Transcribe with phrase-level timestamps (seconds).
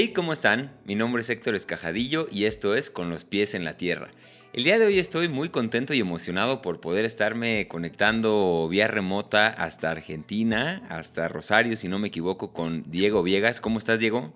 [0.00, 0.70] Hey, ¿cómo están?
[0.84, 4.06] Mi nombre es Héctor Escajadillo y esto es Con los pies en la tierra.
[4.52, 9.48] El día de hoy estoy muy contento y emocionado por poder estarme conectando vía remota
[9.48, 13.60] hasta Argentina, hasta Rosario, si no me equivoco, con Diego Viegas.
[13.60, 14.32] ¿Cómo estás, Diego?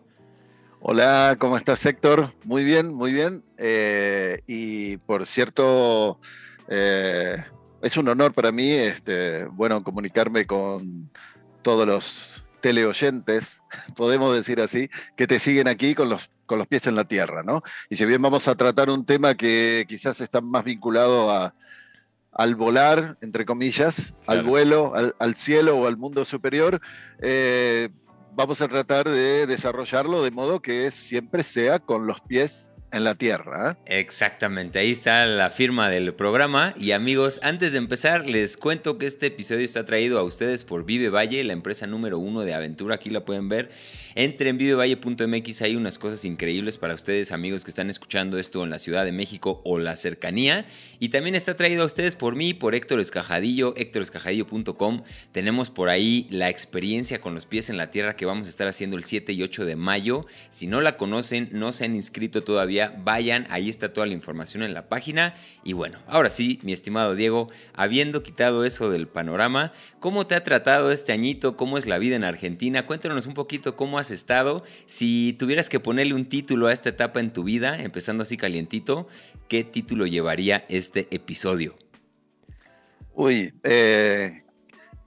[0.80, 2.34] Hola, ¿cómo estás, Héctor?
[2.42, 3.44] Muy bien, muy bien.
[3.56, 6.18] Eh, y por cierto,
[6.66, 7.36] eh,
[7.82, 11.08] es un honor para mí, este, bueno, comunicarme con
[11.62, 13.62] todos los teleoyentes,
[13.96, 17.42] podemos decir así, que te siguen aquí con los, con los pies en la tierra,
[17.42, 17.62] ¿no?
[17.90, 21.54] Y si bien vamos a tratar un tema que quizás está más vinculado a,
[22.32, 26.80] al volar, entre comillas, al vuelo, al, cielo o al mundo superior,
[27.20, 27.90] eh,
[28.34, 33.14] vamos a tratar de desarrollarlo de modo que siempre sea con los pies en la
[33.14, 33.78] Tierra.
[33.86, 36.74] Exactamente, ahí está la firma del programa.
[36.78, 40.84] Y amigos, antes de empezar, les cuento que este episodio está traído a ustedes por
[40.84, 42.96] Vive Valle, la empresa número uno de aventura.
[42.96, 43.70] Aquí la pueden ver.
[44.14, 48.70] Entre en vivevalle.mx, hay unas cosas increíbles para ustedes, amigos que están escuchando esto en
[48.70, 50.66] la Ciudad de México o la cercanía.
[51.00, 55.02] Y también está traído a ustedes por mí, por Héctor Escajadillo, héctorescajadillo.com.
[55.32, 58.68] Tenemos por ahí la experiencia con los pies en la tierra que vamos a estar
[58.68, 60.26] haciendo el 7 y 8 de mayo.
[60.50, 64.62] Si no la conocen, no se han inscrito todavía vayan, ahí está toda la información
[64.62, 65.34] en la página.
[65.64, 70.42] Y bueno, ahora sí, mi estimado Diego, habiendo quitado eso del panorama, ¿cómo te ha
[70.42, 71.56] tratado este añito?
[71.56, 72.86] ¿Cómo es la vida en Argentina?
[72.86, 74.64] Cuéntanos un poquito cómo has estado.
[74.86, 79.08] Si tuvieras que ponerle un título a esta etapa en tu vida, empezando así calientito,
[79.48, 81.76] ¿qué título llevaría este episodio?
[83.14, 84.42] Uy, eh,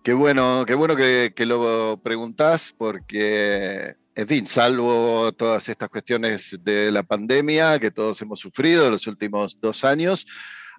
[0.04, 6.90] qué bueno, qué bueno que, lo preguntás porque en fin, salvo todas estas cuestiones de
[6.90, 10.26] la pandemia que todos hemos sufrido en los últimos dos años,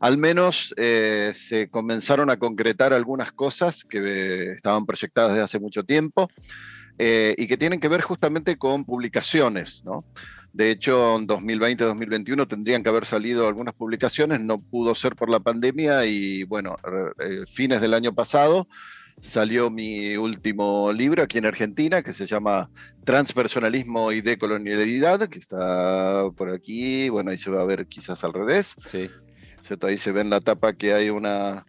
[0.01, 5.59] al menos eh, se comenzaron a concretar algunas cosas que eh, estaban proyectadas desde hace
[5.59, 6.31] mucho tiempo
[6.99, 9.83] eh, y que tienen que ver justamente con publicaciones.
[9.85, 10.05] ¿no?
[10.55, 15.41] De hecho, en 2020-2021 tendrían que haber salido algunas publicaciones, no pudo ser por la
[15.41, 16.77] pandemia y bueno,
[17.53, 18.67] fines del año pasado
[19.21, 22.71] salió mi último libro aquí en Argentina, que se llama
[23.05, 27.09] Transpersonalismo y Decolonialidad, que está por aquí.
[27.09, 28.75] Bueno, ahí se va a ver quizás al revés.
[28.85, 29.11] Sí.
[29.83, 31.67] Ahí se ve en la tapa que hay una,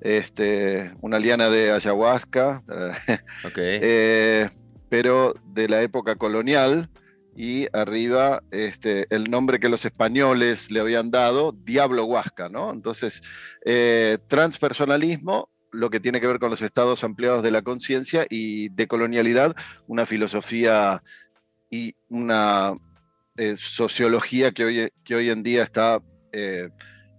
[0.00, 2.62] este, una liana de ayahuasca,
[3.44, 3.78] okay.
[3.82, 4.48] Eh,
[4.88, 6.90] pero de la época colonial.
[7.36, 12.70] Y arriba este, el nombre que los españoles le habían dado, Diablo Huasca, ¿no?
[12.70, 13.22] Entonces,
[13.64, 18.68] eh, transpersonalismo lo que tiene que ver con los estados ampliados de la conciencia y
[18.70, 19.54] de colonialidad,
[19.86, 21.02] una filosofía
[21.70, 22.74] y una
[23.36, 26.00] eh, sociología que hoy, que hoy en día está
[26.32, 26.70] eh,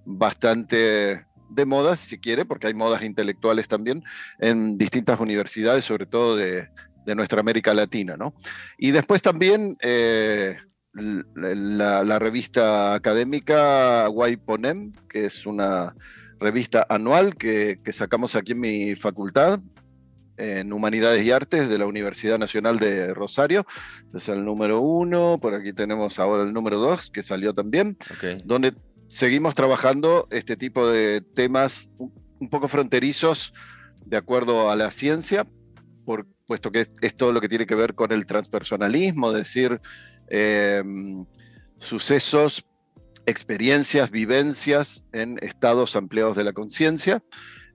[0.05, 4.03] bastante de moda, si quiere, porque hay modas intelectuales también
[4.39, 6.69] en distintas universidades, sobre todo de,
[7.15, 8.17] nuestra América Latina.
[8.17, 8.33] ¿no?
[8.77, 10.57] Y después también eh,
[10.93, 15.93] la, la, revista académica Waiponem, que es una
[16.45, 19.59] revista anual que, sacamos aquí en mi facultad,
[20.37, 23.65] en Humanidades y Artes de la Universidad Nacional de Rosario.
[24.03, 27.97] Este es el número uno, por aquí tenemos ahora el número dos, que salió también,
[28.43, 28.75] donde
[29.07, 33.51] seguimos trabajando este tipo de temas un poco fronterizos
[34.05, 35.47] de acuerdo a la ciencia,
[36.05, 39.81] por, puesto que es, todo lo que tiene que ver con el transpersonalismo, es decir,
[40.27, 41.25] em,
[41.79, 42.67] sucesos
[43.25, 47.23] experiencias, vivencias en estados ampliados de la conciencia,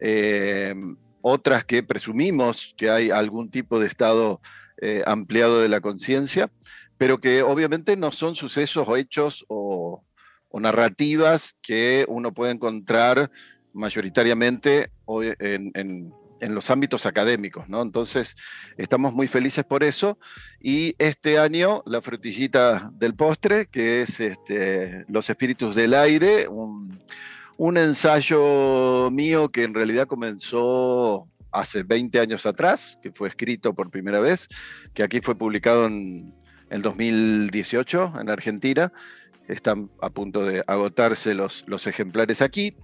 [0.01, 0.75] eh,
[1.23, 4.41] otras que presumimos que hay algún tipo de estado
[4.81, 6.51] eh, ampliado de la conciencia,
[6.97, 10.05] pero que obviamente no son sucesos o hechos o,
[10.53, 13.31] narrativas que uno puede encontrar
[13.73, 14.91] mayoritariamente
[15.39, 16.13] en, en
[16.49, 17.83] los ámbitos académicos, ¿no?
[17.83, 18.37] Entonces,
[18.77, 20.19] estamos muy felices por eso.
[20.61, 26.99] Y este año, la frutillita del postre, que es este, Los Espíritus del Aire, un,
[27.77, 34.21] ensayo mío que en realidad comenzó hace 20 años atrás, que fue escrito por primera
[34.21, 34.49] vez,
[34.95, 36.35] que aquí fue publicado en
[36.71, 38.93] el 2018 en Argentina.
[39.47, 42.77] Están a punto de agotarse los, los ejemplares aquí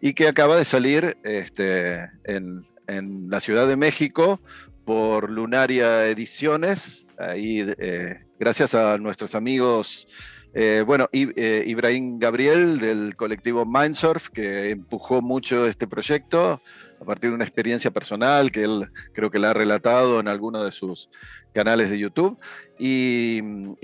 [0.00, 4.40] y que acaba de salir este, en, en la Ciudad de México
[4.84, 10.08] por Lunaria Ediciones, ahí eh, gracias a nuestros amigos,
[10.54, 16.60] eh, bueno, eh, Ibrahim Gabriel del colectivo Mindsurf, que empujó mucho este proyecto
[17.00, 20.62] a partir de una experiencia personal que él creo que la ha relatado en alguno
[20.62, 21.08] de sus
[21.54, 22.38] canales de YouTube.
[22.78, 23.40] Y,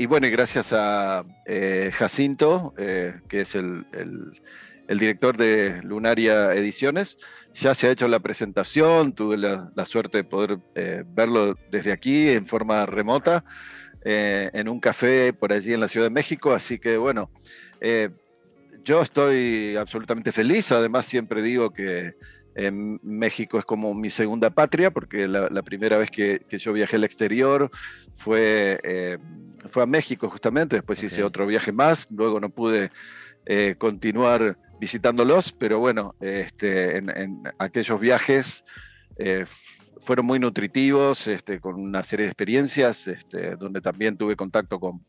[0.07, 1.25] bueno, y gracias a
[1.93, 4.33] Jacinto, que es el el
[4.97, 7.19] director de Lunaria Ediciones.
[7.53, 12.29] Ya se ha hecho la presentación, tuve la, suerte de poder eh, verlo desde aquí
[12.29, 13.45] en forma remota.
[14.05, 17.31] eh, en un café por allí en la Ciudad de México, así que bueno,
[17.81, 18.11] eh,
[18.85, 22.15] yo estoy absolutamente feliz, además siempre digo que
[22.55, 27.05] en México es como mi segunda patria, porque la, primera vez que, yo viajé al
[27.05, 27.71] exterior
[28.15, 29.19] fue, eh,
[29.71, 32.91] fue a México justamente, después hice otro viaje más, luego no pude
[33.47, 38.65] eh, continuar visitándolos, pero bueno, este, en, aquellos viajes
[39.19, 39.45] eh,
[40.01, 45.05] fueron muy nutritivos, este, con una serie de experiencias, este, donde también tuve contacto con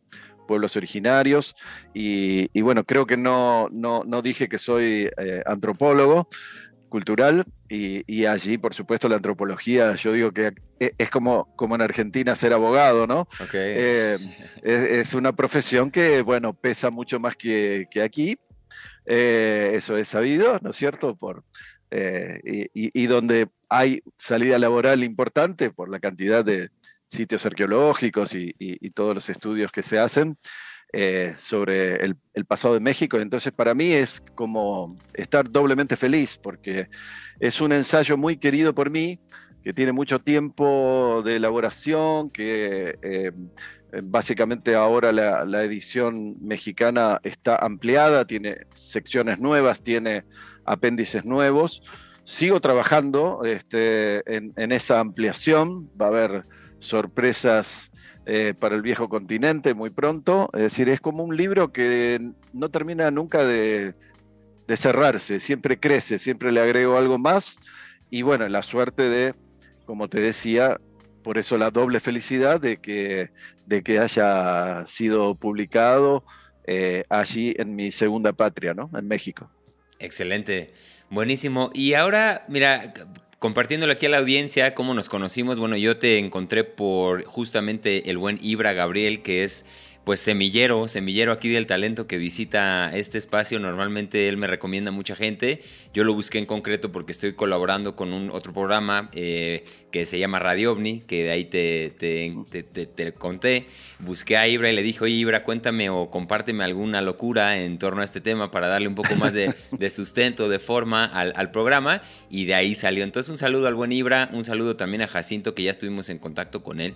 [0.47, 1.55] pueblos originarios
[1.93, 5.07] y, bueno, creo que no, no, no dije que soy
[5.45, 6.27] antropólogo,
[6.89, 11.81] cultural y, allí, por supuesto, la antropología, yo digo que e, es como, como en
[11.81, 13.27] Argentina ser abogado, ¿no?
[13.53, 14.17] Eh,
[14.63, 18.37] es, una profesión que, bueno, pesa mucho más que, aquí,
[19.05, 21.15] eh, eso es sabido, ¿no es cierto?
[21.15, 21.43] Por,
[21.91, 26.69] eh, y, donde hay salida laboral importante por la cantidad de
[27.07, 30.37] sitios arqueológicos y todos los estudios que se hacen,
[30.91, 32.17] eh, sobre el,
[32.47, 33.19] pasado de México.
[33.19, 36.89] Entonces para mí es como estar doblemente feliz porque
[37.39, 39.19] es un ensayo muy querido por mí,
[39.63, 43.31] que tiene mucho tiempo de elaboración, que eh,
[44.03, 50.25] básicamente ahora la, edición mexicana está ampliada, tiene secciones nuevas, tiene
[50.65, 51.81] apéndices nuevos.
[52.23, 56.43] Sigo trabajando este, en, esa ampliación, va a haber
[56.77, 57.91] sorpresas
[58.25, 60.49] eh, para el viejo continente muy pronto.
[60.53, 63.95] Es decir, es como un libro que no termina nunca de,
[64.75, 67.57] cerrarse, siempre crece, siempre le agrego algo más.
[68.11, 69.33] Y bueno, la suerte de,
[69.85, 70.79] como te decía,
[71.23, 73.29] por eso la doble felicidad de que,
[73.65, 76.23] de que haya sido publicado
[76.65, 78.89] eh, allí en mi segunda patria, ¿no?
[78.97, 79.49] En México.
[79.99, 80.73] Excelente,
[81.09, 81.71] buenísimo.
[81.73, 82.93] Y ahora, mira,
[83.39, 85.59] compartiéndolo aquí a la audiencia, cómo nos conocimos.
[85.59, 89.65] Bueno, yo te encontré por justamente el buen Ibra Gabriel, que es
[90.09, 93.59] pues semillero, semillero aquí del talento que visita este espacio.
[93.59, 95.61] Normalmente él me recomienda mucha gente.
[95.93, 100.17] Yo lo busqué en concreto porque estoy colaborando con un otro programa eh, que se
[100.17, 103.67] llama Radio OVNI, que de ahí te, te, conté.
[103.99, 108.01] Busqué a Ibra y le dije, oye Ibra, cuéntame o compárteme alguna locura en torno
[108.01, 109.33] a este tema para darle un poco más
[109.71, 112.01] de, sustento, de forma al, al, programa.
[112.31, 113.03] Y de ahí salió.
[113.03, 116.17] Entonces un saludo al buen Ibra, un saludo también a Jacinto, que ya estuvimos en
[116.17, 116.95] contacto con él.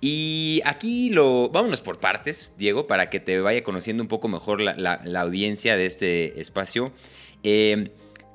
[0.00, 1.48] Y aquí lo.
[1.48, 5.86] Vámonos por partes, Diego, para que te vaya conociendo un poco mejor la, audiencia de
[5.86, 6.92] este espacio.
[7.42, 7.90] Em,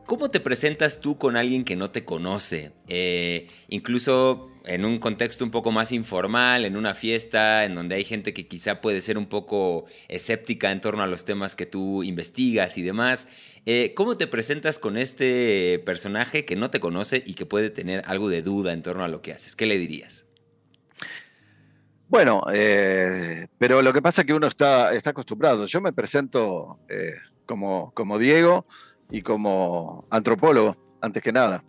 [0.05, 2.71] ¿Cómo te presentas tú con alguien que no te conoce?
[2.87, 8.03] Eh, incluso en un contexto un poco más informal, en una fiesta, en donde hay
[8.03, 12.03] gente que quizá puede ser un poco escéptica en torno a los temas que tú
[12.03, 13.27] investigas y demás.
[13.65, 18.01] Eh, ¿Cómo te presentas con este personaje que no te conoce y que puede tener
[18.05, 19.55] algo de duda en torno a lo que haces?
[19.55, 20.25] ¿Qué le dirías?
[22.09, 25.67] Bueno, eh, pero lo que pasa es que uno está, está acostumbrado.
[25.67, 27.13] Yo me presento eh,
[27.45, 28.65] como, como Diego
[29.11, 31.63] y como antropólogo, antes que nada.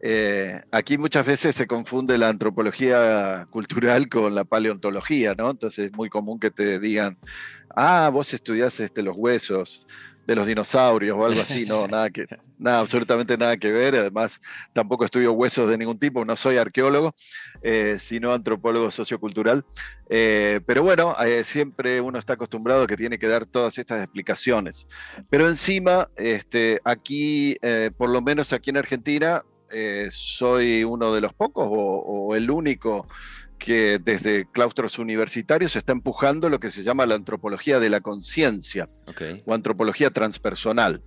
[0.00, 5.50] Eh, aquí muchas veces se confunde la antropología cultural con la paleontología, ¿no?
[5.50, 7.18] Entonces es muy común que te digan,
[7.74, 9.86] ah, vos estudiás este, los huesos,
[10.30, 12.24] de los dinosaurios o algo así, no, nada que,
[12.56, 13.96] nada, absolutamente nada que ver.
[13.96, 14.40] Además,
[14.72, 17.16] tampoco estudio huesos de ningún tipo, no soy arqueólogo,
[17.62, 19.64] eh, sino antropólogo sociocultural.
[20.08, 24.04] Eh, pero bueno, eh, siempre uno está acostumbrado a que tiene que dar todas estas
[24.04, 24.86] explicaciones.
[25.28, 27.56] Pero encima, este, aquí,
[27.98, 29.42] por lo menos aquí en Argentina,
[30.10, 33.08] soy uno de los pocos o el único
[33.60, 38.00] que desde claustros universitarios se está empujando lo que se llama la antropología de la
[38.00, 38.88] conciencia
[39.44, 41.02] o antropología transpersonal.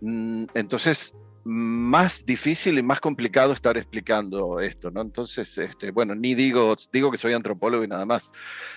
[0.00, 5.00] Mm, entonces, más difícil y más complicado estar explicando esto, ¿no?
[5.00, 8.30] Entonces, este, bueno, ni digo, digo que soy antropólogo y nada más.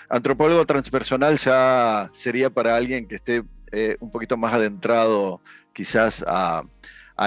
[0.08, 5.42] Antropólogo transpersonal ya sería para alguien que esté eh, un poquito más adentrado
[5.74, 6.64] quizás a,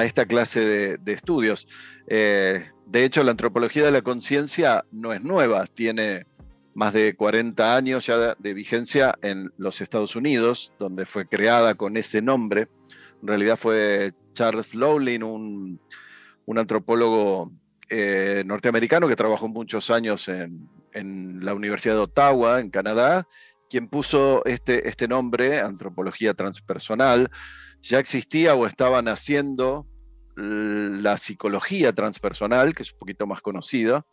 [0.02, 1.66] esta clase de, estudios.
[2.06, 6.24] Eh, de hecho, la antropología de la conciencia no es nueva, tiene
[6.72, 11.98] más de 40 años ya de, vigencia en los Estados Unidos, donde fue creada con
[11.98, 12.68] ese nombre.
[13.20, 15.80] En realidad fue Charles Lowlin, un,
[16.56, 17.52] antropólogo
[17.90, 20.70] eh, norteamericano que trabajó muchos años en,
[21.44, 23.28] la Universidad de Ottawa, en Canadá,
[23.68, 27.30] quien puso este, este nombre, antropología transpersonal.
[27.82, 29.86] Ya existía o estaba naciendo
[30.38, 34.06] la psicología transpersonal, que es un poquito más conocida,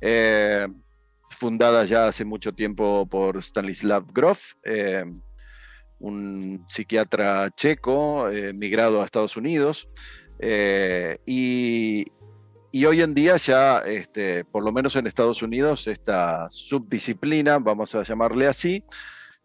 [0.00, 0.66] eh,
[1.30, 5.04] fundada ya hace mucho tiempo por Stanislav Grof, eh,
[5.98, 9.88] un psiquiatra checo eh, migrado a Estados Unidos.
[11.26, 12.04] y
[12.76, 17.94] y hoy en día ya, este, por lo menos en Estados Unidos, esta subdisciplina, vamos
[17.94, 18.84] a llamarle así,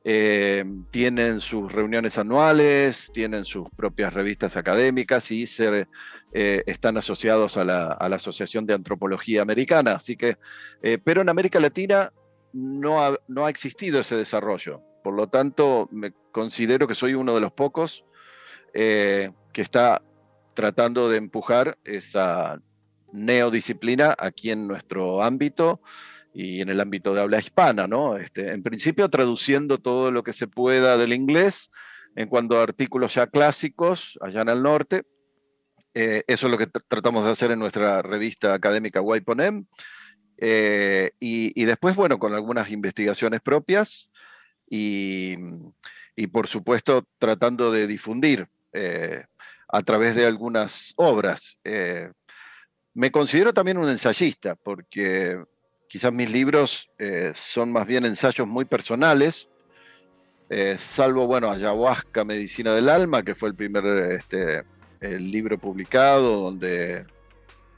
[0.03, 7.63] eh, tienen sus reuniones anuales, tienen sus propias revistas académicas y eh, están asociados a
[7.63, 9.93] la, Asociación de Antropología Americana.
[9.93, 10.37] Así que,
[10.81, 12.11] eh, pero en América Latina
[12.51, 14.81] no ha, no ha, existido ese desarrollo.
[15.03, 18.03] Por lo tanto, me considero que soy uno de los pocos
[18.73, 20.01] que está
[20.53, 22.61] tratando de empujar esa
[23.11, 25.81] neodisciplina aquí en nuestro ámbito
[26.33, 28.17] y en el ámbito de habla hispana, ¿no?
[28.17, 31.69] Este, en principio traduciendo todo lo que se pueda del inglés
[32.15, 35.03] en cuanto a artículos ya clásicos allá en el norte.
[35.93, 39.65] Eh, eso es lo que tratamos de hacer en nuestra revista académica Waiponem.
[40.37, 44.09] Eh, y, después, bueno, con algunas investigaciones propias
[44.67, 45.35] y,
[46.31, 49.25] por supuesto tratando de difundir eh,
[49.67, 51.59] a través de algunas obras.
[52.93, 55.41] me considero también un ensayista porque
[55.91, 59.49] quizás mis libros eh, son más bien ensayos muy personales,
[60.49, 64.63] eh, salvo, bueno, Ayahuasca, Medicina del Alma, que fue el primer este,
[65.01, 67.05] libro publicado, donde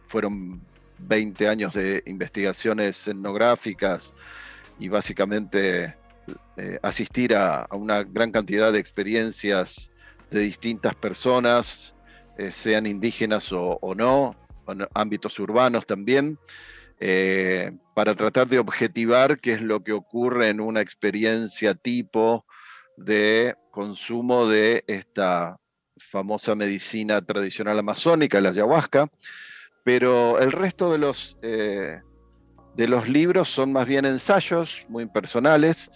[0.07, 0.61] fueron
[0.99, 4.13] 20 años de investigaciones etnográficas
[4.77, 5.95] y básicamente
[6.55, 9.89] eh, asistir a, una gran cantidad de experiencias
[10.29, 11.95] de distintas personas,
[12.51, 14.35] sean indígenas o, o no,
[14.67, 16.37] en ámbitos urbanos también.
[17.05, 22.45] Eh, para tratar de objetivar qué es lo que ocurre en una experiencia tipo
[22.95, 25.57] de consumo de esta
[25.97, 29.09] famosa medicina tradicional amazónica, la ayahuasca,
[29.83, 31.99] pero el resto de los, eh,
[32.77, 35.91] de los libros son más bien ensayos muy personales,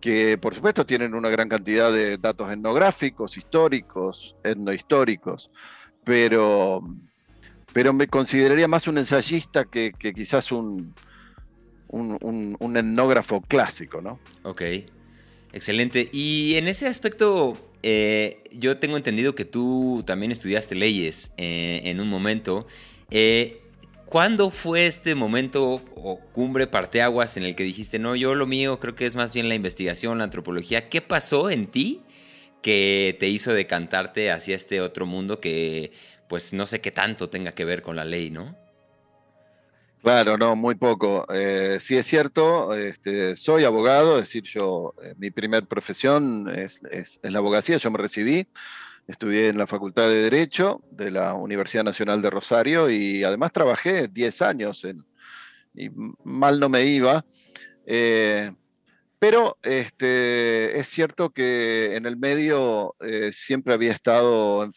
[0.00, 5.50] que por supuesto tienen una gran cantidad de datos etnográficos, históricos, etnohistóricos,
[6.04, 6.84] pero
[7.72, 10.94] pero me consideraría más un ensayista que, quizás un,
[11.88, 14.18] un, etnógrafo clásico, ¿no?
[14.42, 14.62] Ok,
[15.52, 16.08] excelente.
[16.12, 22.00] Y en ese aspecto, eh, yo tengo entendido que tú también estudiaste leyes eh, en
[22.00, 22.66] un momento.
[23.10, 23.58] Eh,
[24.06, 28.78] ¿Cuándo fue este momento o cumbre parteaguas en el que dijiste, no, yo lo mío
[28.78, 30.90] creo que es más bien la investigación, la antropología?
[30.90, 32.02] ¿Qué pasó en ti
[32.60, 35.92] que te hizo decantarte hacia este otro mundo que
[36.32, 38.56] pues no sé qué tanto tenga que ver con la ley, ¿no?
[40.00, 41.26] Claro, no, muy poco.
[41.30, 46.80] Eh, sí es cierto, este, soy abogado, es decir, yo, eh, mi primer profesión es,
[47.20, 48.48] la abogacía, yo me recibí,
[49.06, 54.08] estudié en la Facultad de Derecho de la Universidad Nacional de Rosario y además trabajé
[54.08, 55.04] 10 años en,
[55.74, 55.90] y
[56.24, 57.26] mal no me iba.
[57.84, 58.50] Eh,
[59.18, 62.96] pero este, es cierto que en el medio
[63.32, 64.72] siempre había estado en,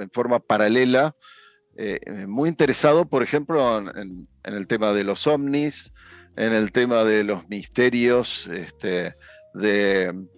[0.00, 1.14] en forma paralela,
[1.76, 5.92] eh, muy interesado, por ejemplo, en, el tema de los ovnis,
[6.36, 9.14] en el tema de los misterios, este,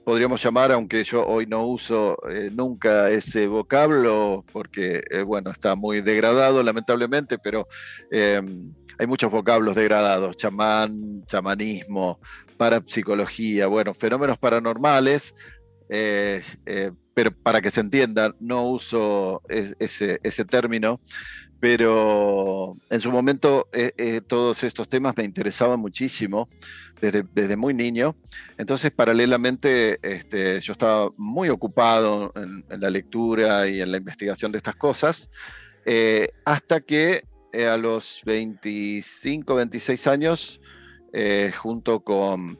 [0.05, 5.75] podríamos llamar, aunque yo hoy no uso eh, nunca ese vocablo, porque, eh, bueno, está
[5.75, 7.67] muy degradado, lamentablemente, pero
[8.11, 12.21] em, hay muchos vocablos degradados, chamán, chamanismo,
[12.57, 15.35] parapsicología, bueno, fenómenos paranormales,
[17.15, 21.01] pero para que se entienda, no uso ese, término,
[21.61, 26.49] pero en su momento eh, eh, todos estos temas me interesaban muchísimo
[27.01, 28.17] desde, muy niño.
[28.59, 34.59] Entonces, paralelamente, este, yo estaba muy ocupado en, la lectura y en la investigación de
[34.59, 35.29] estas cosas,
[35.85, 37.25] eh, hasta que
[37.69, 40.61] a los 25, 26 años,
[41.59, 42.59] junto con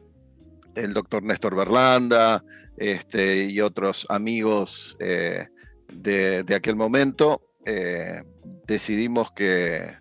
[0.75, 2.43] el doctor Néstor Berlanda
[2.77, 5.47] este, y otros amigos eh,
[5.93, 8.23] de, aquel momento, eh,
[8.65, 9.95] decidimos que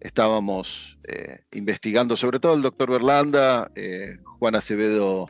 [0.00, 3.70] estábamos eh, investigando, sobre todo el doctor Berlanda,
[4.38, 5.28] Juan Acevedo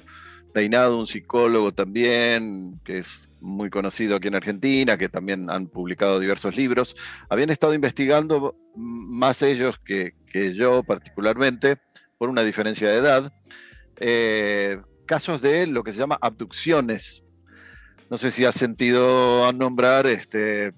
[0.53, 6.21] Peinado, un psicólogo también, que es muy conocido aquí en Argentina, que también han publicado
[6.21, 6.95] diversos libros,
[7.29, 11.79] habían estado investigando más ellos que, que yo particularmente,
[12.19, 13.33] por una diferencia de edad,
[15.13, 17.23] casos de lo que se llama abducciones.
[18.09, 20.73] No sé si has sentido nombrar este,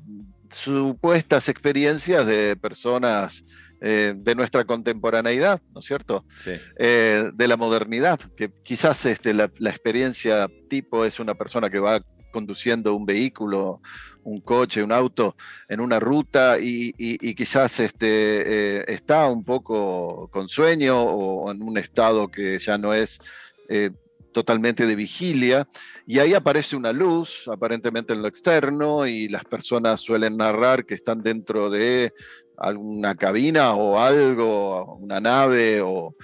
[0.50, 3.44] supuestas experiencias de personas
[3.80, 6.24] eh, de nuestra contemporaneidad, ¿no es cierto?
[6.36, 6.50] Sí.
[6.76, 12.02] Eh, de la modernidad, que quizás este, la, experiencia tipo es una persona que va
[12.32, 13.80] conduciendo un vehículo,
[14.24, 15.36] un coche, un auto
[15.68, 16.92] en una ruta y,
[17.36, 23.20] quizás este, está un poco con sueño o en un estado que ya no es
[23.68, 23.90] eh,
[24.34, 25.66] totalmente de vigilia,
[26.06, 30.92] y ahí aparece una luz, aparentemente en lo externo, y las personas suelen narrar que
[30.92, 32.12] están dentro de
[32.58, 36.14] alguna cabina o algo, una nave o,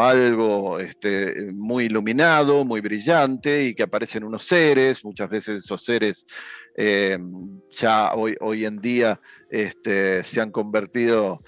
[0.00, 6.26] algo este, muy iluminado, muy brillante, y que aparecen unos seres, muchas veces esos seres
[6.76, 7.18] eh,
[7.70, 9.20] ya hoy, hoy en día
[9.50, 11.42] este, se han convertido...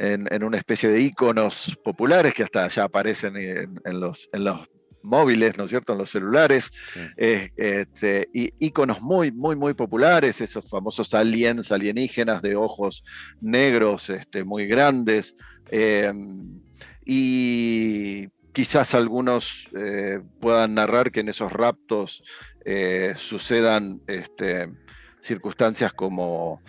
[0.00, 4.66] en, una especie de iconos populares que hasta ya aparecen en, los, en los
[5.02, 6.70] móviles, ¿no es cierto?, en los celulares,
[7.16, 13.04] eh, este, y iconos muy, muy, muy populares, esos famosos aliens, alienígenas de ojos
[13.40, 15.34] negros, este, muy grandes,
[15.70, 16.60] em,
[17.04, 22.22] y quizás algunos eh, puedan narrar que en esos raptos
[22.64, 24.72] eh, sucedan este,
[25.20, 26.62] circunstancias como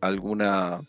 [0.00, 0.80] alguna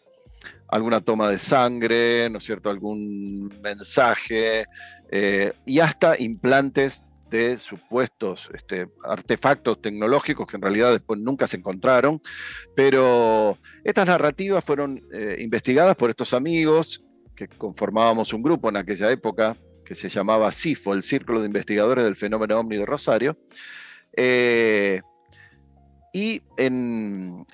[0.68, 4.66] alguna toma de sangre, ¿no es cierto?, algún mensaje
[5.12, 11.58] eh, y hasta implantes de supuestos este, artefactos tecnológicos que en realidad después nunca se
[11.58, 12.22] encontraron,
[12.76, 17.04] pero estas narrativas fueron eh, investigadas por estos amigos
[17.36, 22.06] que conformábamos un grupo en aquella época que se llamaba CIFO, el Círculo de Investigadores
[22.06, 23.38] del Fenómeno OVNI de Rosario,
[24.16, 25.02] eh,
[26.16, 27.46] y en,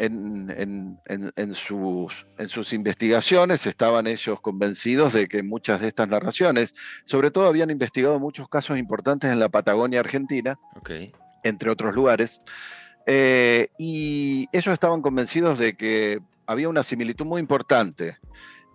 [1.55, 7.47] sus, en, sus, investigaciones estaban ellos convencidos de que muchas de estas narraciones, sobre todo
[7.47, 10.59] habían investigado muchos casos importantes en la Patagonia Argentina,
[11.43, 12.39] entre otros lugares,
[13.07, 18.19] eh, y ellos estaban convencidos de que había una similitud muy importante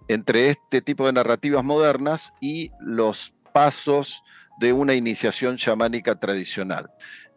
[0.09, 4.21] entre este tipo de narrativas modernas y los pasos
[4.59, 6.91] de una iniciación chamánica tradicional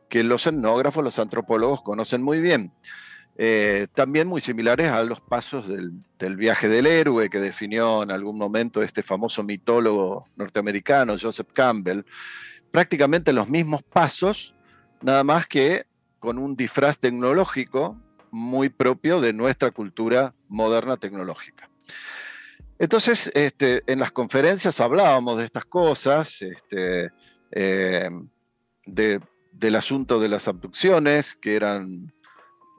[0.09, 2.73] que los etnógrafos, los antropólogos conocen muy bien.
[3.41, 8.37] Eh, también muy similares a los pasos del, viaje del héroe que definió en algún
[8.37, 12.01] momento este famoso mitólogo norteamericano, Joseph Campbell.
[12.69, 14.53] Prácticamente los mismos pasos,
[15.01, 15.85] nada más que
[16.19, 17.95] con un disfraz tecnológico
[18.29, 21.69] muy propio de nuestra cultura moderna tecnológica.
[22.77, 27.09] Entonces, este, en las conferencias hablábamos de estas cosas, este,
[27.51, 28.09] eh,
[28.85, 32.13] de del asunto de las abducciones, que eran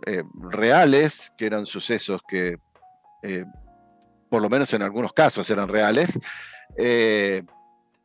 [0.07, 2.57] eh, reales, que eran sucesos que,
[3.23, 3.45] eh,
[4.31, 6.19] por lo menos en algunos casos, eran reales.
[6.77, 7.43] Eh,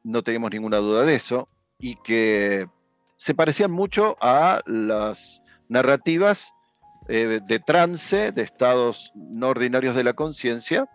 [0.04, 1.48] no teníamos ninguna duda de eso,
[1.80, 2.68] y que
[3.18, 6.52] se parecían mucho a las narrativas
[7.08, 10.90] de trance, de estados no ordinarios de la conciencia,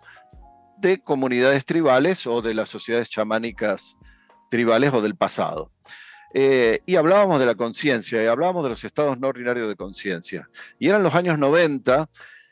[0.79, 3.97] de comunidades tribales o de las sociedades chamánicas
[4.51, 5.71] tribales o del pasado.
[6.33, 10.49] Eh, y hablábamos de la conciencia, y hablábamos de los estados no ordinarios de conciencia.
[10.79, 12.09] Y eran los años 90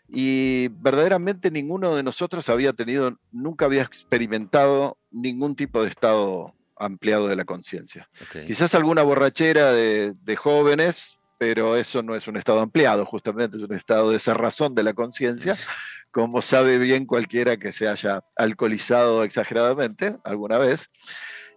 [0.09, 7.29] y verdaderamente ninguno de nosotros había tenido, nunca había experimentado ningún tipo de estado ampliado
[7.29, 8.09] de la conciencia.
[8.47, 13.75] Quizás alguna borrachera de, jóvenes, pero eso no es un estado ampliado, justamente es un
[13.75, 15.57] estado de cerrazón de la conciencia,
[16.11, 20.91] como sabe bien cualquiera que se haya alcoholizado exageradamente alguna vez.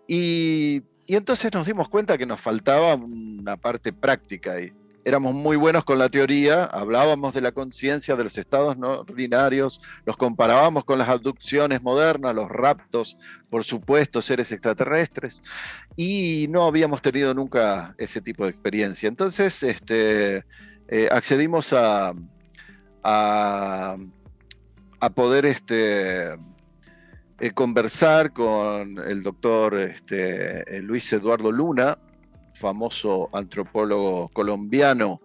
[0.07, 4.71] Y y entonces nos dimos cuenta que nos faltaba una parte práctica y
[5.03, 9.81] éramos muy buenos con la teoría, hablábamos de la conciencia, de los estados no ordinarios,
[10.05, 13.17] los comparábamos con las abducciones modernas, los raptos,
[13.49, 15.41] por supuesto, seres extraterrestres,
[15.95, 19.07] y no habíamos tenido nunca ese tipo de experiencia.
[19.07, 20.45] Entonces, este,
[20.87, 22.13] eh, accedimos a,
[23.03, 23.97] a,
[24.99, 26.37] a poder este,
[27.43, 31.97] eh, conversar con el doctor este, eh, Luis Eduardo Luna,
[32.53, 35.21] famoso antropólogo colombiano,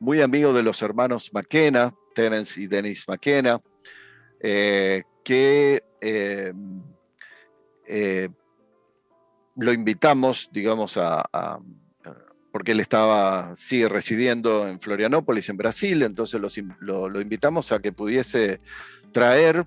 [0.00, 3.60] muy amigo de los hermanos McKenna, Terence y Dennis McKenna,
[4.40, 5.82] eh, que
[9.54, 11.60] lo invitamos, digamos, a,
[12.50, 16.40] porque él estaba, sigue residiendo en Florianópolis, en Brasil, entonces
[16.80, 18.62] lo invitamos a que pudiese
[19.12, 19.66] traer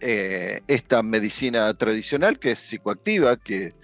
[0.00, 3.74] eh, esta medicina tradicional que es psicoactiva, que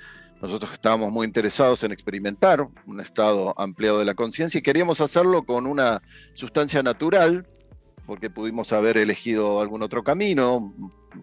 [0.41, 5.45] nosotros estábamos muy interesados en experimentar, un estado ampliado de la conciencia, y queríamos hacerlo
[5.45, 6.03] con una
[6.35, 7.47] sustancia natural,
[8.07, 10.75] porque pudimos haber elegido algún otro camino,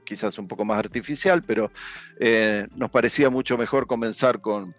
[0.04, 1.71] quizás un poco más artificial, pero
[2.19, 4.76] eh, nos parecía mucho mejor comenzar con,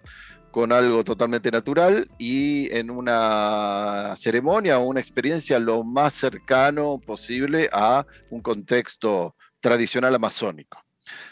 [0.51, 7.68] con algo totalmente natural y en una ceremonia o una experiencia lo más cercano posible
[7.73, 9.35] a un contexto
[9.68, 10.83] tradicional amazónico.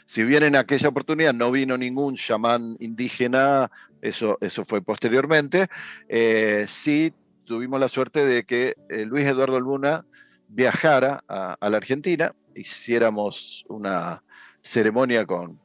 [0.05, 3.71] Si bien en aquella oportunidad no vino ningún chamán indígena,
[4.03, 5.69] eso, eso fue posteriormente,
[6.07, 7.15] eh, sí
[7.47, 10.05] tuvimos la suerte de que eh, Luis Eduardo Luna
[10.49, 14.23] viajara a, la Argentina, hiciéramos una
[14.61, 15.59] ceremonia con,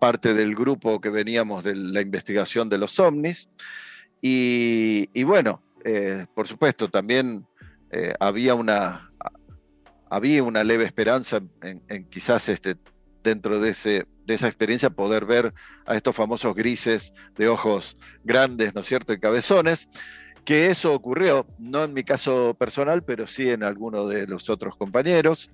[0.00, 3.48] parte del grupo que veníamos de la investigación de los ovnis.
[4.20, 7.46] Y, bueno, eh, por supuesto, también
[8.18, 9.11] había, una,
[10.12, 12.76] había una leve esperanza en, quizás este,
[13.24, 15.54] dentro de, ese, de esa experiencia poder ver
[15.86, 19.88] a estos famosos grises de ojos grandes, ¿no es cierto?, y cabezones
[20.44, 24.76] que eso ocurrió, no en mi caso personal, pero sí en alguno de los otros
[24.76, 25.50] compañeros.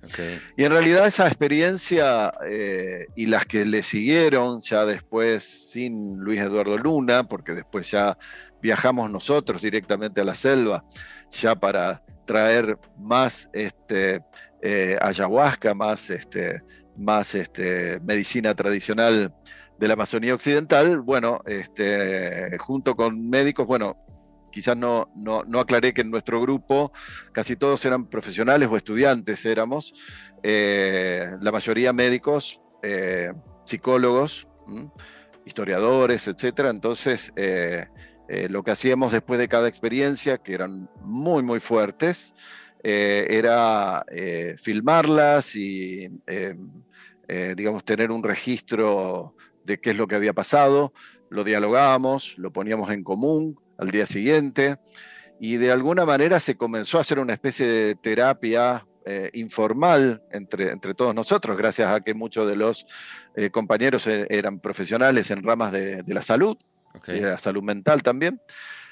[0.57, 6.39] Y en realidad esa experiencia eh, y las que le siguieron ya después sin Luis
[6.39, 8.17] Eduardo Luna, porque después ya
[8.63, 10.83] viajamos nosotros directamente a la selva,
[11.29, 14.21] ya para traer más este,
[14.61, 16.61] eh, ayahuasca, más, este,
[16.97, 19.33] más este, medicina tradicional
[19.77, 23.95] de la Amazonía Occidental, bueno, este, junto con médicos, bueno,
[24.51, 26.91] quizás no, no, aclaré que en nuestro grupo
[27.31, 29.93] casi todos eran profesionales o estudiantes éramos,
[30.43, 33.31] eh, la mayoría médicos, eh,
[33.63, 34.47] psicólogos,
[35.45, 36.67] historiadores, etc.
[36.69, 37.31] Entonces,
[38.27, 42.33] lo que hacíamos después de cada experiencia, que eran muy, muy fuertes,
[42.81, 44.05] era
[44.57, 46.09] filmarlas y,
[47.55, 50.93] digamos, tener un registro de qué es lo que había pasado,
[51.29, 54.77] lo dialogábamos, lo poníamos en común, al día siguiente,
[55.39, 60.71] y de alguna manera se comenzó a hacer una especie de terapia eh, informal entre,
[60.71, 62.85] entre todos nosotros, gracias a que muchos de los
[63.35, 66.57] eh, compañeros eran profesionales en ramas de, la salud,
[67.07, 68.41] de la salud mental también.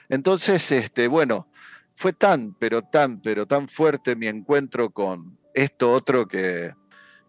[0.10, 1.50] Entonces, este, bueno,
[1.98, 6.76] fue tan, pero tan, pero tan fuerte mi encuentro con esto otro que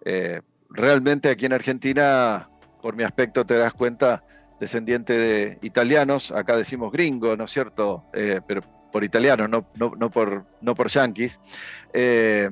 [0.05, 2.51] eh, realmente aquí en Argentina,
[2.83, 4.23] por mi aspecto te das cuenta,
[4.61, 8.05] descendiente de italianos, acá decimos gringo, ¿no es cierto?
[8.13, 8.61] Eh, pero
[8.93, 11.41] por italianos, no, no, por, no por yanquis,
[11.95, 12.51] eh,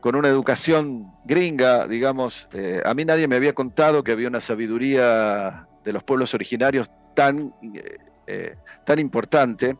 [0.00, 2.48] con una educación gringa, digamos,
[2.84, 7.54] a mí nadie me había contado que había una sabiduría de los pueblos originarios tan,
[8.84, 9.76] tan importante.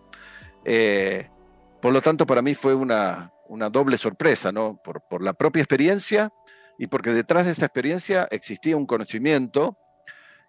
[1.86, 4.80] Por lo tanto, para mí fue una, una doble sorpresa, ¿no?
[4.82, 6.32] Por, por la propia experiencia
[6.80, 9.78] y porque detrás de esa experiencia existía un conocimiento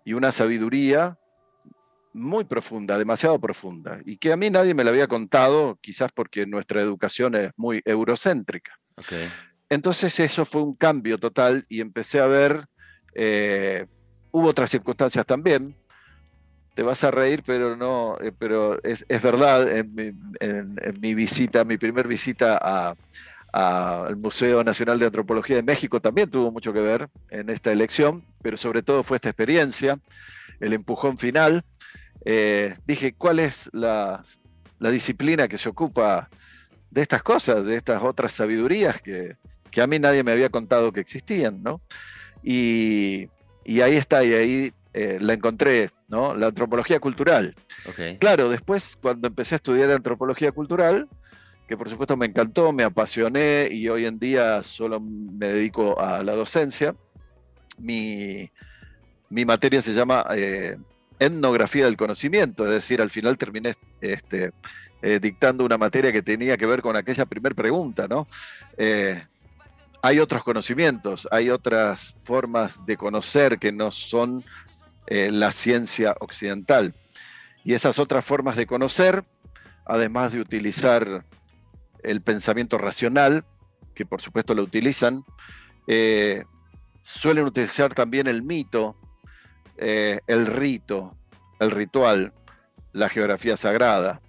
[0.03, 1.19] y una sabiduría
[2.11, 6.47] muy profunda, demasiado profunda, y que a mí nadie me la había contado, quizás porque
[6.47, 8.79] nuestra educación es muy eurocéntrica.
[9.69, 12.65] Entonces eso fue un cambio total y empecé a ver,
[13.13, 13.85] eh,
[14.31, 15.77] hubo otras circunstancias también,
[16.77, 19.95] te vas a reír, pero no, eh, pero es, verdad, en
[21.01, 22.93] mi, visita, mi primer visita a,
[23.51, 28.23] al Museo Nacional de Antropología de México también tuvo mucho que ver en esta elección,
[28.43, 29.97] pero sobre todo fue esta experiencia,
[30.59, 31.65] el empujón final.
[32.23, 34.23] Eh, dije, ¿cuál es la,
[34.79, 36.29] disciplina que se ocupa
[36.91, 39.35] de estas cosas, de estas otras sabidurías que,
[39.81, 41.81] a mí nadie me había contado que existían, ¿no?
[42.43, 43.29] Y,
[43.65, 46.33] ahí está, y ahí eh, la encontré, ¿no?
[46.33, 47.53] La antropología cultural.
[48.19, 51.07] Claro, después cuando empecé a estudiar antropología cultural,
[51.67, 56.23] que por supuesto me encantó, me apasioné y hoy en día solo me dedico a
[56.23, 56.95] la docencia.
[57.77, 58.49] Mi,
[59.29, 60.77] materia se llama eh,
[61.19, 64.51] etnografía del conocimiento, es decir, al final terminé este,
[65.03, 68.27] eh, dictando una materia que tenía que ver con aquella primera pregunta, ¿no?
[68.77, 69.21] Eh,
[70.01, 74.43] hay otros conocimientos, hay otras formas de conocer que no son
[75.09, 76.93] la ciencia occidental.
[77.63, 79.25] Y esas otras formas de conocer,
[79.85, 81.25] además de utilizar
[82.03, 83.45] el pensamiento racional,
[83.93, 85.25] que por supuesto lo utilizan,
[85.87, 86.43] eh,
[87.01, 88.95] suelen utilizar también el mito,
[89.77, 91.17] eh, el rito,
[91.59, 92.33] el ritual,
[92.93, 94.21] la geografía sagrada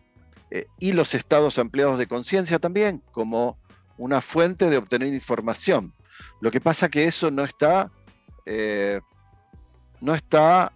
[0.50, 3.58] eh, y los estados ampliados de conciencia también como
[3.98, 5.92] una fuente de obtener información.
[6.40, 7.90] Lo que pasa que eso no está,
[10.00, 10.72] no está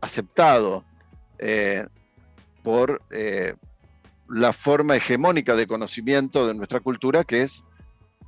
[0.00, 0.84] aceptado
[2.62, 3.02] por
[4.28, 7.64] la forma hegemónica de conocimiento de nuestra cultura, que es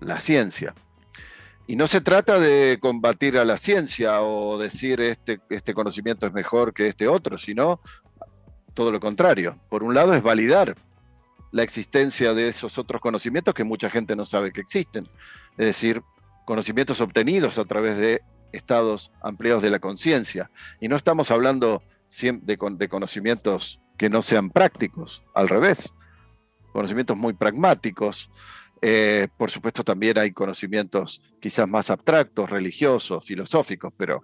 [0.01, 0.75] la ciencia.
[1.67, 6.33] Y no se trata de combatir a la ciencia o decir este, este conocimiento es
[6.33, 7.81] mejor que este otro, sino
[8.73, 9.59] todo lo contrario.
[9.69, 10.75] Por un lado es validar
[11.51, 15.09] la existencia de esos otros conocimientos que mucha gente no sabe que existen.
[15.59, 16.03] Es decir,
[16.47, 18.23] conocimientos obtenidos a través de
[18.53, 20.51] estados ampliados de la conciencia.
[20.81, 21.83] Y no estamos hablando
[22.21, 25.93] de, conocimientos que no sean prácticos, al revés,
[26.73, 28.31] conocimientos muy pragmáticos.
[28.81, 34.23] Eh, por supuesto, también hay conocimientos quizás más abstractos, religiosos, filosóficos, pero...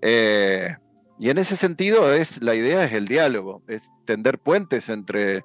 [0.00, 0.76] Eh,
[1.18, 5.42] y en ese sentido, es, la idea es el diálogo, es tender puentes entre eh,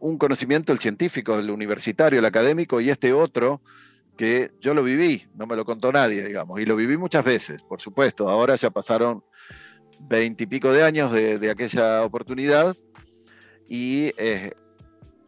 [0.00, 3.62] un conocimiento, el científico, el universitario, el académico, y este otro,
[4.16, 7.62] que yo lo viví, no me lo contó nadie, digamos, y lo viví muchas veces,
[7.62, 8.28] por supuesto.
[8.28, 9.22] Ahora ya pasaron
[10.00, 12.76] veintipico de años de, aquella oportunidad
[13.68, 14.52] y eh,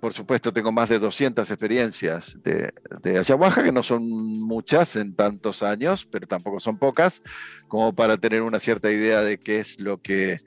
[0.01, 2.73] por supuesto tengo más de 200 experiencias de,
[3.03, 7.21] de, ayahuasca, que no son muchas en tantos años, pero tampoco son pocas,
[7.67, 10.41] como para tener una cierta idea de qué es lo que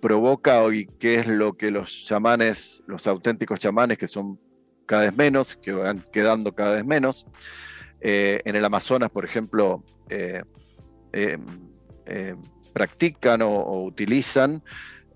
[0.00, 4.38] provoca y qué es lo que los chamanes, los auténticos chamanes, que son
[4.86, 7.26] cada vez menos, que van quedando cada vez menos,
[8.00, 10.42] eh, en el Amazonas, por ejemplo, eh,
[12.72, 14.62] practican o, utilizan.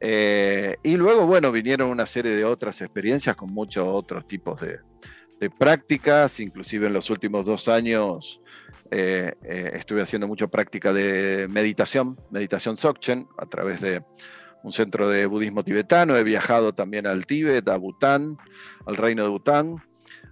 [0.00, 4.78] Eh, y luego, bueno, vinieron una serie de otras experiencias con muchos otros tipos de,
[5.58, 8.42] prácticas, inclusive en los últimos dos años
[8.92, 14.02] estuve haciendo mucha práctica de meditación, meditación Dzogchen, a través de
[14.62, 16.16] un centro de budismo tibetano.
[16.16, 18.36] He viajado también al Tíbet, a Bután,
[18.84, 19.82] al reino de Bután,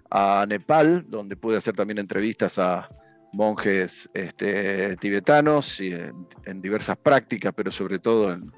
[0.09, 2.89] a Nepal, donde pude hacer también entrevistas a
[3.31, 8.51] monjes este, tibetanos y en, diversas prácticas, pero sobre todo en,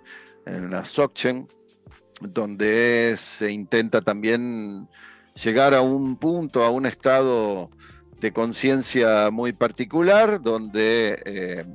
[0.72, 1.48] la Dzogchen,
[2.22, 4.88] donde se intenta también
[5.44, 7.70] llegar a un punto, a un estado
[8.20, 11.66] de conciencia muy particular, donde eh,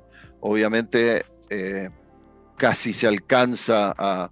[0.41, 1.91] obviamente eh,
[2.57, 4.31] casi se alcanza a,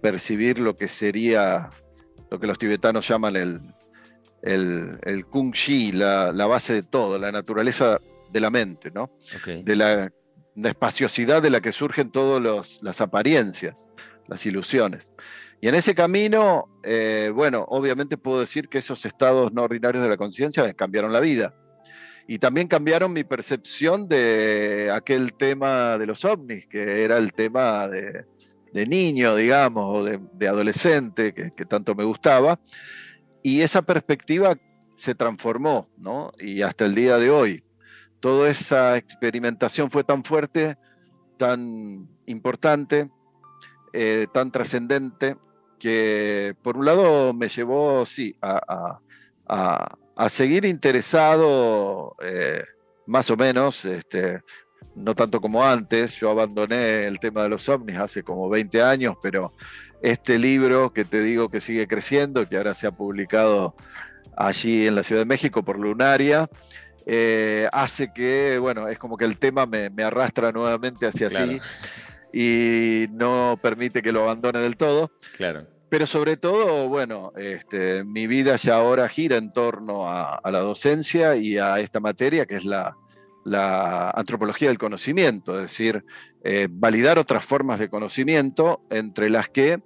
[0.00, 1.68] percibir lo que sería
[2.30, 3.60] lo que los tibetanos llaman el,
[4.46, 9.10] el, kung chi, la, base de todo, la naturaleza de la mente, ¿no?
[9.64, 10.12] De la,
[10.64, 13.90] espaciosidad de la que surgen todas las apariencias,
[14.26, 15.10] las ilusiones.
[15.60, 20.08] Y en ese camino, eh, bueno, obviamente puedo decir que esos estados no ordinarios de
[20.08, 21.54] la conciencia cambiaron la vida.
[22.28, 27.86] Y también cambiaron mi percepción de aquel tema de los ovnis, que era el tema
[27.88, 28.24] de,
[28.86, 32.58] niño, digamos, o de, adolescente, que, que, tanto me gustaba
[33.46, 34.58] y esa perspectiva
[34.92, 36.32] se transformó, ¿no?
[36.36, 37.62] Y hasta el día de hoy,
[38.18, 40.76] toda esa experimentación fue tan fuerte,
[41.36, 43.08] tan importante,
[43.92, 45.36] eh, tan trascendente,
[45.78, 48.98] que por un lado me llevó, sí, a,
[50.28, 52.64] seguir interesado, eh,
[53.06, 54.42] más o menos, este,
[54.96, 59.14] no tanto como antes, yo abandoné el tema de los ovnis hace como 20 años,
[59.22, 59.52] pero
[60.06, 63.74] este libro que te digo que sigue creciendo, que ahora se ha publicado
[64.36, 66.48] allí en la Ciudad de México por Lunaria,
[67.06, 71.58] eh, hace que, bueno, es como que el tema me, arrastra nuevamente hacia así
[72.32, 75.10] y no permite que lo abandone del todo.
[75.36, 75.66] Claro.
[75.88, 81.34] Pero sobre todo, bueno, este, mi vida ya ahora gira en torno a, la docencia
[81.34, 82.96] y a esta materia que es la,
[84.14, 86.04] antropología del conocimiento, es decir,
[86.44, 89.80] eh, validar otras formas de conocimiento entre las que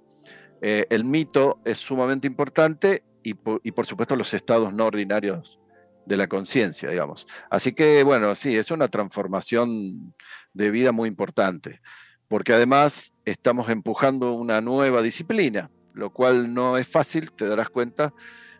[0.61, 5.59] eh, el mito es sumamente importante y por, supuesto los estados no ordinarios
[6.05, 7.27] de la conciencia, digamos.
[7.49, 10.13] Así que, bueno, sí, es una transformación
[10.53, 11.81] de vida muy importante,
[12.27, 18.13] porque además estamos empujando una nueva disciplina, lo cual no es fácil, te darás cuenta,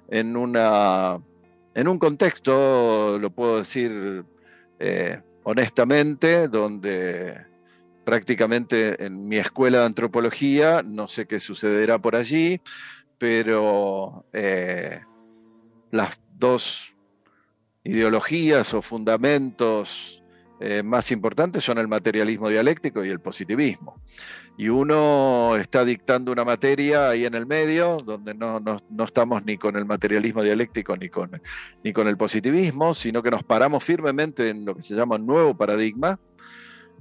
[0.10, 1.20] en, una,
[1.74, 4.24] en un contexto, lo puedo decir
[4.80, 7.51] eh, honestamente, donde
[8.04, 12.62] prácticamente en mi escuela de antropología, no sé qué sucederá por allí,
[13.18, 15.02] pero eh,
[15.92, 16.96] las dos
[17.84, 20.22] ideologías o fundamentos
[20.64, 24.00] eh, más importantes son el materialismo dialéctico y el positivismo.
[24.60, 29.58] Y uno está dictando una materia ahí en el medio, donde no, no, estamos ni
[29.58, 31.42] con el materialismo dialéctico ni con,
[31.84, 35.58] ni con el positivismo, sino que nos paramos firmemente en lo que se llama nuevo
[35.58, 36.20] paradigma,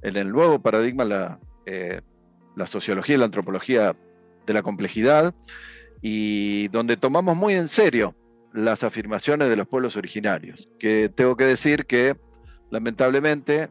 [0.02, 2.00] en el nuevo paradigma la, eh,
[2.56, 3.96] la sociología y la antropología
[4.46, 5.34] de la complejidad
[6.02, 8.14] y donde tomamos muy en serio
[8.52, 12.16] las afirmaciones de los pueblos originarios, que tengo que decir que
[12.70, 13.70] lamentablemente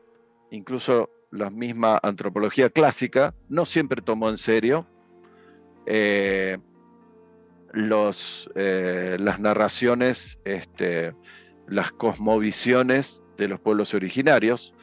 [0.51, 4.87] incluso la misma antropología clásica no siempre tomó en serio
[5.85, 6.57] eh,
[7.73, 11.13] los, eh, las narraciones, este,
[11.67, 14.73] las cosmovisiones de los pueblos originarios,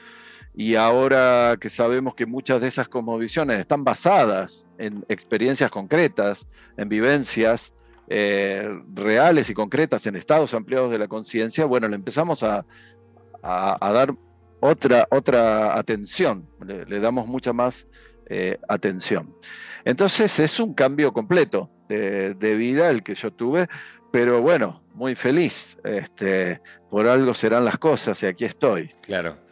[0.59, 6.89] y ahora que sabemos que muchas de esas cosmovisiones están basadas en experiencias concretas, en
[6.89, 7.75] vivencias
[8.09, 12.65] eh, reales y concretas, en estados ampliados de la conciencia, bueno, le empezamos a,
[13.43, 14.15] dar
[14.61, 17.87] otra, otra atención, le, damos mucha más
[18.31, 19.37] eh, atención.
[19.85, 23.69] Entonces es un cambio completo de, vida el que yo tuve,
[24.11, 25.77] pero bueno, muy feliz.
[25.85, 28.89] Este, por algo serán las cosas y aquí estoy.
[29.03, 29.46] Claro.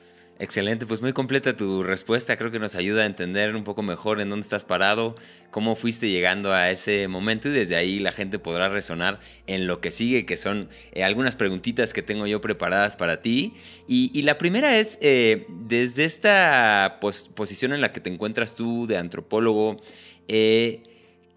[0.44, 4.20] Excelente, pues muy completa tu respuesta, creo que nos ayuda a entender un poco mejor
[4.20, 5.14] en dónde estás parado,
[5.50, 9.80] cómo fuiste llegando a ese momento y desde ahí la gente podrá resonar en lo
[9.80, 13.54] que sigue, que son eh, algunas preguntitas que tengo yo preparadas para ti.
[13.88, 18.98] Y, la primera es, eh, desde esta posición en la que te encuentras tú de
[18.98, 19.80] antropólogo,
[20.28, 20.82] eh,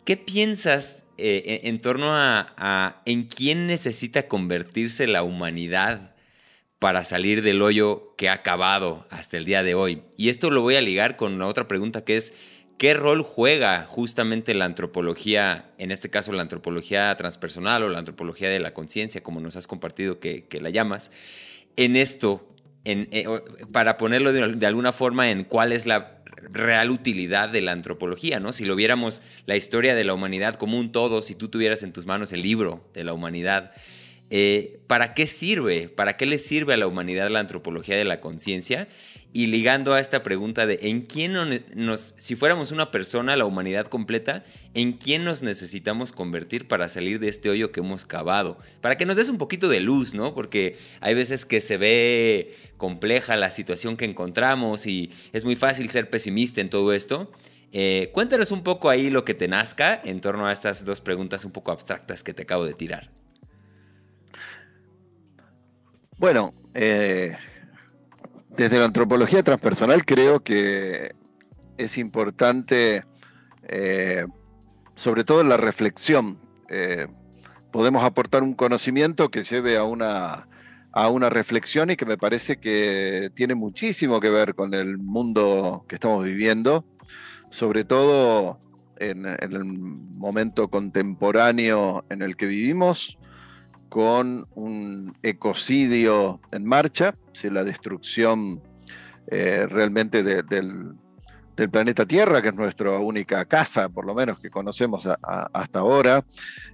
[0.03, 6.16] ¿qué piensas en torno a en quién necesita convertirse la humanidad?
[6.79, 10.03] Para salir del hoyo que ha acabado hasta el día de hoy.
[10.15, 12.33] Y esto lo voy a ligar con la otra pregunta que es,
[12.77, 18.49] ¿qué rol juega justamente la antropología, en este caso la antropología transpersonal o la antropología
[18.49, 21.11] de la conciencia, como nos has compartido que, la llamas,
[21.77, 22.47] en esto,
[22.85, 23.25] eh,
[23.71, 28.53] para ponerlo de, alguna forma en cuál es la real utilidad de la antropología, ¿no?
[28.53, 31.91] Si lo viéramos la historia de la humanidad como un todo, si tú tuvieras en
[31.91, 33.71] tus manos el libro de la humanidad,
[34.29, 35.89] eh, ¿para qué sirve?
[35.89, 38.87] ¿Para qué le sirve a la humanidad la antropología de la conciencia?
[39.33, 41.33] Y ligando a esta pregunta de en quién
[41.75, 47.19] nos, si fuéramos una persona, la humanidad completa, ¿en quién nos necesitamos convertir para salir
[47.19, 48.57] de este hoyo que hemos cavado?
[48.81, 50.33] Para que nos des un poquito de luz, ¿no?
[50.33, 55.89] Porque hay veces que se ve compleja la situación que encontramos y es muy fácil
[55.89, 57.31] ser pesimista en todo esto.
[57.73, 61.45] Eh, cuéntanos un poco ahí lo que te nazca en torno a estas dos preguntas
[61.45, 63.11] un poco abstractas que te acabo de tirar.
[66.19, 67.37] Bueno, eh,
[68.49, 71.13] desde la antropología transpersonal creo que
[71.77, 73.03] es importante,
[73.67, 74.25] eh,
[74.95, 77.05] sobre todo en la reflexión, eh,
[77.71, 80.47] podemos aportar un conocimiento que lleve a una,
[80.91, 85.85] a una reflexión y que me parece que tiene muchísimo que ver con el mundo
[85.87, 86.83] que estamos viviendo,
[87.51, 88.57] sobre todo
[88.97, 93.19] en, en el momento contemporáneo en el que vivimos,
[93.89, 98.61] con un ecocidio en marcha, la destrucción
[99.27, 100.95] eh, realmente del,
[101.71, 106.23] planeta Tierra, que es nuestra única casa, por lo menos que conocemos hasta ahora,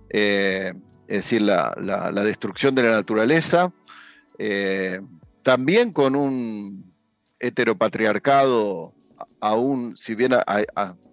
[0.10, 0.74] eh,
[1.08, 3.72] es decir, la, destrucción de la naturaleza,
[4.38, 5.00] eh,
[5.42, 6.94] también con un
[7.40, 8.94] heteropatriarcado,
[9.40, 10.34] aún si bien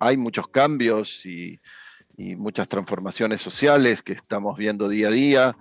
[0.01, 1.61] hay, muchos cambios y,
[2.17, 5.57] y muchas transformaciones sociales que estamos viendo día a día,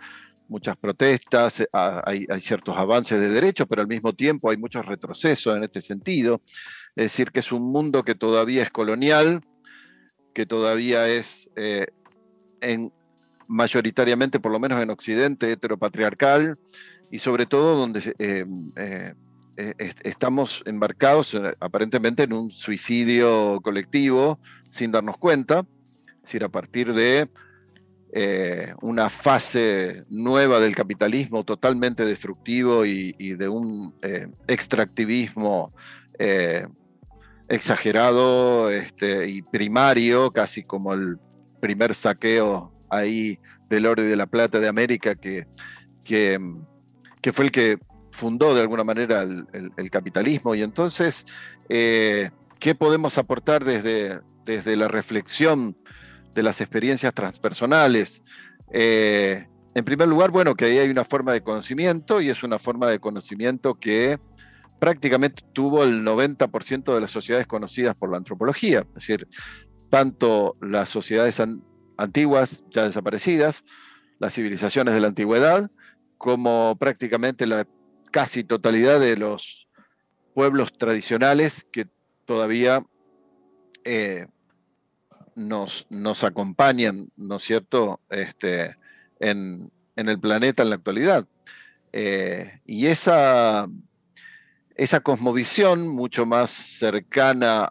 [0.49, 5.55] muchas protestas, eh, hay, ciertos avances de derechos, pero al mismo tiempo hay muchos retrocesos
[5.55, 6.41] en este sentido.
[6.95, 9.41] Es decir, que es un mundo que todavía es colonial,
[10.33, 11.87] que todavía es eh,
[12.61, 12.91] en,
[13.47, 16.57] mayoritariamente, por lo menos en Occidente, heteropatriarcal,
[17.11, 19.13] y sobre todo donde eh,
[20.03, 25.65] estamos embarcados aparentemente en un suicidio colectivo sin darnos cuenta,
[26.07, 27.27] es decir, a partir de
[28.11, 35.71] eh, una fase nueva del capitalismo totalmente destructivo y, de un eh, extractivismo
[36.17, 36.65] eh,
[37.49, 41.19] exagerado este, y primario, casi como el
[41.59, 43.37] primer saqueo ahí
[43.69, 45.45] del oro y de la plata de América, que,
[46.03, 46.39] que,
[47.31, 47.77] fue el que
[48.11, 50.55] fundó de alguna manera el, capitalismo.
[50.55, 51.27] Y entonces,
[51.67, 55.77] ¿qué podemos aportar desde, desde la reflexión?
[56.39, 58.23] De las experiencias transpersonales.
[58.71, 62.57] Eh, en primer lugar, bueno, que ahí hay una forma de conocimiento y es una
[62.57, 64.19] forma de conocimiento que
[64.79, 69.27] prácticamente tuvo el 90% de las sociedades conocidas por la antropología, es decir,
[69.89, 71.41] tanto las sociedades
[71.97, 73.65] antiguas ya desaparecidas,
[74.19, 75.69] las civilizaciones de la antigüedad,
[76.17, 77.67] como prácticamente la
[78.11, 79.67] casi totalidad de los
[80.33, 81.87] pueblos tradicionales que
[82.23, 82.85] todavía
[83.83, 84.27] eh,
[85.35, 88.75] nos, acompañan, ¿no es cierto?, este,
[89.19, 91.25] en, el planeta en la actualidad.
[91.91, 93.67] Eh, y esa,
[94.75, 97.69] esa cosmovisión mucho más cercana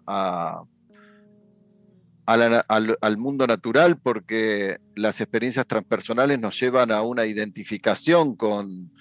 [2.27, 8.93] al, mundo natural, porque las experiencias transpersonales nos llevan a una identificación con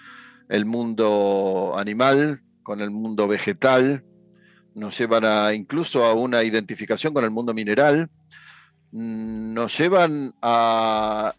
[0.48, 4.06] el mundo animal, con el mundo vegetal,
[4.74, 8.10] nos llevan incluso a una identificación con el mundo mineral,
[8.98, 11.36] nos llevan a,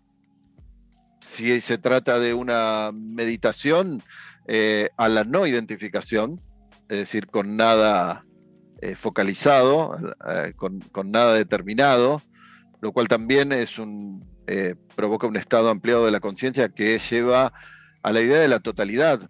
[1.20, 4.02] si se trata de una meditación,
[4.46, 6.40] eh, a la no identificación,
[6.88, 8.24] es decir, con nada
[8.80, 12.22] eh, focalizado, eh, con, nada determinado,
[12.80, 14.24] lo cual también es un,
[14.94, 17.52] provoca un estado ampliado de la conciencia que lleva
[18.04, 19.28] a la idea de la totalidad,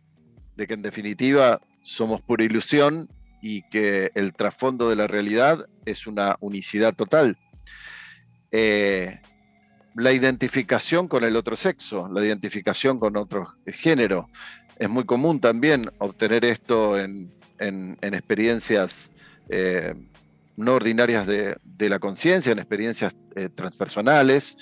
[0.54, 3.08] de que en definitiva somos pura ilusión
[3.40, 7.38] y que el trasfondo de la realidad es una unicidad total.
[8.50, 9.20] Eh,
[9.94, 14.28] la identificación con el otro sexo, la identificación con otro género.
[14.78, 19.10] Es muy común también obtener esto en, en, experiencias
[19.48, 19.94] eh,
[20.56, 21.56] no ordinarias de,
[21.88, 24.56] la conciencia, en experiencias eh, transpersonales,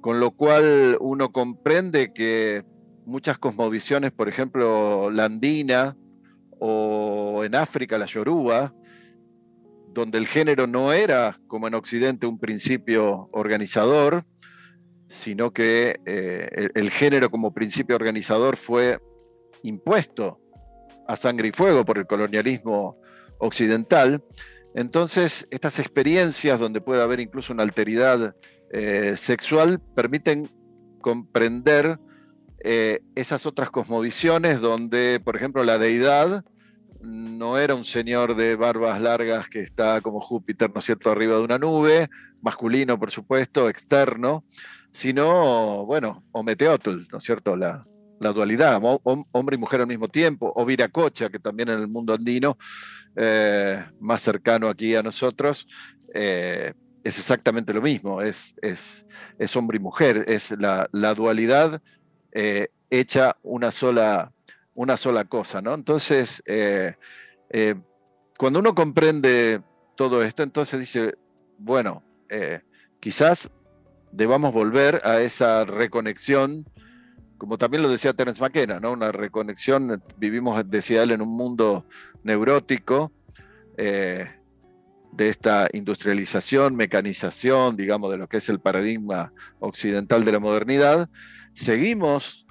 [0.00, 2.64] con lo cual uno comprende que
[3.06, 5.96] muchas cosmovisiones, por ejemplo, la andina
[6.58, 8.72] o en África la yoruba,
[9.92, 14.24] donde el género no era, como en Occidente, un principio organizador,
[15.08, 18.98] sino que eh, el, género como principio organizador fue
[19.62, 20.40] impuesto
[21.06, 22.98] a sangre y fuego por el colonialismo
[23.38, 24.24] occidental.
[24.74, 28.34] Entonces, estas experiencias donde puede haber incluso una alteridad
[28.72, 30.48] eh, sexual permiten
[31.02, 31.98] comprender
[32.64, 36.44] eh, esas otras cosmovisiones donde, por ejemplo, la deidad
[37.02, 41.36] no era un señor de barbas largas que está como Júpiter, ¿no es cierto?, arriba
[41.36, 42.08] de una nube,
[42.40, 44.44] masculino, por supuesto, externo,
[44.92, 47.84] sino, bueno, Ometeotl, ¿no es cierto?, la,
[48.20, 48.80] dualidad,
[49.32, 52.56] hombre y mujer al mismo tiempo, o Viracocha, que también en el mundo andino,
[53.16, 55.66] eh, más cercano aquí a nosotros,
[56.14, 56.72] eh,
[57.02, 59.04] es exactamente lo mismo, es, es,
[59.38, 61.82] es, hombre y mujer, es la, dualidad
[62.30, 64.32] eh, hecha una sola
[64.74, 65.74] una sola cosa, ¿no?
[65.74, 66.94] Entonces, eh,
[67.50, 67.74] eh,
[68.38, 69.62] cuando uno comprende
[69.96, 71.14] todo esto, entonces dice,
[71.58, 72.60] bueno, eh,
[73.00, 73.50] quizás
[74.10, 76.66] debamos volver a esa reconexión,
[77.38, 78.92] como también lo decía Terence McKenna, ¿no?
[78.92, 81.84] Una reconexión, vivimos, decía él, en un mundo
[82.22, 83.12] neurótico,
[85.12, 91.08] de esta industrialización, mecanización, digamos, de lo que es el paradigma occidental de la modernidad,
[91.52, 92.41] seguimos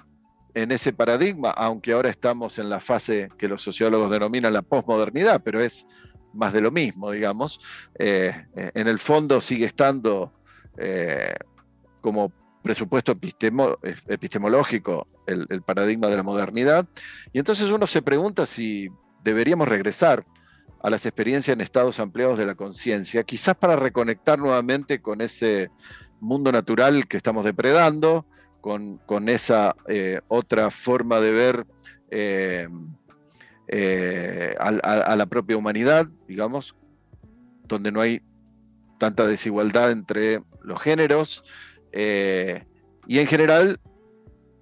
[0.54, 5.42] en ese paradigma, aunque ahora estamos en la fase que los sociólogos denominan la posmodernidad,
[5.42, 5.86] pero es
[6.34, 7.60] más de lo mismo, digamos.
[7.98, 10.32] Eh, eh, en el fondo sigue estando
[10.76, 11.34] eh,
[12.00, 12.32] como
[12.62, 16.86] presupuesto epistemológico el, el, paradigma de la modernidad.
[17.32, 18.88] Y entonces uno se pregunta si
[19.24, 20.24] deberíamos regresar
[20.82, 25.70] a las experiencias en estados ampliados de la conciencia, quizás para reconectar nuevamente con ese
[26.20, 28.26] mundo natural que estamos depredando,
[28.62, 31.66] con, esa eh, otra forma de ver
[32.10, 32.68] eh,
[33.66, 36.76] eh, a, la propia humanidad, digamos,
[37.66, 38.22] donde no hay
[38.98, 41.44] tanta desigualdad entre los géneros
[41.92, 43.80] y en general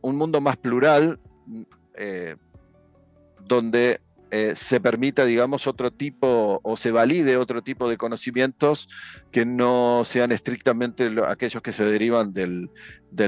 [0.01, 1.21] un mundo más plural
[3.45, 4.01] donde
[4.33, 8.89] eh, se permita, digamos, otro tipo o se valide otro tipo de conocimientos
[9.33, 12.71] que no sean estrictamente aquellos que se derivan del,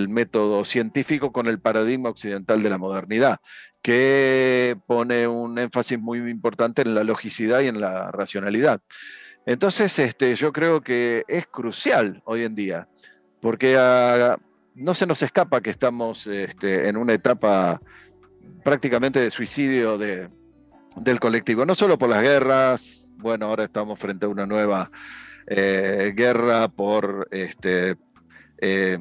[0.08, 3.40] método científico con el paradigma occidental de la modernidad,
[3.82, 8.80] que pone un énfasis muy importante en la logicidad y en la racionalidad.
[9.44, 12.88] Entonces, este, yo creo que es crucial hoy en día,
[13.40, 14.38] porque ah,
[14.76, 17.80] no se nos escapa que estamos este, en una etapa
[18.62, 20.28] prácticamente de suicidio de,
[20.96, 24.90] del colectivo, no solo por las guerras, bueno, ahora estamos frente a una nueva
[25.46, 27.96] eh, guerra por, este,
[28.58, 28.98] eh,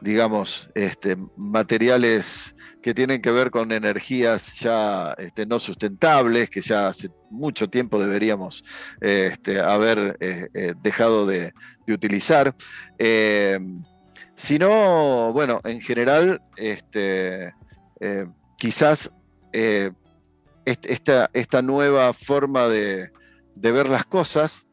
[0.00, 6.88] digamos, este, materiales que tienen que ver con energías ya este, no sustentables, que ya
[6.88, 8.64] hace mucho tiempo deberíamos
[9.00, 11.52] este, haber eh, dejado de,
[11.88, 12.54] utilizar.
[14.36, 17.52] sino, bueno, en general, este,
[18.56, 19.10] quizás
[20.70, 23.10] esta, esta nueva forma de,
[23.54, 24.66] ver las cosas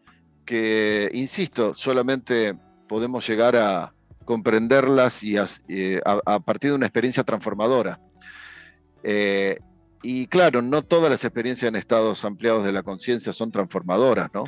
[0.46, 3.94] que, insisto, solamente podemos llegar a
[4.26, 8.00] comprenderlas y a, partir de una experiencia transformadora.
[9.04, 9.58] Eh,
[10.02, 14.44] y claro, no todas las experiencias en estados ampliados de la conciencia son transformadoras, ¿no?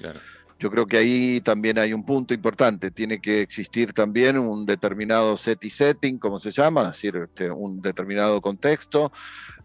[0.59, 2.89] Yo creo que ahí también hay un punto importante.
[2.89, 7.51] Tiene que existir también un determinado set y setting, como se llama, es decir, este,
[7.51, 9.11] un determinado contexto,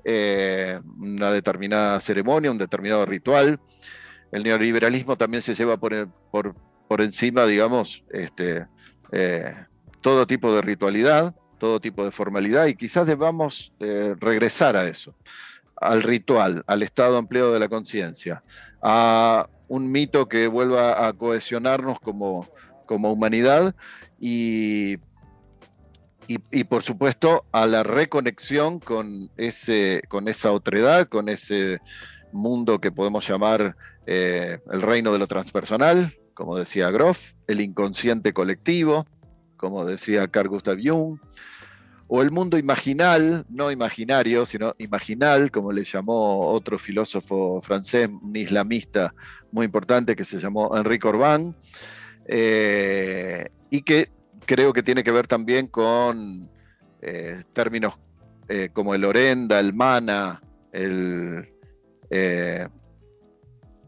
[0.05, 3.61] eh, una determinada ceremonia, un determinado ritual.
[4.30, 8.66] El neoliberalismo también se lleva por, por, encima, digamos, este,
[9.12, 9.55] eh,
[10.00, 15.14] todo tipo de ritualidad, todo tipo de formalidad, y quizás debamos eh, regresar a eso,
[15.76, 18.42] al ritual, al estado ampliado de la conciencia,
[18.82, 22.48] a un mito que vuelva a cohesionarnos como,
[22.86, 23.74] como humanidad
[24.18, 24.98] y,
[26.51, 31.80] y, por supuesto a la reconexión con, ese, con esa otredad, con ese
[32.33, 33.76] mundo que podemos llamar
[34.07, 39.07] eh, el reino de lo transpersonal, como decía Groff, el inconsciente colectivo,
[39.57, 41.18] como decía Carl Gustav Jung,
[42.09, 48.37] o el mundo imaginal, no imaginario, sino imaginal, como le llamó otro filósofo francés, un
[48.37, 49.14] islamista
[49.51, 51.57] muy importante que se llamó Enrique Orbán,
[52.26, 54.11] eh, y que
[54.47, 56.51] creo que tiene que ver también con
[57.01, 57.95] eh, términos
[58.49, 61.49] eh, como el orenda, el mana, el,
[62.11, 62.68] el,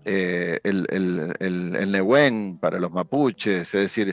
[0.05, 4.13] el, el, para los mapuches, es decir,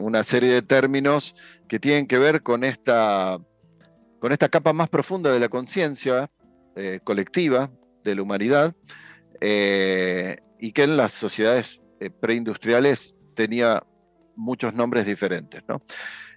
[0.00, 1.34] una serie de términos
[1.68, 3.38] que tienen que ver con esta,
[4.20, 6.30] con esta capa más profunda de la conciencia
[7.04, 7.70] colectiva
[8.04, 8.74] de la humanidad
[9.40, 11.80] y que en las sociedades
[12.20, 13.82] preindustriales tenía
[14.36, 15.62] muchos nombres diferentes.
[15.68, 15.82] ¿no?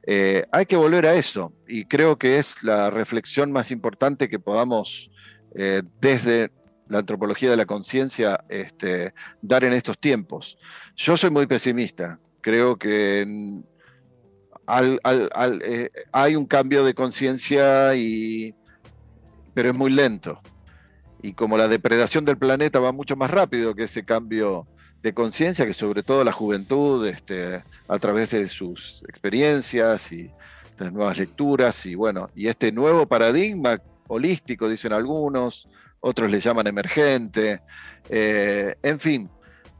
[0.07, 4.39] Eh, hay que volver a eso y creo que es la reflexión más importante que
[4.39, 5.09] podamos
[5.55, 6.51] eh, desde
[6.87, 10.57] la antropología de la conciencia este, dar en estos tiempos.
[10.95, 13.25] Yo soy muy pesimista, creo que
[14.67, 17.91] eh, hay un cambio de conciencia,
[19.55, 20.39] pero es muy lento.
[21.23, 24.67] Y como la depredación del planeta va mucho más rápido que ese cambio
[25.05, 30.31] de conciencia que sobre todo la juventud, este, a través de sus experiencias y
[30.79, 36.65] las nuevas lecturas y bueno, y este nuevo paradigma holístico, dicen algunos, otros le llaman
[36.65, 37.61] emergente,
[38.09, 39.29] eh, en fin,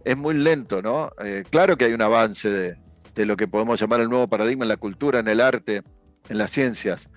[0.03, 1.09] es muy lento, ¿no?
[1.23, 2.78] Eh, claro que hay un avance de,
[3.15, 5.82] de lo que podemos llamar el nuevo paradigma en la cultura, en el arte,
[6.30, 7.09] en las ciencias,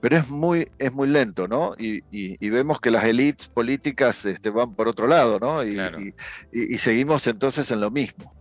[0.00, 1.74] pero es muy, es muy lento, ¿no?
[1.78, 5.62] Y, vemos que las élites políticas este, van por otro lado, ¿no?
[5.64, 8.34] Y, seguimos entonces en lo mismo.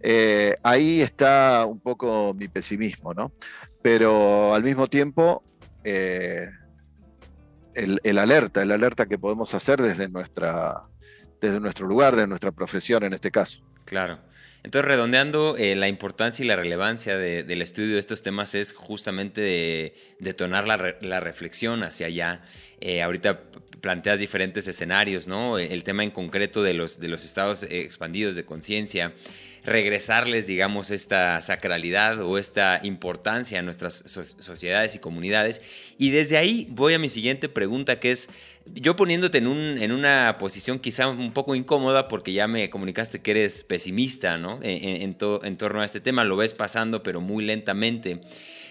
[0.00, 3.32] Eh, ahí está un poco mi pesimismo, ¿no?
[3.82, 5.42] Pero al mismo tiempo,
[5.84, 6.48] eh,
[7.74, 10.82] el, alerta, el alerta que podemos hacer desde, nuestra,
[11.40, 13.62] desde nuestro lugar, de nuestra profesión en este caso.
[13.84, 14.18] Claro.
[14.64, 19.94] Entonces, redondeando, eh, la importancia y la relevancia del estudio de estos temas es justamente
[20.20, 22.42] detonar la, reflexión hacia allá.
[22.80, 23.42] Eh, ahorita
[23.80, 25.58] planteas diferentes escenarios, ¿no?
[25.58, 29.12] El tema en concreto de los, de los estados expandidos de conciencia
[29.64, 35.62] regresarles, digamos, esta sacralidad o esta importancia a nuestras sociedades y comunidades.
[35.98, 38.28] Y desde ahí voy a mi siguiente pregunta, que es,
[38.66, 43.20] yo poniéndote en, un, en una posición quizá un poco incómoda, porque ya me comunicaste
[43.20, 44.58] que eres pesimista, ¿no?
[44.62, 48.20] En, en torno a este tema, lo ves pasando, pero muy lentamente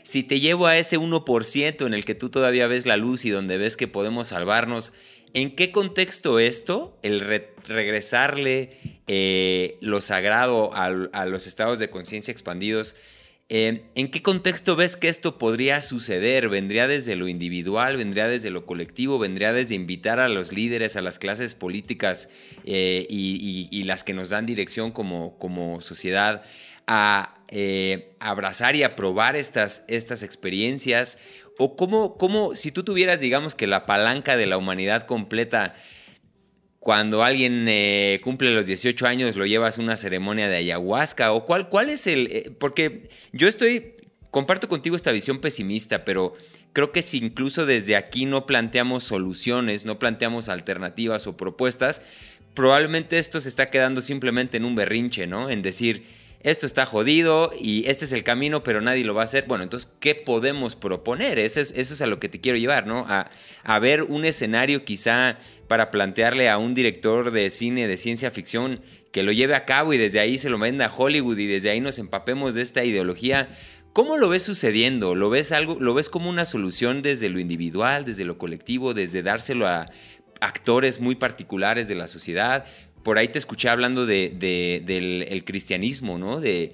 [0.03, 3.29] si te llevo a ese 1% en el que tú todavía ves la luz y
[3.29, 4.93] donde ves que podemos salvarnos,
[5.33, 7.21] ¿En qué contexto esto, el
[7.67, 8.77] regresarle
[9.07, 10.89] eh, lo sagrado a,
[11.25, 12.97] los estados de conciencia expandidos,
[13.47, 16.49] eh, ¿en qué contexto ves que esto podría suceder?
[16.49, 17.95] ¿Vendría desde lo individual?
[17.95, 19.19] ¿Vendría desde lo colectivo?
[19.19, 22.29] ¿Vendría desde invitar a los líderes, a las clases políticas
[22.65, 26.43] eh, y, las que nos dan dirección como, sociedad
[26.87, 27.35] a
[28.19, 31.17] abrazar y aprobar estas experiencias?
[31.63, 35.75] ¿O cómo, cómo, si tú tuvieras, digamos, que la palanca de la humanidad completa,
[36.79, 41.33] cuando alguien eh, cumple los 18 años, lo llevas a una ceremonia de ayahuasca?
[41.33, 42.27] ¿O cuál, cuál es el...?
[42.31, 43.93] Eh, porque yo estoy,
[44.31, 46.33] comparto contigo esta visión pesimista, pero
[46.73, 52.01] creo que si incluso desde aquí no planteamos soluciones, no planteamos alternativas o propuestas,
[52.55, 55.51] probablemente esto se está quedando simplemente en un berrinche, ¿no?
[55.51, 56.07] En decir
[56.43, 59.45] esto está jodido y este es el camino, pero nadie lo va a hacer.
[59.47, 61.37] Bueno, entonces, ¿qué podemos proponer?
[61.37, 63.05] Eso es, eso es a lo que te quiero llevar, ¿no?
[63.07, 63.29] A,
[63.63, 65.37] a, ver un escenario quizá
[65.67, 68.81] para plantearle a un director de cine de ciencia ficción
[69.11, 71.69] que lo lleve a cabo y desde ahí se lo venda a Hollywood y desde
[71.69, 73.49] ahí nos empapemos de esta ideología.
[73.93, 75.15] ¿Cómo lo ves sucediendo?
[75.15, 79.21] ¿Lo ves algo, lo ves como una solución desde lo individual, desde lo colectivo, desde
[79.21, 79.85] dárselo a
[80.39, 82.65] actores muy particulares de la sociedad?
[83.03, 84.29] Por ahí te escuché hablando de,
[84.85, 86.39] del cristianismo, ¿no?
[86.39, 86.73] De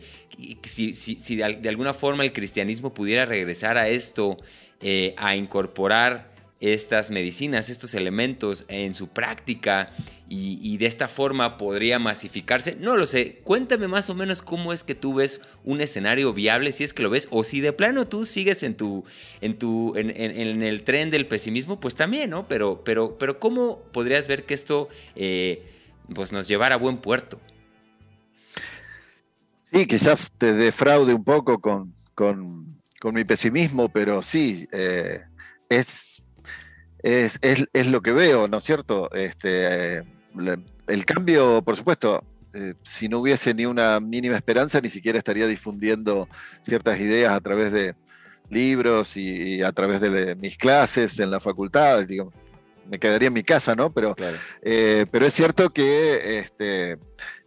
[0.63, 4.38] si, si, de, alguna forma el cristianismo pudiera regresar a esto,
[4.82, 9.91] eh, a incorporar estas medicinas, estos elementos en su práctica
[10.28, 12.75] y, de esta forma podría masificarse.
[12.80, 16.71] No lo sé, cuéntame más o menos cómo es que tú ves un escenario viable,
[16.71, 19.05] si es que lo ves, o si de plano tú sigues en tu,
[19.39, 20.09] en tu, en,
[20.63, 22.47] el tren del pesimismo, pues también, ¿no?
[22.47, 24.89] Pero, pero, pero ¿cómo podrías ver que esto...
[25.15, 25.73] Eh,
[26.14, 27.39] pues nos llevar a buen puerto.
[29.64, 31.93] Sí, quizás te defraude un poco con,
[33.03, 35.22] mi pesimismo, pero sí, eh,
[35.70, 36.24] es,
[37.03, 39.12] es, lo que veo, ¿no es cierto?
[39.14, 39.97] Este,
[40.88, 45.47] el cambio, por supuesto, eh, si no hubiese ni una mínima esperanza, ni siquiera estaría
[45.47, 46.28] difundiendo
[46.62, 47.95] ciertas ideas a través de
[48.49, 52.34] libros y, a través de mis clases en la facultad, digamos
[52.89, 53.91] me quedaría en mi casa, ¿no?
[53.91, 54.15] Pero,
[54.61, 56.97] eh, pero es cierto que este,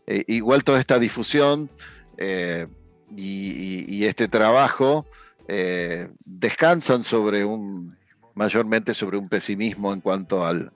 [0.06, 1.70] eh, igual toda esta difusión
[2.16, 2.66] eh,
[3.16, 5.06] y, este trabajo
[6.24, 7.96] descansan sobre un
[8.34, 10.70] mayormente sobre un pesimismo en cuanto al,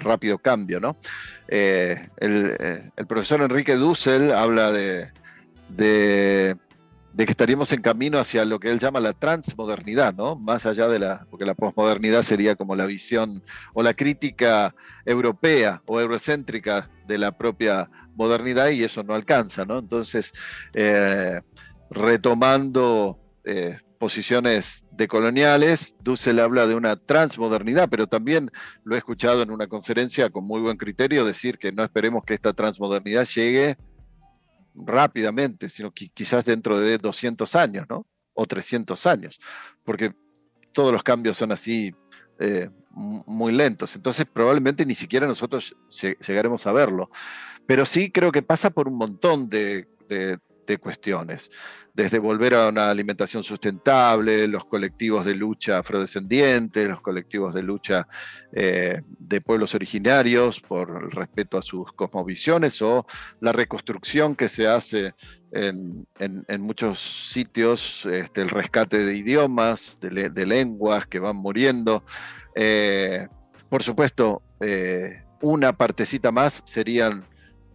[0.00, 0.96] rápido cambio, ¿no?
[1.48, 5.10] El, profesor Enrique Dussel habla de,
[5.68, 6.56] de,
[7.16, 10.36] de que estaríamos en camino hacia lo que él llama la transmodernidad, ¿no?
[10.36, 13.42] Más allá de la, porque la posmodernidad sería como la visión
[13.72, 14.74] o la crítica
[15.06, 19.78] europea o eurocéntrica de la propia modernidad y eso no alcanza, ¿no?
[19.78, 20.30] Entonces,
[20.74, 21.40] eh,
[21.88, 28.50] retomando eh, posiciones decoloniales, Dussel habla de una transmodernidad, pero también
[28.84, 32.34] lo he escuchado en una conferencia con muy buen criterio decir que no esperemos que
[32.34, 33.78] esta transmodernidad llegue
[34.76, 38.06] rápidamente, sino que quizás dentro de 200 años, ¿no?
[38.34, 39.40] O 300 años,
[39.84, 40.14] porque
[40.72, 41.94] todos los cambios son así
[42.38, 43.96] eh, muy lentos.
[43.96, 45.76] Entonces probablemente ni siquiera nosotros
[46.26, 47.10] llegaremos a verlo.
[47.66, 50.38] Pero sí creo que pasa por un montón de, de
[50.78, 51.50] cuestiones,
[51.94, 58.06] desde volver a una alimentación sustentable, los colectivos de lucha afrodescendientes, los colectivos de lucha
[58.52, 63.06] eh, de pueblos originarios por el respeto a sus cosmovisiones o
[63.40, 65.14] la reconstrucción que se hace
[65.52, 66.06] en,
[66.60, 72.04] muchos sitios, este, el rescate de idiomas, de, lenguas que van muriendo.
[72.54, 73.26] Eh,
[73.70, 77.24] por supuesto, eh, una partecita más serían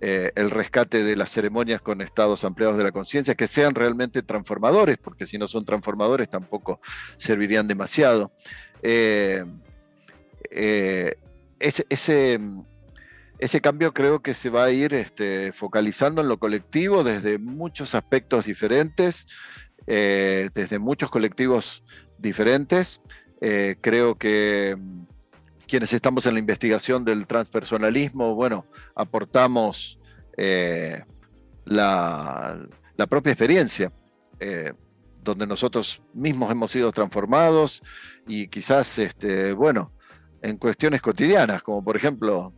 [0.04, 4.24] eh, el rescate de las ceremonias con estados ampliados de la conciencia, que sean realmente
[4.24, 6.82] transformadores, porque si no son transformadores tampoco
[7.18, 8.32] servirían demasiado.
[8.82, 9.46] Eh,
[10.50, 11.14] eh,
[11.60, 11.86] ese,
[13.38, 17.94] ese, cambio creo que se va a ir este, focalizando en lo colectivo desde muchos
[17.94, 19.28] aspectos diferentes,
[19.86, 21.84] desde muchos colectivos
[22.18, 23.02] diferentes.
[23.82, 24.76] creo que
[25.72, 29.98] quienes estamos en la investigación del transpersonalismo, bueno, aportamos
[30.36, 31.02] eh,
[31.64, 32.68] la,
[33.10, 33.90] propia experiencia,
[34.42, 34.74] eh,
[35.24, 37.82] donde nosotros mismos hemos sido transformados
[38.28, 39.94] y quizás, este, bueno,
[40.42, 42.54] en cuestiones cotidianas, como por ejemplo,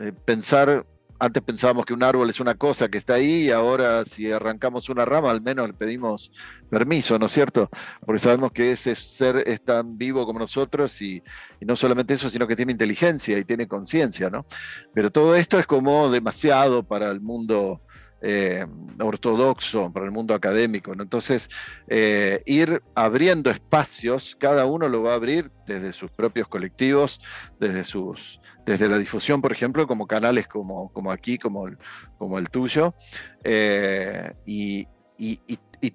[0.00, 0.84] eh, pensar
[1.18, 4.88] antes pensábamos que un árbol es una cosa que está ahí y ahora si arrancamos
[4.88, 6.32] una rama al menos le pedimos
[6.68, 7.68] permiso, ¿no es cierto?
[8.04, 11.22] Porque sabemos que ese ser es tan vivo como nosotros y,
[11.60, 14.44] no solamente eso, sino que tiene inteligencia y tiene conciencia, ¿no?
[14.92, 17.80] Pero todo esto es como demasiado para el mundo
[18.26, 18.64] eh,
[19.00, 20.94] ortodoxo, para el mundo académico.
[20.94, 21.50] Entonces,
[21.88, 27.20] eh, ir abriendo espacios, cada uno lo va a abrir desde sus propios colectivos,
[27.60, 31.76] desde sus desde la difusión, por ejemplo, como canales como, como aquí, como el,
[32.16, 32.94] como el tuyo,
[33.42, 34.86] eh, y,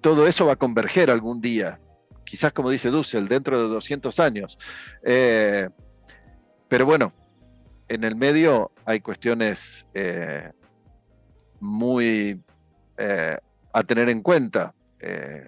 [0.00, 1.80] todo eso va a converger algún día,
[2.24, 4.56] quizás como dice Dussel, dentro de 200 años.
[5.02, 7.12] pero bueno,
[7.88, 9.84] en el medio hay cuestiones
[11.60, 12.42] muy
[12.96, 13.38] eh,
[13.72, 14.74] a tener en cuenta.
[14.98, 15.44] Eh,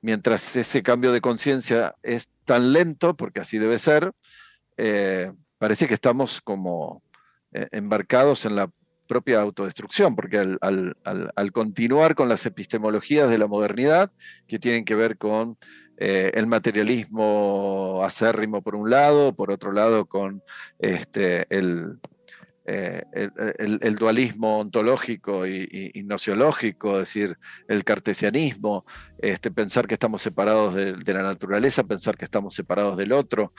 [0.00, 4.12] mientras ese cambio de conciencia es tan lento, porque así debe ser,
[4.76, 7.02] eh, parece que estamos como
[7.70, 8.70] embarcados en la
[9.06, 14.10] propia autodestrucción, porque al, continuar con las epistemologías de la modernidad,
[14.48, 15.58] que tienen que ver con
[15.98, 20.42] el materialismo acérrimo por un lado, por otro lado con
[20.78, 21.98] este, el,
[22.64, 23.02] eh,
[23.58, 27.36] el, dualismo ontológico y, y, nociológico, es decir,
[27.66, 28.84] el cartesianismo,
[29.18, 33.52] este, pensar que estamos separados de, la naturaleza, pensar que estamos separados del otro.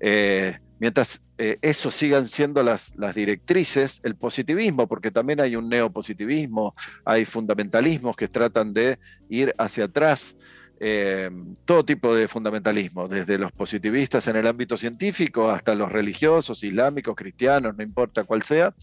[0.00, 5.68] Eh, mientras eh, eso sigan siendo las, las, directrices, el positivismo, porque también hay un
[5.68, 8.98] neopositivismo, hay fundamentalismos que tratan de
[9.28, 10.34] ir hacia atrás.
[10.78, 11.30] Eh,
[11.64, 17.16] todo tipo de fundamentalismo, desde los positivistas en el ámbito científico hasta los religiosos, islámicos,
[17.16, 18.74] cristianos, no importa cuál sea,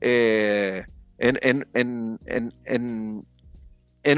[0.00, 0.84] eh,
[1.18, 1.66] en,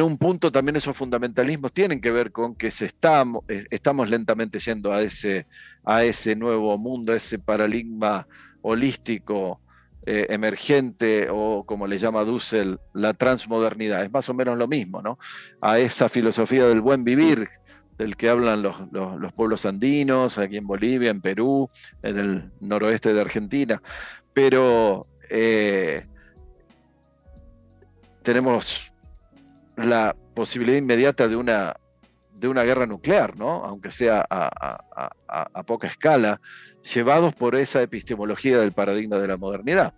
[0.01, 4.59] un punto también esos fundamentalismos tienen que ver con que se estamos, eh, estamos lentamente
[4.59, 5.47] yendo a ese,
[5.83, 8.27] a ese nuevo mundo, a ese paradigma
[8.61, 9.61] holístico
[10.07, 14.05] eh, emergente o como le llama Dussel, la transmodernidad.
[14.05, 15.18] Es más o menos lo mismo, ¿no?
[15.61, 17.48] A esa filosofía del buen vivir
[17.98, 18.76] del que hablan los,
[19.34, 21.70] pueblos andinos, aquí en Bolivia, en Perú,
[22.02, 23.80] en el noroeste de Argentina.
[24.32, 26.07] Pero eh,
[28.22, 28.92] tenemos
[29.76, 31.76] la posibilidad inmediata de una,
[32.45, 33.64] de una guerra nuclear, ¿no?
[33.64, 36.42] aunque sea a poca escala,
[36.95, 39.95] llevados por esa epistemología del paradigma de la modernidad.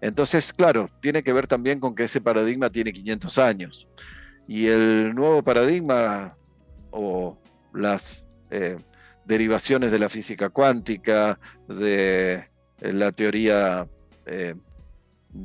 [0.00, 3.88] Entonces, claro, tiene que ver también con que ese paradigma tiene 500 años.
[4.48, 6.36] Y el nuevo paradigma
[6.90, 7.38] o
[7.72, 8.78] las eh,
[9.24, 12.48] derivaciones de la física cuántica, de
[12.80, 13.86] la teoría
[14.26, 14.56] eh,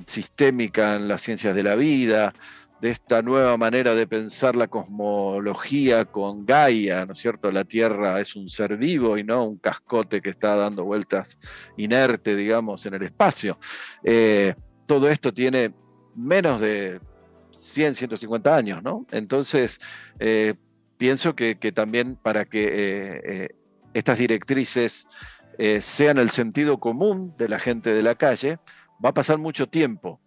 [0.07, 2.33] sistémica en las ciencias de la vida,
[2.81, 7.51] de esta nueva manera de pensar la cosmología con Gaia, ¿no es cierto?
[7.51, 11.37] La Tierra es un ser vivo y no un cascote que está dando vueltas
[11.77, 13.59] inerte, digamos, en el espacio.
[14.03, 14.55] Eh,
[14.87, 15.75] todo esto tiene
[16.15, 16.99] menos de
[17.51, 19.05] 100, 150 años, ¿no?
[19.11, 19.79] Entonces,
[20.19, 20.55] eh,
[20.97, 23.49] pienso que, también para que eh,
[23.93, 25.07] estas directrices
[25.79, 28.57] sean el sentido común de la gente de la calle,
[29.03, 30.19] va a pasar mucho tiempo.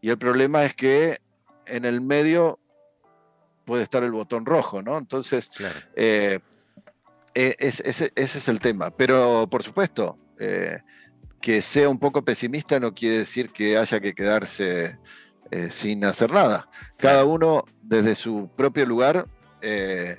[0.00, 1.18] Y el problema es que
[1.68, 2.58] en el medio
[3.64, 4.98] puede estar el botón rojo, ¿no?
[4.98, 5.50] Entonces,
[7.34, 8.90] ese, es el tema.
[8.90, 10.18] Pero, por supuesto,
[11.40, 14.98] que sea un poco pesimista no quiere decir que haya que quedarse
[15.50, 16.68] eh, sin hacer nada.
[16.96, 19.26] Cada uno desde su propio lugar
[19.62, 20.18] eh,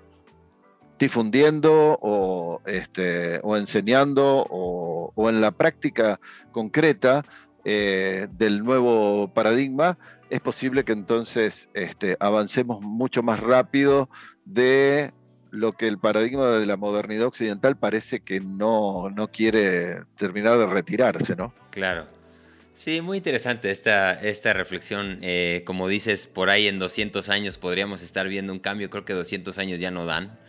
[0.98, 6.20] difundiendo o, este, o enseñando o, en la práctica
[6.52, 7.24] concreta
[7.66, 9.98] eh, del nuevo paradigma,
[10.30, 14.10] es posible que entonces este, avancemos mucho más rápido
[14.46, 15.14] de
[15.52, 21.36] lo que el paradigma de la modernidad occidental parece que no, quiere terminar de retirarse,
[21.36, 21.54] ¿no?
[21.72, 22.08] Claro.
[22.74, 25.20] Sí, muy interesante esta, esta reflexión.
[25.22, 28.90] Eh, como dices, por ahí en 200 años podríamos estar viendo un cambio.
[28.90, 30.40] Creo que 200 años ya no dan.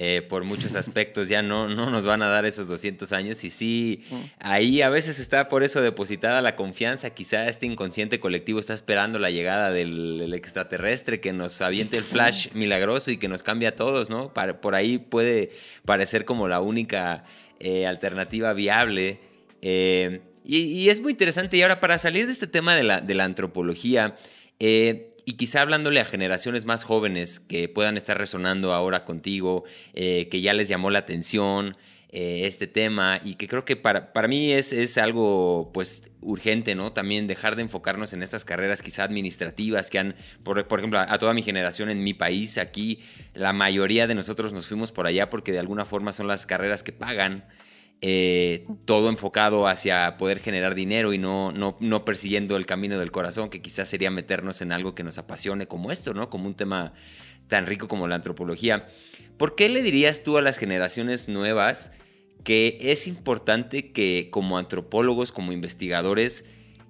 [0.00, 3.50] Eh, por muchos aspectos ya no, no nos van a dar esos 200 años y
[3.50, 4.16] sí, mm.
[4.38, 9.18] ahí a veces está por eso depositada la confianza, quizá este inconsciente colectivo está esperando
[9.18, 13.74] la llegada del, extraterrestre que nos aviente el flash milagroso y que nos cambie a
[13.74, 14.32] todos, ¿no?
[14.32, 15.50] por ahí puede
[15.84, 17.24] parecer como la única
[17.58, 19.18] eh, alternativa viable.
[19.62, 21.56] Eh, y, es muy interesante.
[21.56, 24.16] Y ahora, para salir de este tema de la, de la antropología,
[25.28, 30.40] y quizá hablándole a generaciones más jóvenes que puedan estar resonando ahora contigo, eh, que
[30.40, 31.76] ya les llamó la atención
[32.08, 36.74] eh, este tema y que creo que para, para mí es, es, algo pues urgente,
[36.74, 36.94] ¿no?
[36.94, 41.18] También dejar de enfocarnos en estas carreras quizá administrativas que han, por, por ejemplo, a
[41.18, 43.00] toda mi generación en mi país, aquí
[43.34, 46.82] la mayoría de nosotros nos fuimos por allá porque de alguna forma son las carreras
[46.82, 47.44] que pagan.
[48.00, 53.10] Eh, todo enfocado hacia poder generar dinero y no, no, no, persiguiendo el camino del
[53.10, 56.30] corazón, que quizás sería meternos en algo que nos apasione como esto, ¿no?
[56.30, 56.92] Como un tema
[57.48, 58.86] tan rico como la antropología.
[59.36, 61.90] ¿Por qué le dirías tú a las generaciones nuevas
[62.44, 66.44] que es importante que como antropólogos, como investigadores,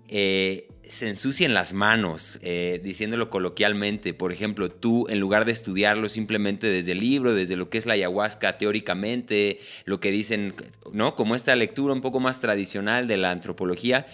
[0.08, 4.14] eh, se ensucien las manos, eh, diciéndolo coloquialmente.
[4.14, 7.86] Por ejemplo, tú, en lugar de estudiarlo simplemente desde el libro, desde lo que es
[7.86, 10.54] la ayahuasca teóricamente, lo que dicen,
[10.92, 11.14] ¿no?
[11.14, 14.06] Como esta lectura un poco más tradicional de la antropología.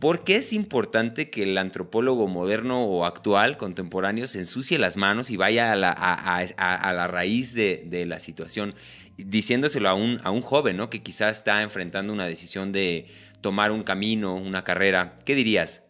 [0.00, 5.30] ¿Por qué es importante que el antropólogo moderno o actual, contemporáneo, se ensucie las manos
[5.30, 8.74] y vaya a la, raíz de, de, la situación?
[9.16, 10.90] Diciéndoselo a un, a un joven, ¿no?
[10.90, 13.06] Que quizás está enfrentando una decisión de
[13.40, 15.16] tomar un camino, una carrera.
[15.24, 15.85] ¿Qué dirías?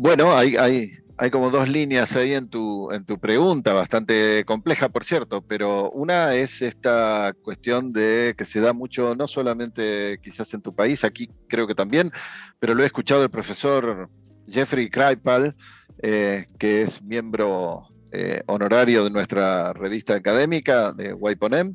[0.00, 4.88] Bueno, hay, hay, hay como dos líneas ahí en tu, en tu pregunta, bastante compleja,
[4.90, 10.54] por cierto, pero una es esta cuestión de que se da mucho, no solamente quizás
[10.54, 12.12] en tu país, aquí creo que también,
[12.60, 14.08] pero lo he escuchado el profesor
[14.46, 15.56] Jeffrey Kraipal,
[16.00, 21.74] eh, que es miembro eh, honorario de nuestra revista académica de Waiponem,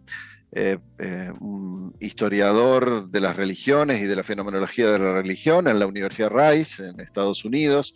[0.55, 0.77] eh,
[1.39, 6.31] un historiador de las religiones y de la fenomenología de la religión en la Universidad
[6.31, 7.93] Rice, en Estados Unidos,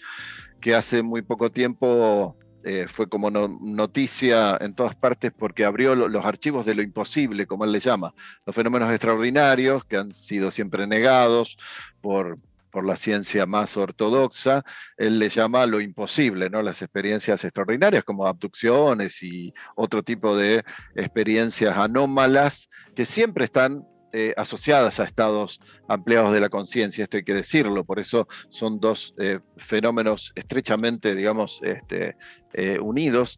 [0.59, 6.25] que hace muy poco tiempo eh, fue como noticia en todas partes porque abrió los
[6.25, 8.13] archivos de lo imposible, como él le llama,
[8.45, 11.57] los fenómenos extraordinarios que han sido siempre negados
[12.01, 12.39] por,
[12.71, 14.63] por la ciencia más ortodoxa,
[14.97, 16.61] él le llama lo imposible, ¿no?
[16.61, 20.63] Las experiencias extraordinarias como abducciones y otro tipo de
[20.95, 27.23] experiencias anómalas que siempre están eh, asociadas a estados ampliados de la conciencia, esto hay
[27.23, 32.15] que decirlo, por eso son dos eh, fenómenos estrechamente, digamos, este,
[32.53, 33.37] eh, unidos.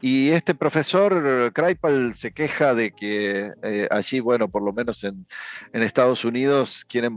[0.00, 3.52] Y este profesor Kraipal se queja de que
[3.90, 5.24] allí, bueno, por lo menos en,
[5.72, 7.14] Estados Unidos quieren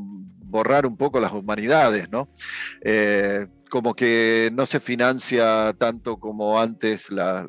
[0.51, 2.29] borrar un poco las humanidades, ¿no?
[3.69, 7.45] como que no se financia tanto como antes las,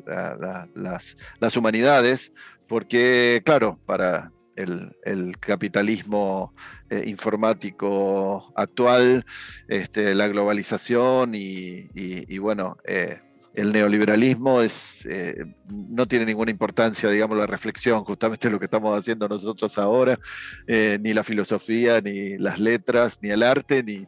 [1.39, 2.31] las humanidades,
[2.67, 6.53] porque, claro, para el, capitalismo
[6.89, 9.25] eh, informático actual,
[9.67, 13.19] este, la globalización y, bueno, eh,
[13.53, 18.97] el neoliberalismo es, eh, no tiene ninguna importancia, digamos, la reflexión, justamente lo que estamos
[18.97, 20.19] haciendo nosotros ahora,
[20.67, 24.07] ni la filosofía, ni las letras, ni el arte, ni,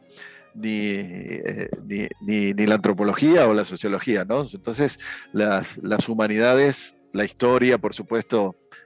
[0.56, 2.08] ni,
[2.52, 4.42] ni, la antropología o la sociología, ¿no?
[4.52, 4.98] Entonces,
[5.32, 8.85] las, las humanidades, la historia, por supuesto, eh,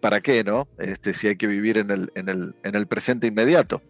[0.00, 0.68] ¿para qué, no?
[0.78, 3.82] Este, si hay que vivir en el, en el, en el presente inmediato.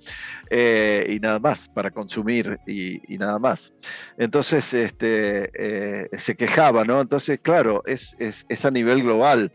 [0.49, 3.73] Eh, y nada más, para consumir y, nada más.
[4.19, 7.01] Entonces, este, eh, se quejaba, ¿no?
[7.01, 9.53] Entonces, claro, es, es, a nivel global.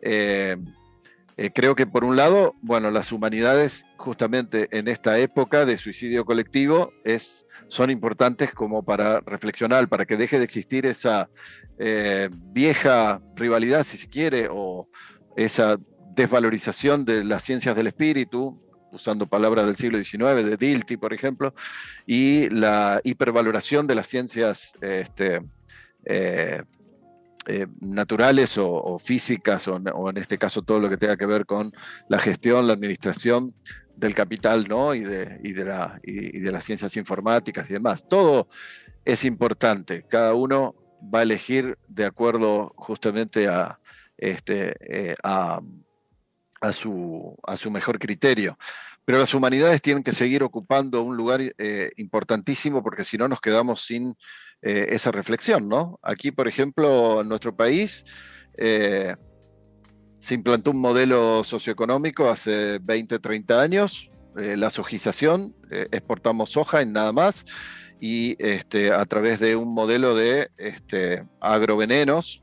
[0.00, 0.56] eh,
[1.54, 6.92] creo que por un lado, bueno, las humanidades justamente en esta época de suicidio colectivo
[7.68, 11.30] son importantes como para reflexionar, para que deje de existir esa
[11.78, 14.88] eh, vieja rivalidad, si se quiere, o
[15.36, 15.78] esa
[16.14, 18.60] desvalorización de las ciencias del espíritu,
[18.92, 21.54] usando palabras del siglo XIX, de Dilty, por ejemplo,
[22.06, 25.40] y la hipervaloración de las ciencias este,
[26.04, 26.62] eh,
[27.46, 31.72] eh, naturales o, físicas, o, en este caso todo lo que tenga que ver con
[32.08, 33.54] la gestión, la administración
[33.96, 34.94] del capital ¿no?
[34.94, 38.06] y, de, de la, y, de las ciencias informáticas y demás.
[38.06, 38.48] Todo
[39.04, 40.76] es importante, cada uno
[41.12, 43.80] va a elegir de acuerdo justamente a,
[44.22, 45.60] este, eh, a,
[46.72, 47.36] su,
[47.70, 48.56] mejor criterio.
[49.04, 53.40] Pero las humanidades tienen que seguir ocupando un lugar eh, importantísimo porque si no nos
[53.40, 54.14] quedamos sin
[54.62, 55.98] eh, esa reflexión, ¿no?
[56.04, 58.04] Aquí, por ejemplo, en nuestro país
[58.54, 65.56] se implantó un modelo socioeconómico hace 20, 30 años, la sojización,
[65.90, 67.46] exportamos soja en nada más,
[67.98, 72.42] y este, a través de un modelo de este, agrovenenos,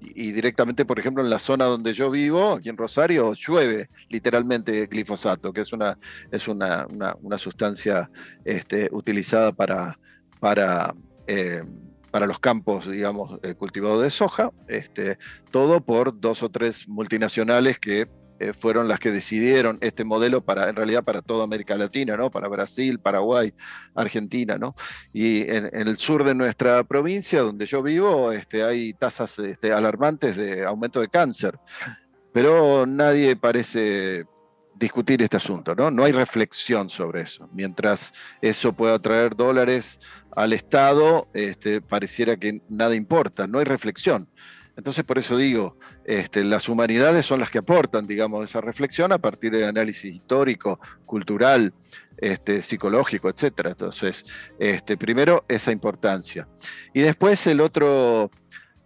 [0.00, 4.86] y directamente, por ejemplo, en la zona donde yo vivo, aquí en Rosario, llueve literalmente
[4.86, 5.98] glifosato, que es una,
[6.30, 6.86] es una,
[7.36, 8.10] sustancia
[8.44, 9.98] este, utilizada para,
[10.40, 10.94] para,
[11.26, 11.62] eh,
[12.10, 15.18] para los campos, digamos, eh, cultivados de soja, este,
[15.50, 18.08] todo por dos o tres multinacionales que
[18.40, 22.30] eh, fueron las que decidieron este modelo para, en realidad, para toda América Latina, ¿no?
[22.30, 23.52] Para Brasil, Paraguay,
[23.94, 24.74] Argentina, ¿no?
[25.12, 30.36] Y en, el sur de nuestra provincia, donde yo vivo, este, hay tasas este, alarmantes
[30.36, 31.58] de aumento de cáncer,
[32.32, 34.24] pero nadie parece
[34.74, 35.90] discutir este asunto, ¿no?
[35.90, 37.46] No hay reflexión sobre eso.
[37.52, 40.00] Mientras eso pueda traer dólares
[40.34, 44.30] al Estado, este, pareciera que nada importa, no hay reflexión.
[44.80, 45.76] Entonces, por eso digo,
[46.06, 50.80] este, las humanidades son las que aportan, digamos, esa reflexión a partir de análisis histórico,
[51.04, 51.74] cultural,
[52.16, 53.66] este, psicológico, etc.
[53.66, 54.24] Entonces,
[54.58, 56.48] este, primero esa importancia.
[56.94, 58.30] Y después el otro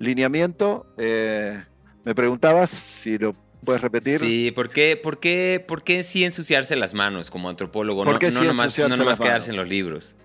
[0.00, 1.62] lineamiento, eh,
[2.04, 3.32] me preguntabas si lo
[3.64, 4.18] puedes repetir.
[4.18, 8.04] Sí, ¿por qué, por qué, por qué sí ensuciarse las manos como antropólogo?
[8.04, 10.16] no, no, nomás, quedarse en los libros.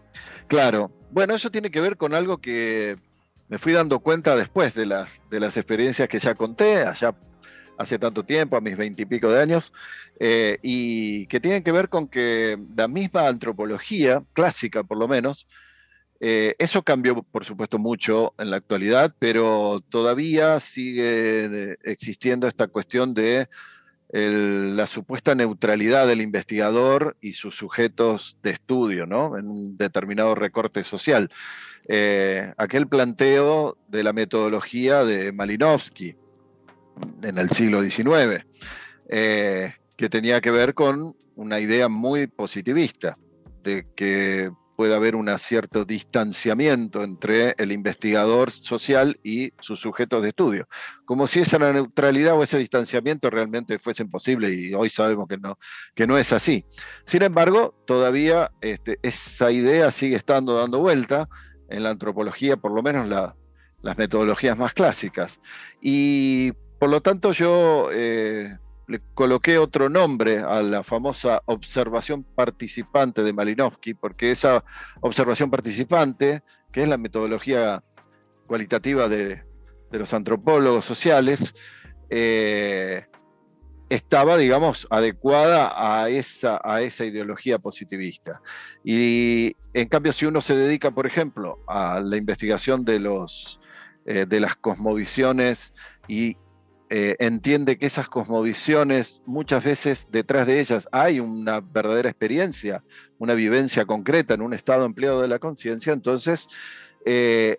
[0.48, 0.92] Claro.
[1.12, 2.98] Bueno, eso tiene que ver con algo que
[3.50, 7.16] me fui dando cuenta después de las, de las experiencias que ya conté, allá
[7.78, 9.74] hace tanto tiempo, a mis veintipico de años,
[10.20, 15.48] eh, y que tienen que ver con que la misma antropología, clásica por lo menos,
[16.20, 23.14] eh, eso cambió, por supuesto, mucho en la actualidad, pero todavía sigue existiendo esta cuestión
[23.14, 23.48] de
[24.12, 29.38] la supuesta neutralidad del investigador y sus sujetos de estudio, ¿no?
[29.38, 31.30] En un determinado recorte social.
[31.88, 36.16] Eh, aquel planteo de la metodología de Malinowski
[37.24, 38.46] en el siglo XIX,
[39.10, 43.18] eh, que tenía que ver con una idea muy positivista,
[43.64, 50.30] de que puede haber un cierto distanciamiento entre el investigador social y sus sujetos de
[50.30, 50.70] estudio.
[51.04, 55.58] Como si esa neutralidad o ese distanciamiento realmente fuese posible y hoy sabemos que no,
[55.94, 56.64] que no es así.
[57.04, 61.28] Sin embargo, todavía este, esa idea sigue estando dando vuelta
[61.68, 63.06] en la antropología, por lo menos
[63.82, 65.42] las metodologías más clásicas.
[65.82, 67.90] Y por lo tanto yo...
[67.92, 68.58] Eh,
[68.90, 74.64] le coloqué otro nombre a la famosa observación participante de Malinowski, porque esa
[75.00, 77.84] observación participante, que es la metodología
[78.48, 79.44] cualitativa de,
[79.92, 81.54] los antropólogos sociales,
[82.10, 83.06] eh,
[83.90, 88.42] estaba, digamos, adecuada a esa, a esa ideología positivista.
[88.84, 93.60] Y en cambio, si uno se dedica, por ejemplo, a la investigación de, los,
[94.06, 95.74] eh, de las cosmovisiones
[96.08, 96.38] y
[96.90, 102.84] eh, entiende que esas cosmovisiones, muchas veces detrás de ellas hay una verdadera experiencia,
[103.20, 106.48] una vivencia concreta en un estado empleado de la conciencia, entonces
[107.06, 107.58] eh,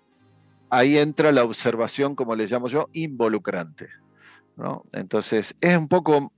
[0.69, 3.89] ahí entra la observación, como le llamo yo, involucrante.
[4.93, 6.33] Entonces es un poco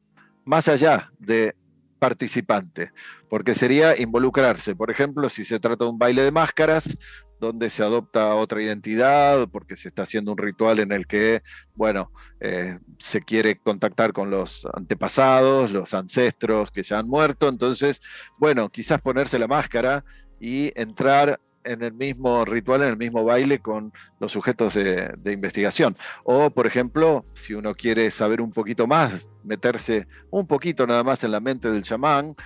[0.45, 1.57] más allá de
[1.99, 2.93] participante,
[3.29, 4.75] porque sería involucrarse.
[4.77, 6.99] Por ejemplo, si se trata de un baile de máscaras,
[7.43, 11.43] donde se adopta otra identidad, porque se está haciendo un ritual en el que,
[11.75, 17.49] bueno, eh, se quiere contactar con los antepasados, los ancestros que ya han muerto.
[17.49, 18.01] Entonces,
[18.39, 20.05] bueno, quizás ponerse la máscara
[20.39, 25.33] y entrar en el mismo ritual, en el mismo baile con los sujetos de, de,
[25.33, 25.97] investigación.
[26.23, 31.25] O, por ejemplo, si uno quiere saber un poquito más, meterse un poquito nada más
[31.25, 32.37] en la mente del chamán,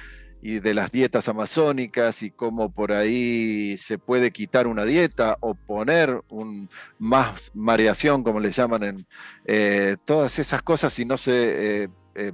[0.42, 5.54] y de las dietas amazónicas y cómo por ahí se puede quitar una dieta o
[5.54, 6.68] poner un,
[6.98, 9.06] más mareación, como le llaman en
[9.44, 12.32] eh, todas esas cosas, si no se eh, eh,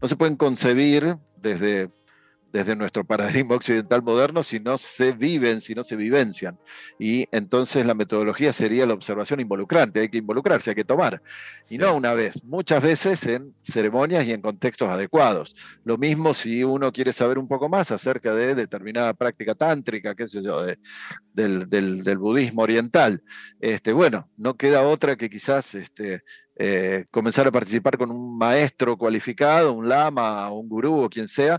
[0.00, 1.90] no se pueden concebir desde
[2.52, 6.58] desde nuestro paradigma occidental moderno si no se viven, si no se vivencian.
[6.98, 11.22] Y entonces la metodología sería la observación involucrante, hay que involucrarse, hay que tomar.
[11.68, 15.54] Y no una vez, muchas veces en ceremonias y en contextos adecuados.
[15.84, 20.26] Lo mismo si uno quiere saber un poco más acerca de determinada práctica tántrica, qué
[20.26, 20.64] sé yo,
[21.32, 23.22] del, del, budismo oriental.
[23.60, 26.22] Este, bueno, no queda otra que quizás este,
[26.56, 31.58] eh, comenzar a participar con un maestro cualificado, un lama, un gurú o quien sea,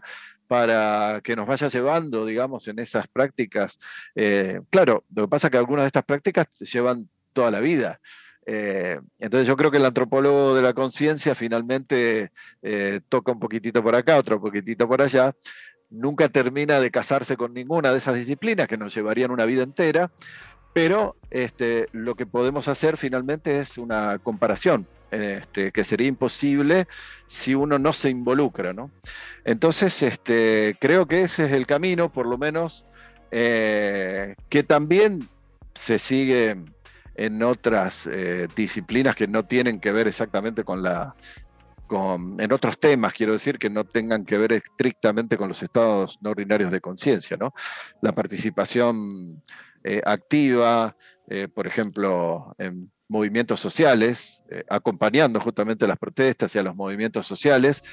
[0.52, 3.80] para que nos vaya llevando, digamos, en esas prácticas.
[4.16, 8.02] Eh, claro, lo que pasa es que algunas de estas prácticas llevan toda la vida.
[8.46, 12.32] Eh, entonces yo creo que el antropólogo de la conciencia finalmente
[12.62, 15.34] eh, toca un poquitito por acá, otro poquitito por allá.
[15.90, 20.12] Nunca termina de casarse con ninguna de esas disciplinas que nos llevarían una vida entera,
[20.74, 26.88] pero este, lo que podemos hacer finalmente es una comparación este, que sería imposible
[27.28, 28.92] si uno no se involucra, ¿no?
[29.44, 32.86] Entonces, este, creo que ese es el camino, por lo menos,
[33.30, 35.28] eh, que también
[35.76, 36.58] se sigue
[37.16, 41.14] en otras eh, disciplinas que no tienen que ver exactamente con la,
[41.88, 46.20] con, en otros temas, quiero decir, que no tengan que ver estrictamente con los estados
[46.22, 47.54] no ordinarios de conciencia, ¿no?
[48.02, 49.44] La participación
[49.84, 50.96] eh, activa,
[51.54, 57.84] por ejemplo, en movimientos sociales, eh, acompañando justamente las protestas y a los movimientos sociales,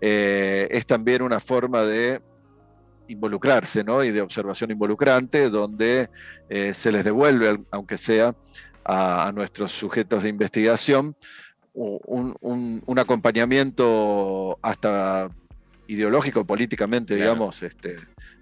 [0.00, 2.22] eh, es también una forma de
[3.08, 4.04] involucrarse ¿no?
[4.04, 6.08] y de observación involucrante, donde
[6.48, 8.36] eh, se les devuelve, aunque sea
[8.84, 11.16] a, nuestros sujetos de investigación,
[11.74, 15.28] un, acompañamiento hasta
[15.86, 17.96] ideológico, políticamente, digamos, este,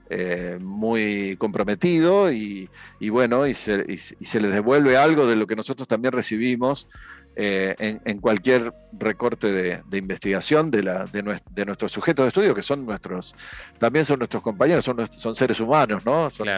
[0.08, 2.68] eh, muy comprometido y,
[3.10, 6.86] bueno, y se, les devuelve algo de lo que nosotros también recibimos
[7.34, 12.86] eh, en, cualquier recorte de, investigación de, la, de, nuestros sujetos de estudio, que son
[12.86, 13.34] nuestros,
[13.78, 16.30] también son nuestros compañeros, son, son seres humanos, ¿no?
[16.30, 16.48] Son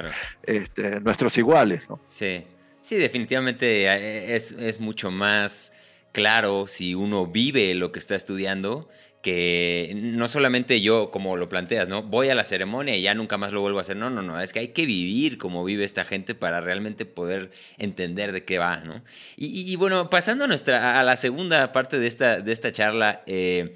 [0.42, 2.00] este, nuestros iguales, ¿no?
[2.04, 2.44] Sí,
[2.82, 5.72] sí, definitivamente eh, es, es mucho más
[6.12, 8.88] claro si uno vive lo que está estudiando
[9.22, 12.02] que no solamente yo, como lo planteas, ¿no?
[12.02, 13.96] Voy a la ceremonia y ya nunca más lo vuelvo a hacer.
[13.96, 14.40] No, no, no.
[14.40, 18.58] Es que hay que vivir como vive esta gente para realmente poder entender de qué
[18.58, 19.02] va, ¿no?
[19.36, 23.74] Y, bueno, pasando a, nuestra, a la segunda parte de esta, de esta charla, eh,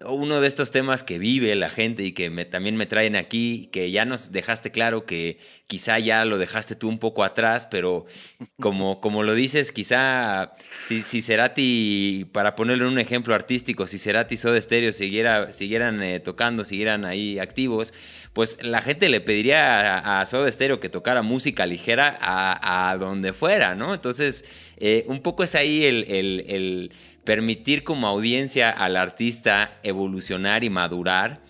[0.00, 3.90] uno de estos temas que vive la gente y que también me traen aquí, que
[3.90, 5.38] ya nos dejaste claro que
[5.68, 8.06] quizá ya lo dejaste tú un poco atrás, pero
[8.60, 13.98] como, como lo dices, quizá si, si Cerati, para ponerlo en un ejemplo artístico, si
[13.98, 17.94] Cerati Soda Stereo siguiera, siguieran eh, tocando, siguieran ahí activos,
[18.32, 23.32] pues la gente le pediría a, a Soda Stereo que tocara música ligera a, donde
[23.32, 23.94] fuera, ¿no?
[23.94, 24.44] Entonces,
[24.76, 26.90] eh, un poco es ahí el
[27.24, 31.42] permitir como audiencia al artista evolucionar y madurar.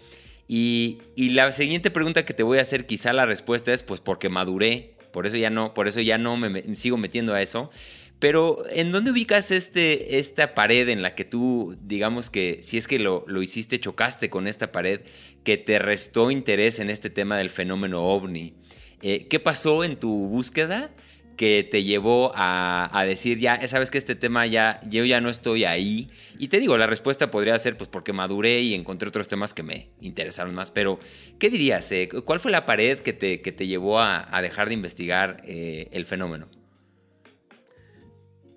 [0.49, 4.29] Y, la siguiente pregunta que te voy a hacer, quizá la respuesta es pues porque
[4.29, 7.71] maduré, por eso ya no, por eso ya no me, sigo metiendo a eso.
[8.19, 12.87] Pero ¿en dónde ubicas este, esta pared en la que tú, digamos que si es
[12.87, 15.01] que lo, lo hiciste, chocaste con esta pared
[15.43, 18.55] que te restó interés en este tema del fenómeno ovni?
[19.03, 20.91] Eh, ¿Qué pasó en tu búsqueda?
[21.37, 25.65] Que te llevó a, decir, ya, sabes que este tema ya, yo ya no estoy
[25.65, 26.11] ahí.
[26.39, 29.63] Y te digo, la respuesta podría ser, pues porque maduré y encontré otros temas que
[29.63, 30.71] me interesaron más.
[30.71, 30.99] Pero,
[31.39, 31.91] ¿qué dirías?
[31.93, 32.09] Eh?
[32.25, 36.05] ¿Cuál fue la pared que te, que te llevó a, dejar de investigar eh, el
[36.07, 36.49] fenómeno?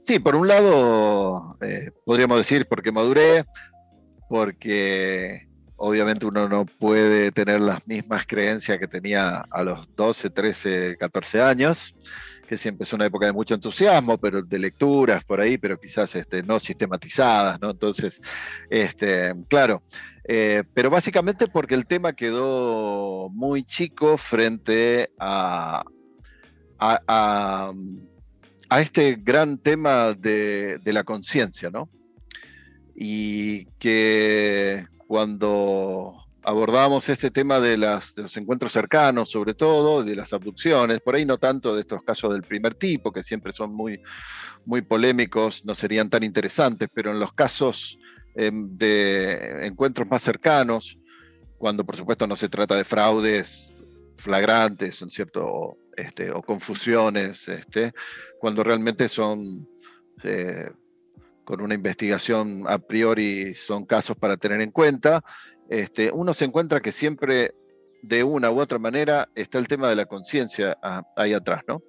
[0.01, 3.45] Sí, por un lado, eh, podríamos decir porque maduré,
[4.29, 10.97] porque obviamente uno no puede tener las mismas creencias que tenía a los 12, 13,
[10.97, 11.93] 14 años
[12.47, 16.15] que siempre es una época de mucho entusiasmo, pero de lecturas por ahí, pero quizás
[16.15, 17.71] este, no sistematizadas, ¿no?
[17.71, 18.19] Entonces,
[18.69, 19.83] este, claro,
[20.23, 25.83] eh, pero básicamente porque el tema quedó muy chico frente a,
[28.79, 31.89] este gran tema de, de la conciencia, ¿no?
[32.95, 41.01] Y que cuando abordamos este tema de, los encuentros cercanos, sobre todo, de las abducciones,
[41.01, 44.01] por ahí no tanto de estos casos del primer tipo, que siempre son muy,
[44.63, 47.99] muy polémicos, no serían tan interesantes, pero en los casos
[48.33, 50.97] em, de encuentros más cercanos,
[51.57, 53.73] cuando por supuesto no se trata de fraudes
[54.15, 55.45] flagrantes, cierto?
[55.45, 57.91] O, este, confusiones, este,
[58.39, 59.67] cuando realmente son...
[60.23, 60.71] Eh,
[61.43, 65.23] con una investigación a priori son casos para tener en cuenta,
[65.69, 67.53] este, uno se encuentra que siempre
[68.01, 71.81] de una u otra manera está el tema de la conciencia ah, ahí atrás, ¿no?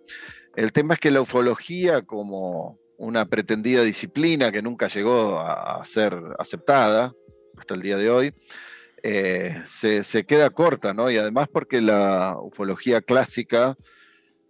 [0.57, 6.21] El tema es que la ufología como una pretendida disciplina que nunca llegó a, ser
[6.39, 7.13] aceptada,
[7.57, 8.35] hasta el día de hoy,
[9.03, 11.11] eh, se, queda corta, ¿no?
[11.11, 13.77] Y además porque la ufología clásica,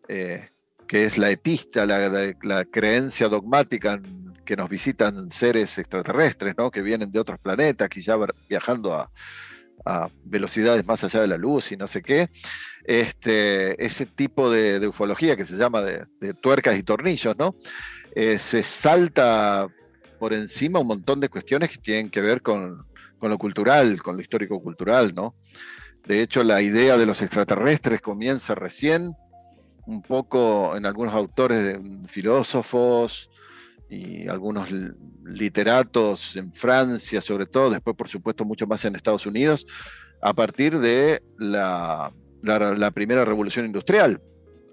[0.09, 0.49] eh,
[0.87, 4.01] que es la etista, la, creencia dogmática
[4.49, 6.71] que nos visitan seres extraterrestres, ¿no?
[6.71, 8.17] Que vienen de otros planetas, que ya
[8.49, 9.11] viajando a,
[10.25, 12.31] velocidades más allá de la luz y no sé qué,
[12.85, 17.55] este, ese tipo de, ufología que se llama de, tuercas y tornillos, ¿no?
[18.15, 19.69] Eh, se salta
[20.19, 22.87] por encima un montón de cuestiones que tienen que ver con,
[23.19, 25.35] con lo cultural, con lo histórico-cultural, ¿no?
[26.07, 29.15] De hecho, la idea de los extraterrestres comienza recién,
[29.87, 33.29] un poco en algunos autores, filósofos
[33.89, 34.71] y algunos
[35.25, 39.67] literatos en Francia, sobre todo, después, por supuesto, mucho más en Estados Unidos,
[40.21, 42.13] a partir de la,
[42.95, 44.21] primera revolución industrial.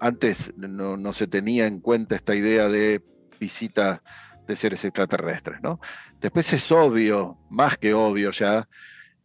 [0.00, 3.02] Antes no, no se tenía en cuenta esta idea de
[3.40, 4.02] visita
[4.46, 5.60] de seres extraterrestres.
[5.62, 5.80] ¿no?
[6.20, 8.68] Después es obvio, más que obvio ya,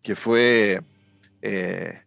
[0.01, 0.81] que fue
[1.41, 2.01] eh,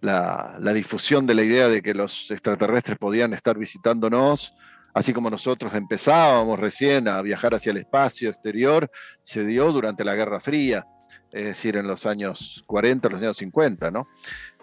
[0.00, 4.54] la, difusión de la idea de que los extraterrestres podían estar visitándonos,
[4.96, 8.90] así como nosotros empezábamos recién a viajar hacia el espacio exterior,
[9.20, 10.86] se dio durante la Guerra Fría,
[11.30, 14.08] es decir, en los años 40, los años 50, ¿no?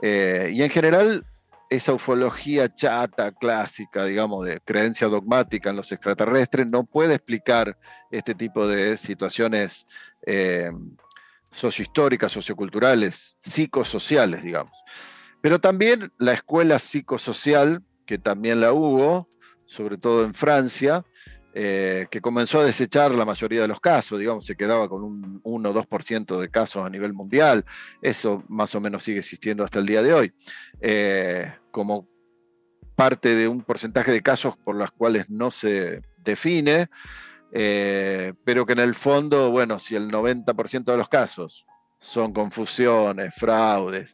[0.01, 1.23] Eh, y en general
[1.69, 7.77] esa ufología chata, clásica, digamos, de creencia dogmática en los extraterrestres, no puede explicar
[8.09, 9.86] este tipo de situaciones
[10.25, 10.71] eh,
[11.51, 14.73] sociohistóricas, socioculturales, psicosociales, digamos.
[15.41, 19.29] Pero también la escuela psicosocial, que también la hubo,
[19.74, 21.03] sobre todo en Francia,
[21.55, 25.41] eh, que comenzó a desechar la mayoría de los casos, digamos, se quedaba con un
[25.43, 27.65] 1 o 2% de casos a nivel mundial,
[28.01, 30.34] eso más o menos sigue existiendo hasta el día de hoy,
[30.80, 32.07] eh, como
[32.95, 36.89] parte de un porcentaje de casos por los cuales no se define,
[37.51, 41.65] eh, pero que en el fondo, bueno, si el 90% de los casos
[41.99, 44.13] son confusiones, fraudes,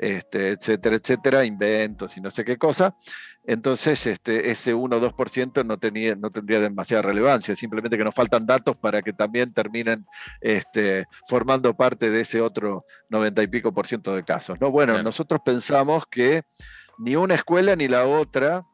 [0.00, 2.96] este, etcétera, etcétera, inventos y no sé qué cosa.
[3.44, 8.14] Entonces, este, ese 1 o 2% no, tenía, no tendría demasiada relevancia, simplemente que nos
[8.14, 10.06] faltan datos para que también terminen
[10.40, 14.60] este, formando parte de ese otro 90 y pico por ciento de casos.
[14.60, 14.70] ¿no?
[14.70, 16.42] Bueno, nosotros pensamos que
[16.98, 18.66] ni una escuela ni la otra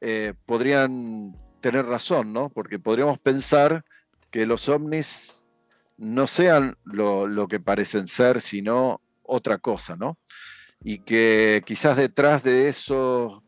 [0.00, 2.48] eh, podrían tener razón, ¿no?
[2.48, 3.84] Porque podríamos pensar
[4.30, 5.50] que los ovnis
[5.98, 10.16] no sean lo, lo que parecen ser, sino otra cosa, ¿no?
[10.82, 13.42] Y que quizás detrás de eso,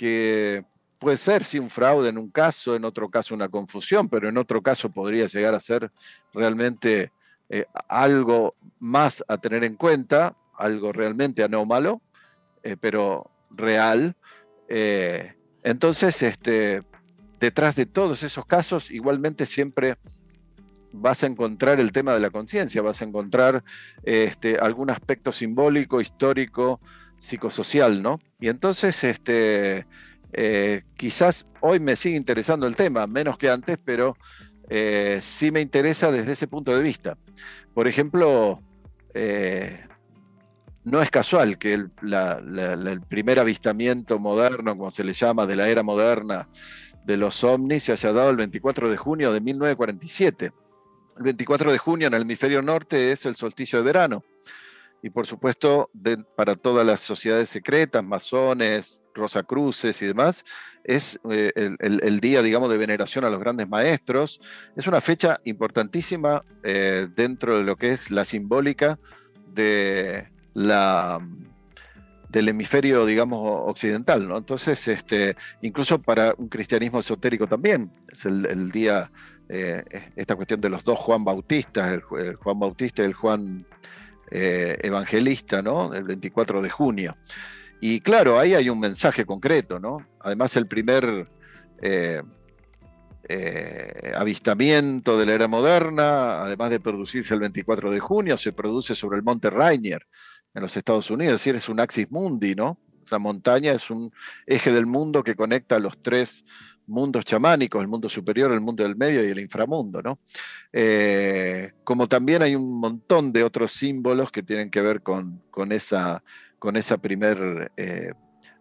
[0.00, 0.64] que
[0.98, 4.38] puede ser, sí, un fraude en un caso, en otro caso una confusión, pero en
[4.38, 5.92] otro caso podría llegar a ser
[6.32, 7.12] realmente
[7.50, 12.00] eh, algo más a tener en cuenta, algo realmente anómalo,
[12.62, 14.16] eh, pero real.
[14.70, 16.82] Eh, entonces, este,
[17.38, 19.98] detrás de todos esos casos, igualmente siempre
[20.92, 23.64] vas a encontrar el tema de la conciencia, vas a encontrar
[24.02, 26.80] este, algún aspecto simbólico, histórico,
[27.20, 28.18] psicosocial, ¿no?
[28.40, 29.86] Y entonces, este,
[30.32, 34.16] eh, quizás hoy me sigue interesando el tema, menos que antes, pero
[34.68, 37.16] eh, sí me interesa desde ese punto de vista.
[37.74, 38.60] Por ejemplo,
[39.14, 39.86] eh,
[40.82, 45.68] no es casual que el, el, primer avistamiento moderno, como se le llama, de la
[45.68, 46.48] era moderna
[47.04, 50.52] de los ovnis, se haya dado el 24 de junio de 1947
[51.20, 54.24] el 24 de junio en el hemisferio norte es el solsticio de verano.
[55.02, 55.90] Y por supuesto,
[56.36, 60.44] para todas las sociedades secretas, masones, rosacruces y demás,
[60.84, 64.40] es eh, el, día, digamos, de veneración a los grandes maestros.
[64.76, 68.98] Es una fecha importantísima eh, dentro de lo que es la simbólica
[69.54, 71.18] de la,
[72.28, 74.36] del hemisferio, digamos, occidental, ¿no?
[74.36, 79.10] Entonces, este, incluso para un cristianismo esotérico también, es el día
[79.52, 79.82] eh,
[80.14, 83.66] esta cuestión de los dos Juan Bautistas, el, Juan Bautista y el Juan
[84.30, 85.92] eh, Evangelista, ¿no?
[85.94, 87.16] El 24 de junio.
[87.80, 90.06] Y claro, ahí hay un mensaje concreto, ¿no?
[90.20, 91.28] Además, el primer
[91.82, 92.22] eh,
[94.16, 99.16] avistamiento de la era moderna, además de producirse el 24 de junio, se produce sobre
[99.16, 100.06] el monte Rainier
[100.54, 102.78] en los Estados Unidos, es decir, es un axis mundi, ¿no?
[103.10, 104.12] La montaña es un
[104.46, 106.44] eje del mundo que conecta los tres
[106.90, 110.18] mundos chamánicos, el mundo superior, el mundo del medio y el inframundo, ¿no?
[110.72, 115.72] Eh, como también hay un montón de otros símbolos que tienen que ver con, con
[115.72, 116.22] esa,
[116.58, 118.12] con ese primer eh,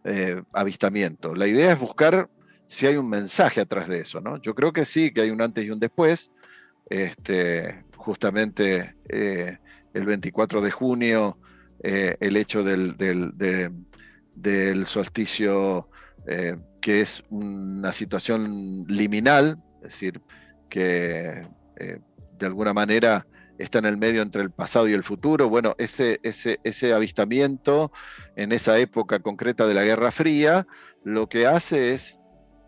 [0.03, 1.35] eh, avistamiento.
[1.35, 2.29] La idea es buscar
[2.67, 4.39] si hay un mensaje atrás de eso, ¿no?
[4.41, 6.31] Yo creo que sí, que hay un antes y un después.
[6.87, 11.37] Este, justamente el 24 de junio,
[11.81, 13.33] el hecho del, del,
[14.35, 15.89] del solsticio
[16.81, 20.21] que es una situación liminal, es decir,
[20.69, 21.47] que
[21.77, 21.99] eh,
[22.37, 23.25] de alguna manera
[23.57, 25.49] está en el medio entre el pasado y el futuro.
[25.49, 27.91] Bueno, ese, ese avistamiento
[28.35, 30.65] en esa época concreta de la Guerra Fría
[31.03, 32.19] lo que hace es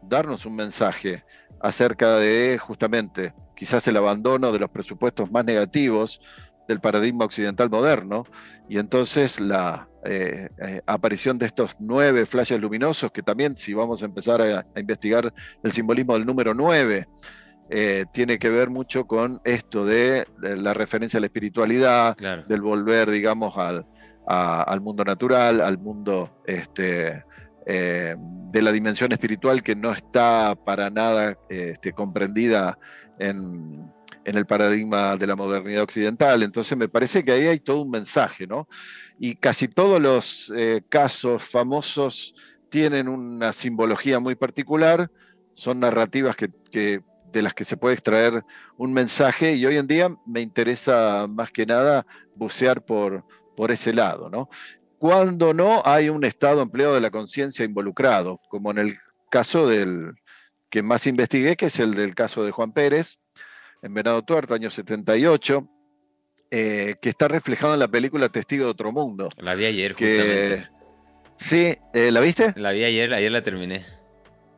[0.01, 1.23] darnos un mensaje
[1.61, 6.19] acerca de justamente quizás el abandono de los presupuestos más negativos
[6.67, 8.25] del paradigma occidental moderno,
[8.69, 14.01] y entonces la eh, eh, aparición de estos nueve flashes luminosos, que también si vamos
[14.01, 15.31] a empezar a, investigar
[15.63, 17.07] el simbolismo del número nueve,
[17.69, 22.17] eh, tiene que ver mucho con esto de, la referencia a la espiritualidad,
[22.47, 23.85] del volver, digamos, al,
[24.25, 27.23] al, mundo natural, al mundo este,
[27.65, 32.77] de la dimensión espiritual que no está para nada este, comprendida
[33.19, 33.91] en,
[34.25, 36.43] en el paradigma de la modernidad occidental.
[36.43, 38.67] Entonces me parece que ahí hay todo un mensaje, ¿no?
[39.19, 42.33] Y casi todos los eh, casos famosos
[42.69, 45.11] tienen una simbología muy particular,
[45.53, 48.43] son narrativas que, de las que se puede extraer
[48.77, 53.25] un mensaje y hoy en día me interesa más que nada bucear por,
[53.57, 54.49] por ese lado, ¿no?
[54.97, 58.97] Cuando no hay un estado empleado de la conciencia involucrado, como en el
[59.29, 60.13] caso del
[60.69, 63.19] que más investigué, que es el del caso de Juan Pérez,
[63.81, 65.67] en Venado Tuerto, año 78,
[66.51, 69.29] eh, que está reflejado en la película Testigo de Otro Mundo.
[69.37, 70.69] La vi ayer, justamente.
[71.37, 72.53] Sí, eh, ¿la viste?
[72.55, 73.83] La vi ayer, ayer la terminé.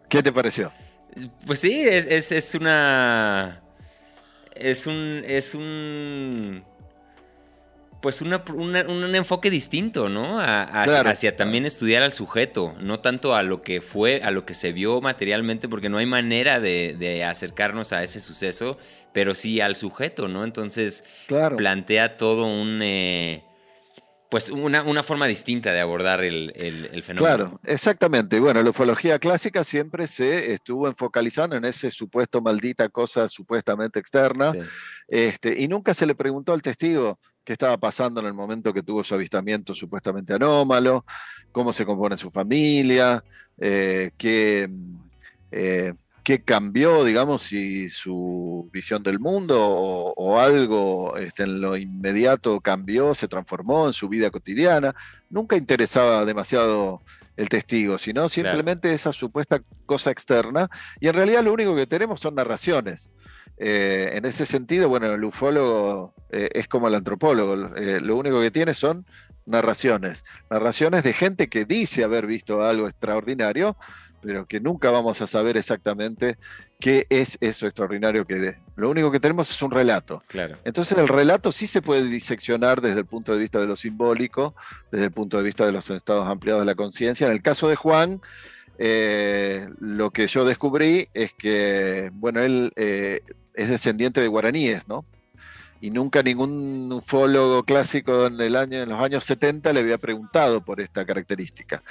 [0.10, 0.72] ¿Qué te pareció?
[1.46, 3.64] Pues sí, es, es una.
[4.56, 5.24] Es un.
[5.26, 6.64] Es un
[8.04, 10.42] pues un enfoque distinto, ¿no?
[10.42, 14.74] hacia, también estudiar al sujeto, no tanto a lo que fue, a lo que se
[14.74, 18.78] vio materialmente, porque no hay manera de, acercarnos a ese suceso,
[19.14, 20.44] pero sí al sujeto, ¿no?
[20.44, 21.06] Entonces
[21.56, 22.82] plantea todo un...
[22.84, 23.46] Eh,
[24.30, 26.52] pues una, forma distinta de abordar el,
[27.04, 27.36] fenómeno.
[27.36, 28.40] Claro, exactamente.
[28.40, 34.52] Bueno, la ufología clásica siempre se estuvo enfocalizando en ese supuesto maldita cosa supuestamente externa,
[35.08, 38.84] este, y nunca se le preguntó al testigo, qué estaba pasando en el momento que
[38.84, 41.06] tuvo su avistamiento supuestamente anómalo,
[41.52, 43.24] cómo se compone su familia,
[43.58, 44.12] eh,
[45.52, 45.94] eh,
[46.24, 53.14] qué, cambió, digamos, si su visión del mundo o, algo este, en lo inmediato cambió,
[53.14, 54.96] se transformó en su vida cotidiana.
[55.30, 57.02] Nunca interesaba demasiado
[57.36, 60.70] el testigo, sino simplemente esa supuesta cosa externa.
[61.00, 63.10] Y en realidad lo único que tenemos son narraciones.
[63.58, 68.42] Eh, en ese sentido, bueno, el ufólogo eh, es como el antropólogo, eh, lo único
[68.42, 69.06] que tiene son
[69.46, 73.76] narraciones, narraciones de gente que dice haber visto algo extraordinario,
[74.22, 76.38] pero que nunca vamos a saber exactamente
[76.80, 80.24] qué es eso extraordinario que lo único que tenemos es un relato.
[80.28, 80.58] Claro.
[80.64, 84.56] Entonces el relato sí se puede diseccionar desde el punto de vista de lo simbólico,
[84.92, 87.28] desde el punto de vista de los estados ampliados de la conciencia.
[87.28, 88.22] En el caso de Juan,
[88.78, 92.72] lo que yo descubrí es que, bueno, él
[93.54, 95.06] es descendiente de guaraníes, ¿no?
[95.82, 101.84] Y nunca ningún ufólogo clásico en, los años 70 le había preguntado por esta característica.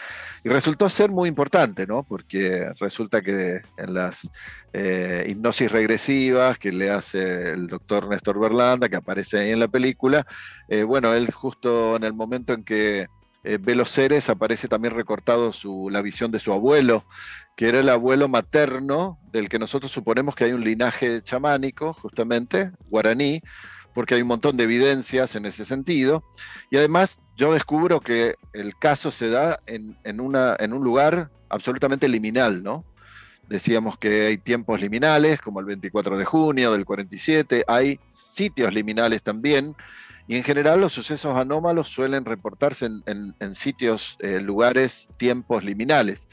[0.43, 2.03] Y resultó ser muy importante, ¿no?
[2.03, 4.31] Porque resulta que en las
[4.73, 9.69] eh, hipnosis regresivas que le hace el doctor Néstor Berlanda, que aparece ahí en la
[9.69, 10.27] película,
[10.69, 13.09] eh, bueno, él justo en el momento en que
[13.45, 13.59] eh,
[14.29, 17.05] aparece también recortado su, la visión de su abuelo,
[17.57, 22.73] que era el abuelo materno del que nosotros suponemos que hay un linaje chamánico, justamente,
[22.89, 23.43] guaraní,
[23.95, 26.25] porque hay un montón de evidencias en ese sentido.
[26.71, 32.63] Y además yo descubro que el caso se da en, en un lugar absolutamente liminal,
[32.63, 32.85] ¿no?
[33.49, 39.23] Decíamos que hay tiempos liminales, como el 24 de junio del 47, hay sitios liminales
[39.23, 39.75] también,
[40.33, 46.27] y en general los sucesos anómalos suelen reportarse en, sitios, eh, lugares, tiempos liminales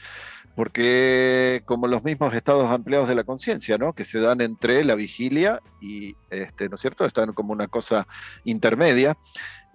[0.54, 3.92] porque como los mismos estados ampliados de la conciencia, ¿no?
[3.92, 7.04] Que se dan entre la vigilia y, este, ¿no es cierto?
[7.04, 8.06] Están como una cosa
[8.44, 9.18] intermedia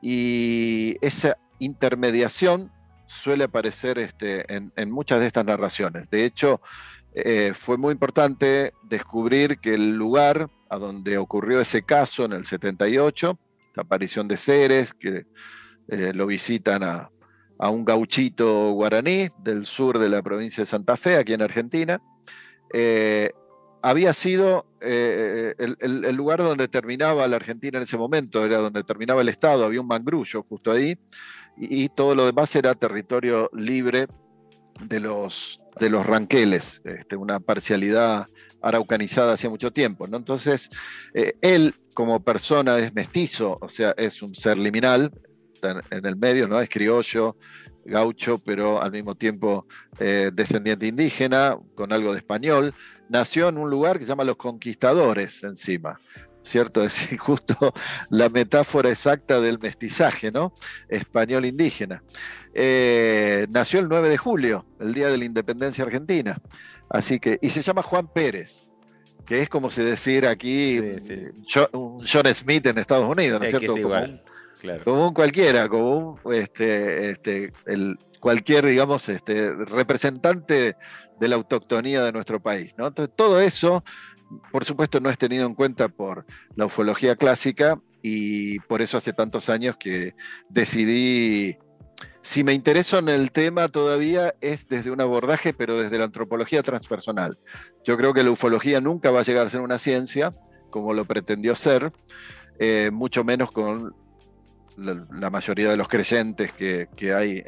[0.02, 2.72] y esa intermediación
[3.06, 6.10] suele aparecer este, en, muchas de estas narraciones.
[6.10, 6.62] De hecho,
[7.14, 12.46] eh, fue muy importante descubrir que el lugar a donde ocurrió ese caso en el
[12.48, 13.45] 78, la
[13.82, 15.26] aparición de seres que
[15.88, 17.12] eh, lo visitan a,
[17.58, 22.02] un gauchito guaraní del sur de la provincia de Santa Fe, aquí en Argentina.
[22.74, 23.32] Eh,
[23.82, 29.22] había sido eh, el, lugar donde terminaba la Argentina en ese momento, era donde terminaba
[29.22, 30.98] el Estado, había un mangrullo justo ahí,
[31.58, 34.08] y, todo lo demás era territorio libre
[34.82, 38.28] de los, de los ranqueles, este, una parcialidad
[38.66, 40.08] araucanizada hace mucho tiempo.
[40.08, 40.18] ¿no?
[40.18, 40.70] Entonces,
[41.14, 45.12] eh, él como persona es mestizo, o sea, es un ser liminal,
[45.90, 46.60] en, el medio, ¿no?
[46.60, 47.38] Es criollo,
[47.86, 49.66] gaucho, pero al mismo tiempo
[50.00, 52.74] eh, descendiente indígena, con algo de español.
[53.10, 56.00] Nació en un lugar que se llama Los Conquistadores, encima.
[56.46, 56.84] ¿cierto?
[56.84, 57.74] Es justo
[58.10, 60.54] la metáfora exacta del mestizaje, ¿no?
[60.88, 62.04] Español indígena.
[62.54, 66.38] Eh, nació el 9 de julio, el día de la independencia argentina.
[66.90, 68.70] Así que, y se llama Juan Pérez,
[69.26, 70.80] que es como si decir aquí
[71.52, 73.74] John, Smith en Estados Unidos, ¿no es cierto?
[74.84, 80.76] como, un, cualquiera, como un este, este, el, cualquier, digamos, este, representante
[81.20, 82.74] de la autoctonía de nuestro país.
[82.78, 82.88] ¿no?
[82.88, 83.84] Entonces, todo eso
[84.52, 86.26] por supuesto no es tenido en cuenta por
[86.56, 90.14] la ufología clásica y por eso hace tantos años que
[90.50, 91.58] decidí,
[92.26, 96.64] si me intereso en el tema todavía es desde un abordaje, pero desde la antropología
[96.64, 97.38] transpersonal.
[97.84, 100.34] Yo creo que la ufología nunca va a llegar a ser una ciencia,
[100.72, 101.94] como lo pretendió ser,
[102.58, 103.94] eh, mucho menos con
[104.76, 107.44] la, mayoría de los creyentes que, hay,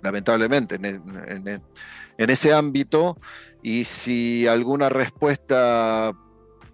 [0.00, 3.18] lamentablemente, en, ese ámbito.
[3.62, 6.14] Y si alguna respuesta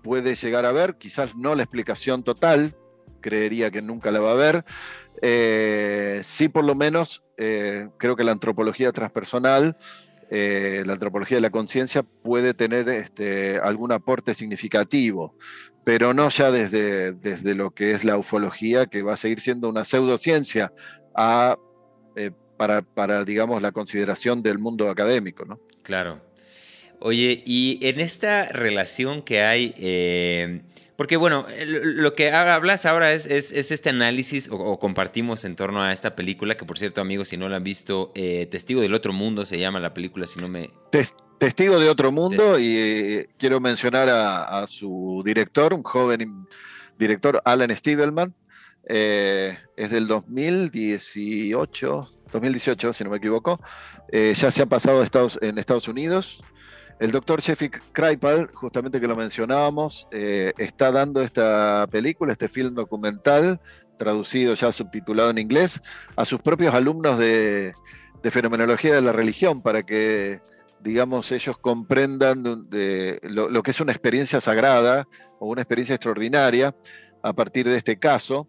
[0.05, 2.77] puede llegar a ver, quizás no la explicación total,
[3.21, 4.65] creería que nunca la va a haber.
[5.27, 9.75] Eh, sí, por lo menos, eh, creo que la antropología transpersonal,
[10.31, 15.35] eh, la antropología de la conciencia puede tener este, algún aporte significativo
[15.85, 19.69] pero no ya desde, desde lo que es la ufología, que va a seguir siendo
[19.69, 20.73] una pseudociencia
[21.15, 21.59] a,
[22.17, 25.45] eh, para, digamos, la consideración del mundo académico.
[25.45, 25.61] ¿no?
[25.83, 26.23] Claro.
[27.01, 29.75] Oye, y en esta relación que hay,
[30.97, 35.93] porque bueno, lo que hablas ahora es, es, este análisis o, compartimos en torno a
[35.93, 39.13] esta película, que por cierto amigos, si no la han visto, eh, Testigo del Otro
[39.13, 40.71] Mundo se llama la película, si no me...
[41.39, 46.47] Testigo de otro mundo y eh, quiero mencionar a, su director, un joven
[46.97, 48.35] director, Alan Stiebelman.
[48.87, 53.61] Eh, es del 2018, 2018 si no me equivoco.
[54.13, 56.43] Eh, ya se ha pasado Estados, en Estados Unidos.
[57.01, 63.61] El doctor Sheffield Kraipal, justamente que lo mencionábamos, está dando esta película, este film documental,
[63.97, 65.81] traducido ya subtitulado en inglés,
[66.17, 67.75] a sus propios alumnos de,
[68.31, 70.41] fenomenología de la religión para que
[70.81, 72.43] digamos, ellos comprendan
[73.23, 75.09] lo, que es una experiencia sagrada
[75.39, 76.77] o una experiencia extraordinaria
[77.23, 78.47] a partir de este caso.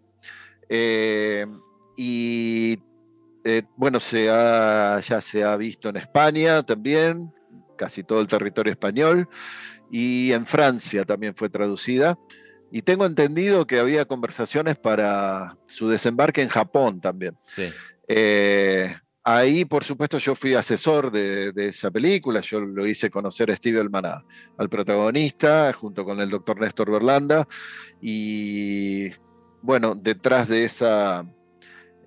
[0.68, 1.46] Eh,
[1.96, 2.78] y
[3.42, 7.32] eh, bueno, se ya se ha visto en España también,
[7.76, 9.28] casi todo el territorio español,
[9.90, 12.18] y en Francia también fue traducida.
[12.72, 17.36] Y tengo entendido que había conversaciones para su desembarque en Japón también.
[17.40, 17.72] Sí.
[18.08, 18.96] Eh,
[19.28, 23.80] Ahí, por supuesto, yo fui asesor de, esa película, yo lo hice conocer a Steve
[23.80, 24.04] Elman,
[24.56, 27.44] al protagonista, junto con el doctor Néstor Berlanda,
[28.00, 29.10] y
[29.62, 31.26] bueno, detrás de esa,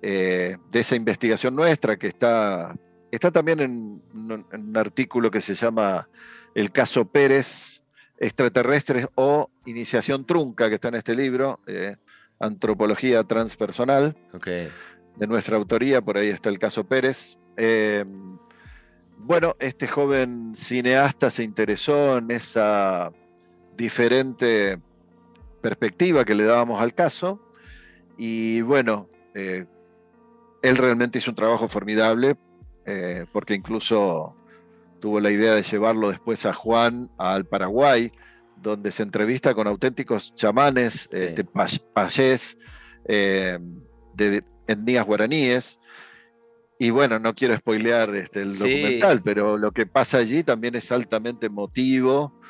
[0.00, 2.74] eh, de esa investigación nuestra, que está,
[3.10, 6.08] está también en, un artículo que se llama
[6.54, 7.82] El caso Pérez,
[8.18, 11.96] extraterrestres o iniciación trunca, que está en este libro, eh,
[12.38, 14.16] Antropología Transpersonal.
[14.32, 14.68] Okay
[15.20, 17.36] de nuestra autoría, por ahí está el caso Pérez.
[17.56, 18.04] Eh,
[19.18, 23.12] bueno, este joven cineasta se interesó en esa
[23.76, 24.78] diferente
[25.60, 27.38] perspectiva que le dábamos al caso
[28.16, 29.66] y bueno, eh,
[30.62, 32.36] él realmente hizo un trabajo formidable
[32.86, 34.36] eh, porque incluso
[35.00, 38.10] tuvo la idea de llevarlo después a Juan al Paraguay,
[38.56, 42.58] donde se entrevista con auténticos chamanes, este, payés,
[43.06, 44.44] de,
[44.78, 45.80] días guaraníes.
[46.78, 50.90] Y bueno, no quiero spoilear este, el documental, pero lo que pasa allí también es
[50.92, 52.40] altamente emotivo,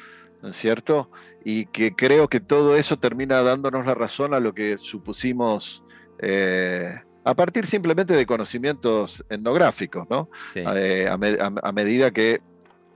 [0.43, 1.11] ¿no es cierto?
[1.45, 5.83] Y que creo que todo eso termina dándonos la razón a lo que supusimos
[6.21, 10.31] eh, a partir simplemente de conocimientos etnográficos, ¿no?
[10.55, 12.41] Eh, a, medida que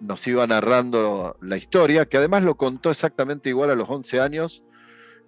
[0.01, 4.63] nos iba narrando la historia, que además lo contó exactamente igual a los 11 años.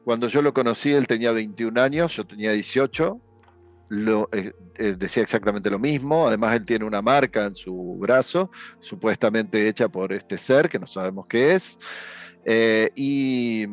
[0.05, 3.21] Cuando yo lo conocí, él tenía 21 años, yo tenía 18,
[3.89, 4.53] lo, eh,
[4.97, 6.29] decía exactamente lo mismo.
[6.29, 8.51] Además, él tiene una marca en su brazo,
[8.81, 11.79] supuestamente hecha por este ser, que no sabemos qué es.
[12.45, 13.67] Eh, y,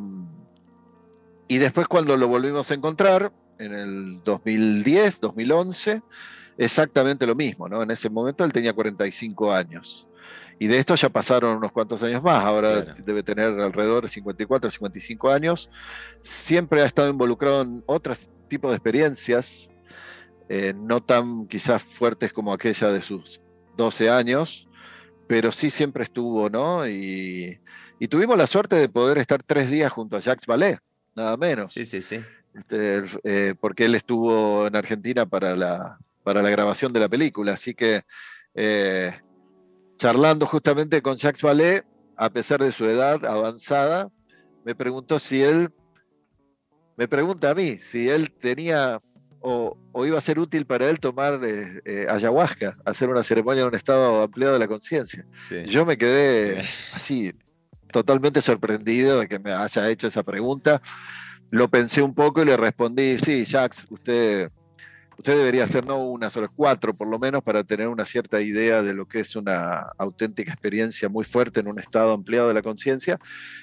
[1.48, 6.02] y después cuando lo volvimos a encontrar, en el 2010, 2011,
[6.58, 7.84] exactamente lo mismo, ¿no?
[7.84, 10.08] En ese momento él tenía 45 años.
[10.60, 14.70] Y de esto ya pasaron unos cuantos años más, ahora debe tener alrededor de 54,
[14.70, 15.70] 55 años.
[16.22, 19.70] Siempre ha estado involucrado en otros tipos de experiencias,
[20.50, 23.42] eh, no tan quizás fuertes como aquella de sus
[23.78, 24.68] 12 años,
[25.28, 26.88] pero sí siempre estuvo, ¿no?
[26.88, 27.60] Y,
[28.10, 30.78] tuvimos la suerte de poder estar tres días junto a Jacques Ballet,
[31.16, 31.72] nada menos.
[31.72, 32.20] Sí, sí, sí.
[32.54, 37.54] Este, eh, porque él estuvo en Argentina para la, para la grabación de la película,
[37.54, 38.04] así que
[38.54, 39.12] eh,
[39.98, 41.84] charlando justamente con Jacques Ballet,
[42.16, 44.10] a pesar de su edad avanzada,
[44.64, 45.72] me preguntó si él
[46.96, 49.00] me pregunta a mí si él tenía
[49.44, 53.68] o, iba a ser útil para él tomar eh, eh, ayahuasca, hacer una ceremonia en
[53.68, 55.26] un estado ampliado de la conciencia.
[55.66, 56.64] Yo me quedé
[56.94, 57.34] así,
[57.92, 60.82] totalmente sorprendido de que me haya hecho esa pregunta.
[61.54, 64.50] Lo pensé un poco y le respondí, sí, Jax, usted,
[65.20, 68.82] usted debería hacer no una, solo cuatro por lo menos para tener una cierta idea
[68.82, 72.64] de lo que es una auténtica experiencia muy fuerte en un estado ampliado de la
[72.64, 73.20] conciencia.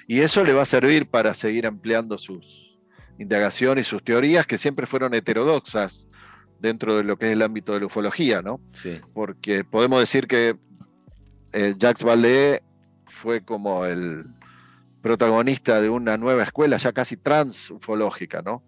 [0.07, 2.79] Y eso le va a servir para seguir ampliando sus,
[3.19, 6.07] indagación y sus teorías que siempre fueron heterodoxas
[6.61, 8.61] dentro de lo que es el ámbito de la ufología, ¿no?
[8.71, 9.01] Sí.
[9.13, 10.55] Porque podemos decir que
[11.51, 12.61] eh, Jacques Vallée
[13.05, 14.23] fue como el
[15.01, 18.63] protagonista de una nueva escuela ya casi transufológica, ¿no?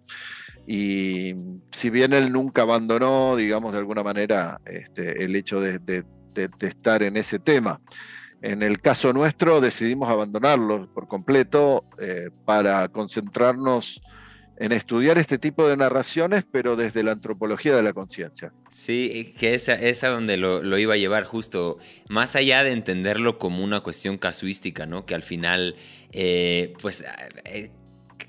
[0.65, 1.35] Y
[1.71, 6.05] si bien él nunca abandonó, digamos, de alguna manera, este, el hecho de,
[6.61, 7.81] estar en ese tema,
[8.41, 14.01] en el caso nuestro decidimos abandonarlo por completo eh, para concentrarnos
[14.57, 18.53] en estudiar este tipo de narraciones, pero desde la antropología de la conciencia.
[18.69, 23.63] Sí, que esa es donde lo, iba a llevar justo, más allá de entenderlo como
[23.63, 25.05] una cuestión casuística, ¿no?
[25.05, 25.75] Que al final,
[26.13, 27.03] eh, pues,
[27.45, 27.71] eh,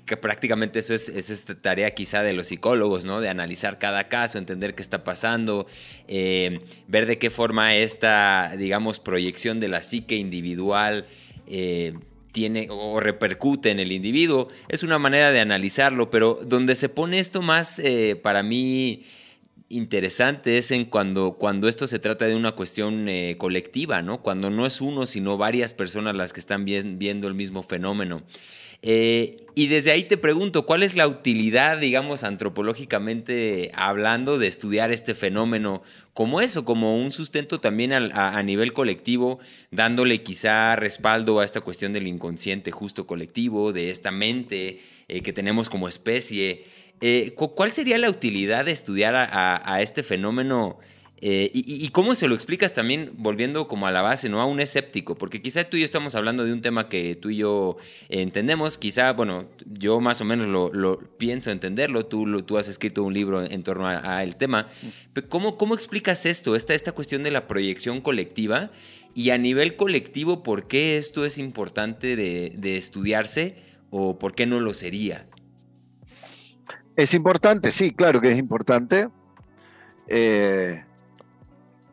[0.05, 3.21] que prácticamente eso es, esta tarea quizá de los psicólogos, ¿no?
[3.21, 5.67] De analizar cada caso, entender qué está pasando,
[6.07, 11.05] eh, ver de qué forma esta, digamos, proyección de la psique individual
[12.35, 14.49] tiene o repercute en el individuo.
[14.67, 19.05] Es una manera de analizarlo, pero donde se pone esto más eh, para mí
[19.69, 24.21] interesante es en cuando, cuando esto se trata de una cuestión eh, colectiva, ¿no?
[24.21, 28.23] Cuando no es uno, sino varias personas las que están viendo el mismo fenómeno.
[28.87, 34.91] Eh, y desde ahí te pregunto, ¿cuál es la utilidad, digamos, antropológicamente hablando, de estudiar
[34.91, 35.81] este fenómeno
[36.13, 39.39] como eso, como un sustento también a, nivel colectivo,
[39.71, 45.33] dándole quizá respaldo a esta cuestión del inconsciente justo colectivo, de esta mente eh, que
[45.33, 46.65] tenemos como especie?
[47.01, 50.79] Eh, ¿Cuál sería la utilidad de estudiar a este fenómeno?
[51.27, 54.41] Eh, y, cómo se lo explicas también, volviendo como a la base, ¿no?
[54.41, 57.29] A un escéptico, porque quizá tú y yo estamos hablando de un tema que tú
[57.29, 57.77] y yo
[58.09, 63.13] entendemos, quizá, bueno, yo más o menos lo, pienso entenderlo, tú, tú has escrito un
[63.13, 64.67] libro en torno al tema,
[65.13, 68.71] pero ¿cómo, ¿cómo explicas esto, esta, esta cuestión de la proyección colectiva?
[69.15, 73.55] Y a nivel colectivo, ¿por qué esto es importante de, de estudiarse
[73.89, 75.25] o por qué no lo sería?
[76.95, 79.09] Es importante, sí, claro que es importante.
[80.07, 80.83] Eh,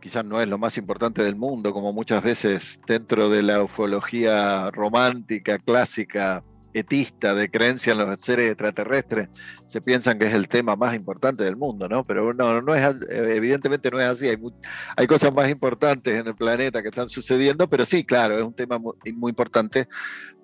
[0.00, 4.70] quizás no es lo más importante del mundo, como muchas veces dentro de la ufología
[4.70, 9.28] romántica, clásica, etista, de creencia en los seres extraterrestres,
[9.66, 12.04] se piensan que es el tema más importante del mundo, ¿no?
[12.04, 16.82] Pero no, no es, evidentemente no es así, hay, cosas más importantes en el planeta
[16.82, 19.88] que están sucediendo, pero sí, claro, es un tema muy importante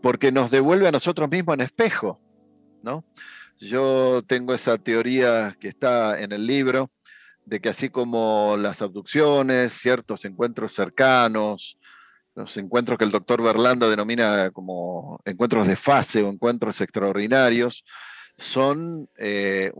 [0.02, 2.20] porque nos devuelve a nosotros mismos en espejo,
[2.82, 3.04] ¿no?
[3.58, 6.92] Yo tengo esa teoría que está en el libro,
[7.44, 11.78] de que así como las abducciones, ciertos encuentros cercanos,
[12.36, 17.84] los encuentros que el doctor Berlanda denomina como encuentros de fase o encuentros extraordinarios,
[18.36, 19.72] son eh,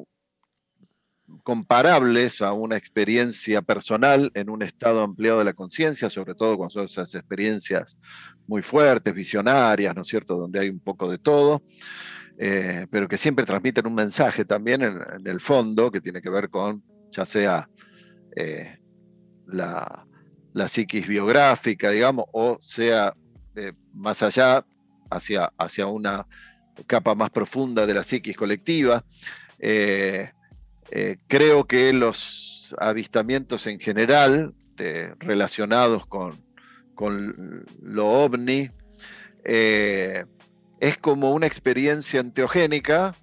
[1.45, 6.71] comparables a una experiencia personal en un estado ampliado de la conciencia, sobre todo cuando
[6.71, 7.97] son esas experiencias
[8.49, 11.63] muy fuertes, visionarias, ¿no es cierto?, donde hay un poco de todo.
[12.41, 16.49] Eh, pero que siempre transmiten un mensaje también en el fondo que tiene que ver
[16.49, 17.69] con ya sea
[18.37, 18.79] eh,
[19.47, 20.07] la,
[20.69, 23.13] psiquis biográfica, digamos, o sea
[23.57, 24.65] eh, más allá,
[25.11, 26.29] hacia, hacia una
[26.87, 29.05] capa más profunda de la psiquis colectiva.
[31.27, 34.55] Creo que los avistamientos en general
[35.19, 36.37] relacionados con,
[36.95, 38.71] con, lo ovni
[40.81, 43.17] es como una experiencia enteogénica,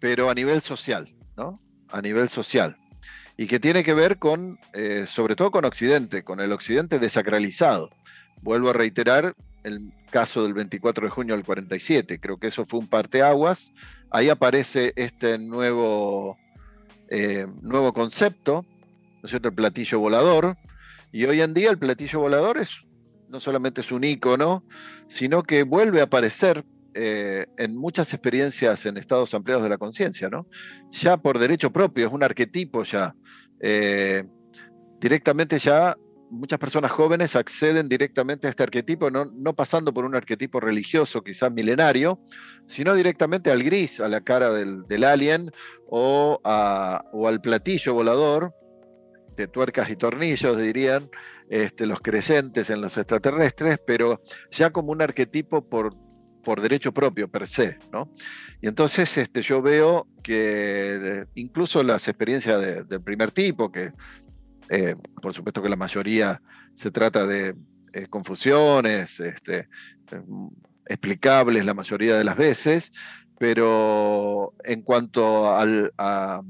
[0.00, 1.60] pero a nivel social, ¿no?
[1.88, 2.76] A nivel social
[3.36, 7.90] y que tiene que ver con, eh, sobre todo con Occidente, con el Occidente desacralizado.
[8.42, 9.34] Vuelvo a reiterar
[9.64, 13.72] el caso del 24 de junio del 47, creo que eso fue un parteaguas.
[14.10, 16.36] Ahí aparece este nuevo,
[17.08, 18.66] eh, nuevo concepto,
[19.22, 19.48] ¿no es cierto?
[19.48, 20.56] El platillo volador.
[21.12, 22.82] Y hoy en día el platillo volador es,
[23.32, 24.62] no solamente es un icono,
[25.08, 26.64] sino que vuelve a aparecer
[26.94, 30.28] eh, en muchas experiencias en estados ampliados de la conciencia.
[30.90, 33.14] Ya por derecho propio, es un arquetipo ya.
[33.60, 34.24] Eh,
[35.00, 35.96] directamente ya
[36.28, 41.22] muchas personas jóvenes acceden directamente a este arquetipo, no, no, pasando por un arquetipo religioso,
[41.22, 42.20] quizás milenario,
[42.66, 45.50] sino directamente al gris, a la cara del, alien
[45.88, 48.54] o, o, al platillo volador
[49.36, 51.10] de tuercas y tornillos, dirían
[51.48, 55.94] este, los creyentes en los extraterrestres, pero ya como un arquetipo por
[56.42, 58.10] por derecho propio, per se, ¿no?
[58.60, 63.92] Y entonces este, yo veo que eh, incluso las experiencias del primer tipo, que
[64.68, 66.42] eh, por supuesto que la mayoría
[66.74, 67.54] se trata de
[67.92, 69.68] eh, confusiones, este,
[70.86, 72.92] explicables la mayoría de las veces,
[73.38, 76.42] pero en cuanto al, a,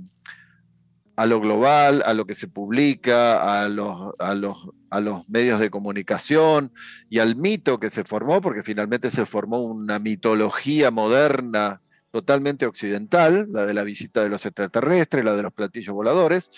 [1.17, 5.61] a lo global, a lo que se publica, a los, a, los, a los medios
[5.61, 6.73] de comunicación
[7.11, 11.81] y al mito que se formó, porque finalmente se formó una mitología moderna
[12.11, 16.51] totalmente occidental, la de la visita de los extraterrestres, la de los platillos voladores.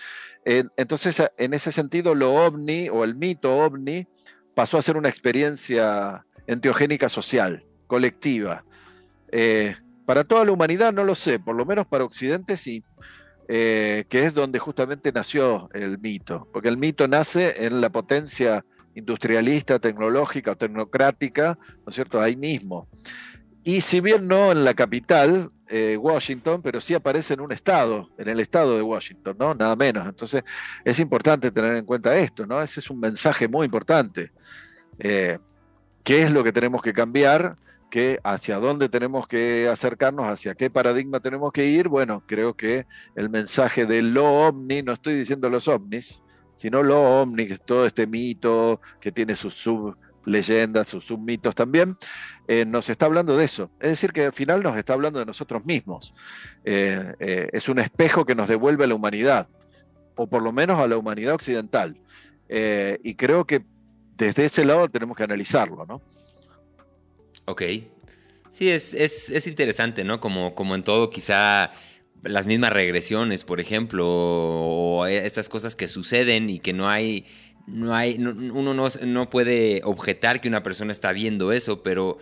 [0.44, 4.06] Entonces, en ese sentido, lo ovni o el mito ovni
[4.54, 8.64] pasó a ser una experiencia enteogénica social, colectiva.
[9.30, 9.76] Eh,
[10.06, 12.84] para toda la humanidad no lo sé, por lo menos para Occidente sí.
[13.46, 18.64] Eh, que es donde justamente nació el mito, porque el mito nace en la potencia
[18.94, 22.88] industrialista, tecnológica o tecnocrática, ¿no es cierto?, ahí mismo.
[23.62, 28.10] Y si bien no en la capital, eh, Washington, pero sí aparece en un estado,
[28.18, 29.54] en el estado de Washington, ¿no?
[29.54, 30.06] Nada menos.
[30.06, 30.42] Entonces
[30.84, 32.62] es importante tener en cuenta esto, ¿no?
[32.62, 34.30] Ese es un mensaje muy importante.
[34.98, 35.38] Eh,
[36.02, 37.56] ¿Qué es lo que tenemos que cambiar?
[38.24, 43.30] Hacia dónde tenemos que acercarnos, hacia qué paradigma tenemos que ir, bueno, creo que el
[43.30, 46.20] mensaje de lo ovni, no estoy diciendo los ovnis,
[46.56, 51.96] sino lo ovni, todo este mito que tiene sus subleyendas, sus submitos también,
[52.48, 53.70] eh, nos está hablando de eso.
[53.80, 56.14] Es decir, que al final nos está hablando de nosotros mismos.
[56.64, 59.48] Eh, eh, es un espejo que nos devuelve a la humanidad,
[60.16, 62.00] o por lo menos a la humanidad occidental.
[62.48, 63.64] y creo que
[64.16, 66.00] desde ese lado tenemos que analizarlo, ¿no?
[67.46, 67.62] Ok.
[68.50, 70.20] Sí, es, es, interesante, ¿no?
[70.20, 71.72] Como, como en todo, quizá
[72.22, 77.26] las mismas regresiones, por ejemplo, o estas cosas que suceden y que no hay,
[77.66, 82.18] no hay, uno no, no, puede objetar que una persona está viendo eso, pero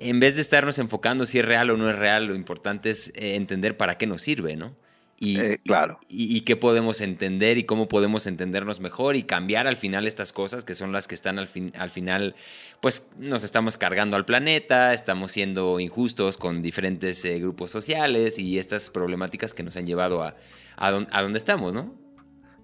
[0.00, 3.12] en vez de estarnos enfocando si es real o no es real, lo importante es
[3.14, 4.76] eh, entender para qué nos sirve, ¿no?
[5.18, 5.98] Y, eh, claro.
[6.08, 10.62] Y, qué podemos entender y cómo podemos entendernos mejor y cambiar al final estas cosas
[10.64, 12.34] que son las que están al, fin, al final,
[12.82, 18.58] pues nos estamos cargando al planeta, estamos siendo injustos con diferentes eh, grupos sociales y
[18.58, 20.36] estas problemáticas que nos han llevado a,
[20.76, 21.94] a, donde estamos, ¿no?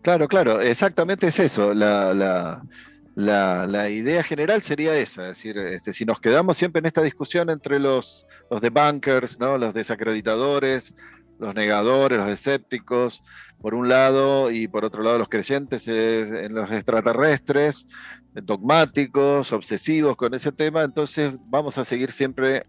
[0.03, 1.73] Claro, claro, exactamente es eso.
[1.73, 6.87] La, la, la, idea general sería esa, es decir, este, si nos quedamos siempre en
[6.87, 9.59] esta discusión entre los, los debunkers, ¿no?
[9.59, 10.95] los desacreditadores,
[11.43, 13.23] los negadores, los escépticos,
[13.61, 17.87] por un lado, y por otro lado los creyentes eh, en los extraterrestres,
[18.33, 22.63] dogmáticos, obsesivos con ese tema, entonces vamos a seguir siempre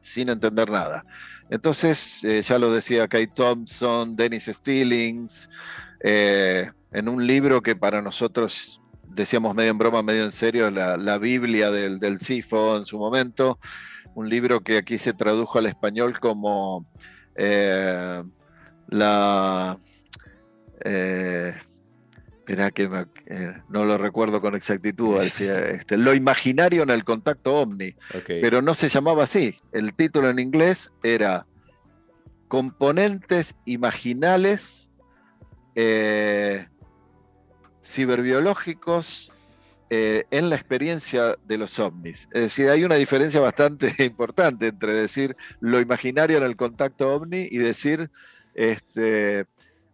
[0.00, 1.04] sin entender nada.
[1.50, 5.48] Entonces, eh, ya lo decía Kate Thompson, Dennis Stillings,
[6.04, 11.18] eh, en un libro que para nosotros decíamos medio en broma, medio en serio, la,
[11.18, 13.58] Biblia del, del en su momento,
[14.14, 16.86] un libro que aquí se tradujo al español como
[17.38, 18.22] eh,
[18.88, 19.78] la.
[20.84, 21.54] Eh,
[22.74, 22.88] que
[23.26, 27.94] eh, no lo recuerdo con exactitud, este, lo imaginario en el contacto ovni,
[28.26, 29.54] pero no se llamaba así.
[29.70, 31.44] El título en inglés era
[32.48, 34.88] Componentes imaginales
[37.84, 39.30] ciberbiológicos
[39.90, 42.28] en la experiencia de los ovnis.
[42.32, 47.48] Es decir, hay una diferencia bastante importante entre decir lo imaginario en el contacto ovni
[47.50, 48.10] y decir
[48.54, 49.46] este,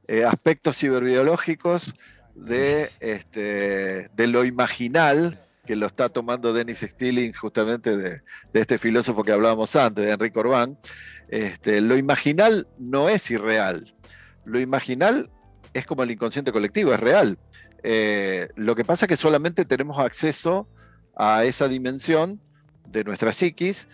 [0.09, 1.95] eh, aspectos ciberbiológicos
[2.35, 8.23] de, este, de lo imaginal que lo está tomando Dennis Stilling justamente de,
[8.53, 10.79] este filósofo que hablábamos antes, de Enrique Orbán.
[11.29, 13.95] Este, lo imaginal no es irreal.
[14.45, 15.31] Lo imaginal
[15.73, 17.39] es como el inconsciente colectivo, es real.
[17.86, 20.66] Eh, lo que pasa es que solamente tenemos acceso
[21.15, 22.40] a esa dimensión
[22.89, 23.89] de nuestra psiquis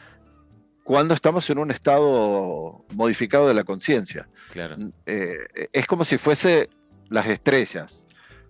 [0.85, 4.29] cuando estamos en un estado modificado de la conciencia.
[5.07, 5.39] Eh,
[5.73, 6.71] es como si fuese
[7.09, 8.07] las estrellas.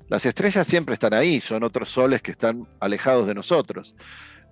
[0.09, 3.95] Las estrellas siempre están ahí, son otros soles que están alejados de nosotros.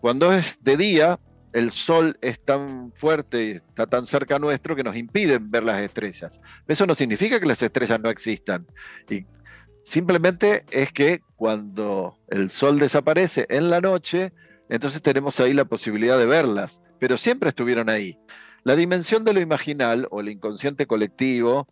[0.01, 1.21] Cuando es de día,
[1.53, 5.81] el sol es tan fuerte y está tan cerca nuestro que nos impiden ver las
[5.81, 6.41] estrellas.
[6.67, 8.67] Eso no significa que las estrellas no existan.
[9.09, 9.27] Y
[9.89, 14.35] Simplemente es que cuando el sol desaparece en la noche,
[14.69, 18.19] entonces tenemos ahí la posibilidad de verlas, pero siempre estuvieron ahí.
[18.65, 21.67] La dimensión de lo imaginal o el inconsciente colectivo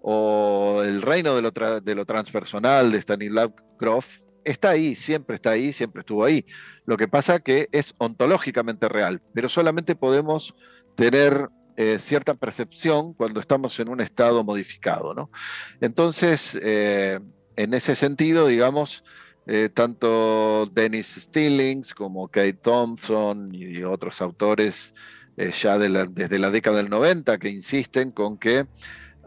[0.00, 6.00] o el reino de lo, transpersonal de Stanislav Grof está ahí, siempre está ahí, siempre
[6.00, 6.46] estuvo ahí.
[6.86, 10.54] Lo que pasa que es ontológicamente real, pero solamente podemos
[10.96, 15.12] tener eh, cierta percepción cuando estamos en un estado modificado.
[15.12, 15.30] ¿no?
[15.82, 17.20] Entonces, eh,
[17.58, 19.02] en ese sentido, digamos,
[19.48, 24.94] eh, tanto Dennis Stillings como Kate Thompson y otros autores
[25.36, 28.66] eh, ya desde la década del 90 que insisten con que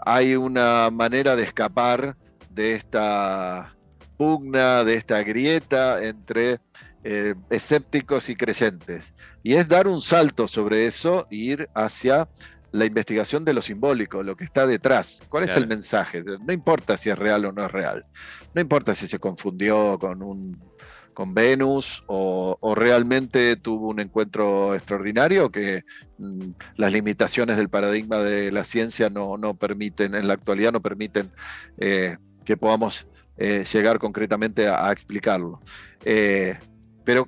[0.05, 2.15] hay una manera de escapar
[2.49, 3.75] de esta
[4.15, 6.61] pugna, de esta grieta entre
[7.03, 9.13] eh, escépticos y creyentes.
[9.43, 12.29] Y es dar un salto sobre eso e ir hacia
[12.71, 15.21] la investigación de lo simbólico, lo que está detrás.
[15.29, 16.23] ¿Cuál es el mensaje?
[16.23, 18.05] No importa si es real o no es real.
[18.53, 20.71] No importa si se confundió con un
[21.13, 25.83] con Venus o, realmente tuvo un encuentro extraordinario que
[26.17, 31.31] mm, las limitaciones del paradigma de la ciencia no, permiten, en la actualidad no permiten
[31.77, 33.07] eh, que podamos
[33.37, 35.61] eh, llegar concretamente a, explicarlo.
[36.03, 36.57] Eh,
[37.03, 37.27] pero,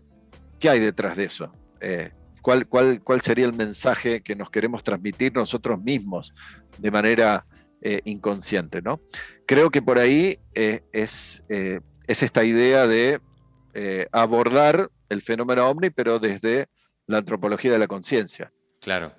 [0.59, 1.51] ¿qué hay detrás de eso?
[2.43, 6.35] ¿Cuál, cuál, cuál sería el mensaje que nos queremos transmitir nosotros mismos
[6.77, 7.47] de manera
[8.05, 8.83] inconsciente?
[8.83, 9.01] ¿no?
[9.47, 13.19] Creo que por ahí es, es esta idea de
[14.11, 16.67] abordar el fenómeno ovni, pero desde
[17.07, 18.53] la antropología de la conciencia.
[18.79, 19.13] Claro.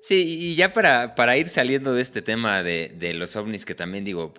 [0.00, 4.04] Sí, y ya para, para, ir saliendo de este tema de, los ovnis, que también
[4.04, 4.32] digo,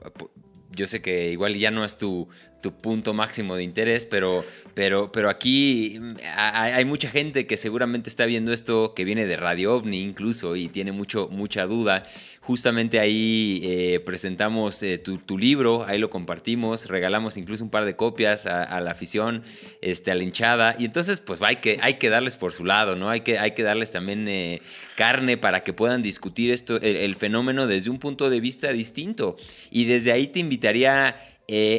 [0.72, 2.28] yo sé que igual ya no es tu,
[2.62, 8.10] tu punto máximo de interés, pero, pero, pero aquí mm, hay, mucha gente que seguramente
[8.10, 12.04] está viendo esto, que viene de Radio OVNI incluso, y tiene mucho, mucha duda.
[12.50, 17.96] Justamente ahí eh, presentamos eh, tu, libro, ahí lo compartimos, regalamos incluso un par de
[17.96, 19.44] copias a, la afición,
[19.84, 22.96] este, a la hinchada, y entonces pues hay que, hay que darles por su lado,
[22.96, 23.12] ¿no?
[23.12, 24.64] Hay que, hay que darles también eh,
[24.96, 29.38] carne para que puedan discutir esto, el fenómeno desde un punto de vista distinto.
[29.70, 31.18] Y desde ahí te invitaría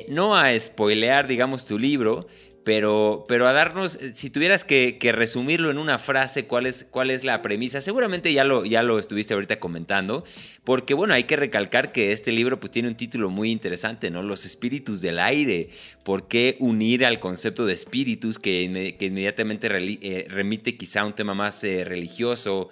[0.07, 2.29] no a spoilear, digamos, tu libro,
[2.65, 7.11] pero, pero a darnos, eh, si tuvieras que, resumirlo en una frase, ¿cuál es, cuál
[7.11, 7.81] es la premisa?
[7.81, 10.25] Seguramente ya lo, ya lo estuviste ahorita comentando,
[10.65, 14.23] porque bueno, hay que recalcar que este libro pues tiene un título muy interesante, ¿no?
[14.23, 15.71] Los espíritus del aire.
[16.05, 21.35] ¿Por qué unir al concepto de espíritus que, inmediatamente eh, remite quizá a un tema
[21.35, 22.69] más religioso,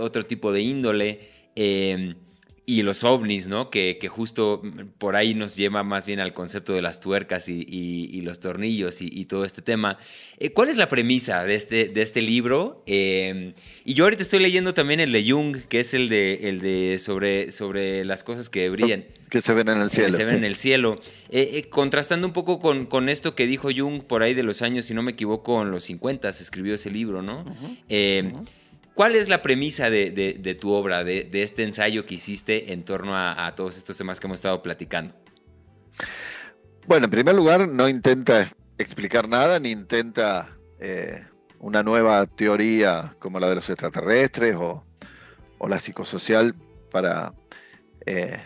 [0.00, 2.16] otro tipo de índole?
[2.68, 3.70] Y los ovnis, ¿no?
[3.70, 4.60] Que, justo
[4.98, 9.24] por ahí nos lleva más bien al concepto de las tuercas y, los tornillos y,
[9.26, 9.98] todo este tema.
[10.38, 12.82] Eh, ¿Cuál es la premisa de este, de este libro?
[12.86, 16.60] Em, y yo ahorita estoy leyendo también el de Jung, que es el de, el
[16.60, 19.04] de sobre, sobre las cosas que brillan.
[19.30, 20.10] Que se ven en el cielo.
[20.10, 21.00] Que se ven en el cielo.
[21.30, 24.62] Eh, eh, contrastando un poco con, con, esto que dijo Jung por ahí de los
[24.62, 27.44] años, si no me equivoco, en los 50 se escribió ese libro, ¿no?
[27.88, 28.32] Em,
[28.96, 33.54] ¿Cuál es la premisa de, tu obra, de, este ensayo que hiciste en torno a,
[33.54, 35.14] todos estos temas que hemos estado platicando?
[36.86, 38.48] Bueno, en primer lugar, no intenta
[38.78, 40.48] explicar nada, ni intenta
[40.80, 41.26] eh,
[41.58, 44.82] una nueva teoría como la de los extraterrestres o,
[45.68, 46.54] la psicosocial
[46.90, 47.34] para,
[48.06, 48.40] eh,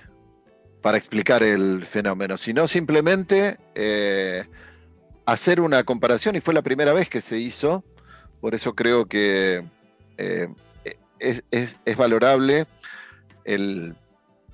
[0.82, 4.46] para explicar el fenómeno, sino simplemente eh,
[5.26, 7.84] hacer una comparación, y fue la primera vez que se hizo,
[8.40, 9.62] por eso creo que
[10.20, 10.48] eh,
[11.18, 12.66] es, valorable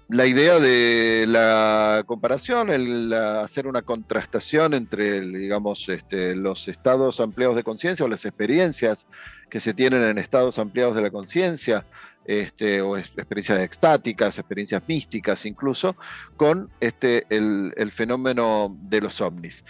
[0.09, 7.57] la idea de la comparación, el hacer una contrastación entre, digamos, este, los estados ampliados
[7.57, 9.09] de conciencia o las experiencias
[9.51, 11.85] que se tienen en estados ampliados de la conciencia,
[12.25, 15.97] este, o experiencias extáticas, experiencias místicas incluso,
[16.37, 19.65] con este, el fenómeno de los ovnis.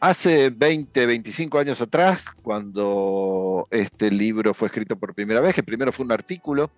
[0.00, 5.92] Hace 20, 25 años atrás, cuando este libro fue escrito por primera vez, que primero
[5.92, 6.70] fue un artículo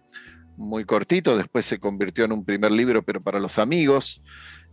[0.57, 4.21] muy cortito, después se convirtió en un primer libro, pero para los amigos.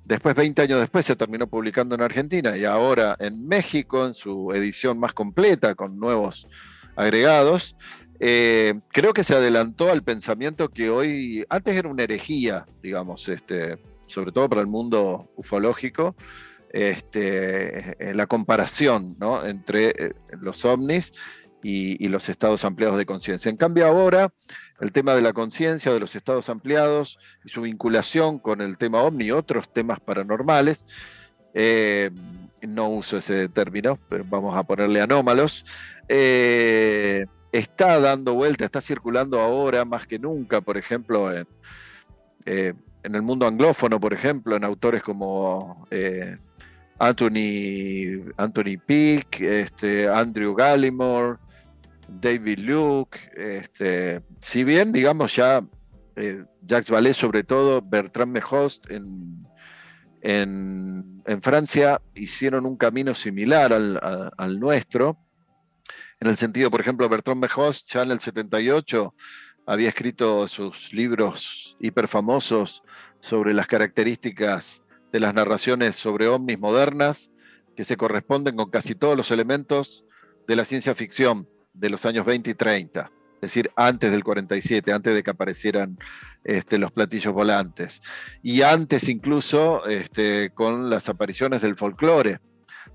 [0.03, 4.51] Después, 20 años después, se terminó publicando en Argentina y ahora en México, en su
[4.51, 6.47] edición más completa, con nuevos
[6.95, 7.76] agregados.
[8.19, 13.77] Eh, creo que se adelantó al pensamiento que hoy, antes era una herejía, digamos, este,
[14.07, 16.15] sobre todo para el mundo ufológico,
[16.71, 21.13] este, la comparación entre eh, los ovnis
[21.61, 23.49] y, los estados ampliados de conciencia.
[23.49, 24.31] En cambio ahora
[24.79, 29.01] el tema de la conciencia, de los estados ampliados y su vinculación con el tema
[29.01, 30.85] ovni y otros temas paranormales,
[31.53, 32.11] eh,
[32.61, 35.65] no uso ese término, pero vamos a ponerle anómalos,
[36.07, 41.47] eh, está dando vuelta, está circulando ahora más que nunca, por ejemplo, en,
[42.45, 45.87] en el mundo anglófono, por ejemplo, en autores como
[46.99, 51.38] Anthony, Anthony Peake, este, Andrew Gallimore,
[52.07, 55.63] David Luke, este, si bien, digamos, ya
[56.15, 59.47] eh, Jacques Vallée, sobre todo, Bertrand Mejost en,
[60.21, 65.17] en, Francia hicieron un camino similar al, nuestro,
[66.19, 69.15] en el sentido, por ejemplo, Bertrand Mejost ya en el 78
[69.65, 72.84] había escrito sus libros hiperfamosos
[73.21, 77.31] sobre las características de las narraciones sobre ovnis modernas
[77.76, 80.06] que se corresponden con casi todos los elementos
[80.48, 83.11] de la ciencia ficción de los años 20 y 30.
[83.36, 85.98] es decir, antes del 47, antes de que aparecieran
[86.44, 88.02] este, los platillos volantes,
[88.44, 92.40] y antes incluso este, con las apariciones del folclore,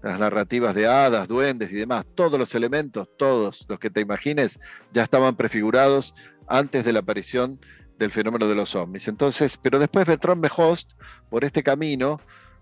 [0.02, 4.60] las narrativas de hadas, duendes y demás, todos los elementos, todos los que te imagines,
[4.92, 6.14] ya estaban prefigurados
[6.46, 7.58] antes de la aparición
[7.98, 9.08] del fenómeno de los ovnis.
[9.08, 10.92] Entonces, pero después Bertrand Mejost,
[11.30, 12.20] por este camino,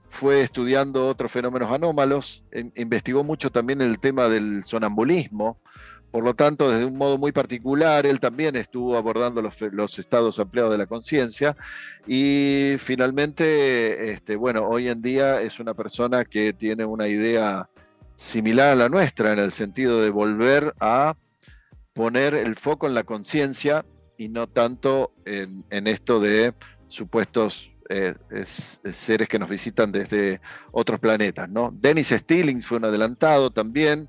[0.09, 2.45] fue estudiando otros fenómenos anómalos,
[2.77, 5.59] investigó mucho también el tema del sonambulismo,
[6.13, 10.71] por lo tanto, desde un modo muy particular, él también estuvo abordando los, estados ampliados
[10.71, 11.57] de la conciencia
[12.07, 17.71] y finalmente, este, bueno, hoy en día es una persona que tiene una idea
[18.15, 21.17] similar a la nuestra en el sentido de volver a
[21.95, 23.87] poner el foco en la conciencia
[24.23, 26.55] y no tanto en, esto de
[26.87, 30.41] supuestos eh, seres que nos visitan desde
[30.71, 31.49] otros planetas.
[31.49, 31.75] ¿no?
[31.75, 34.09] Dennis Stillings fue un adelantado también,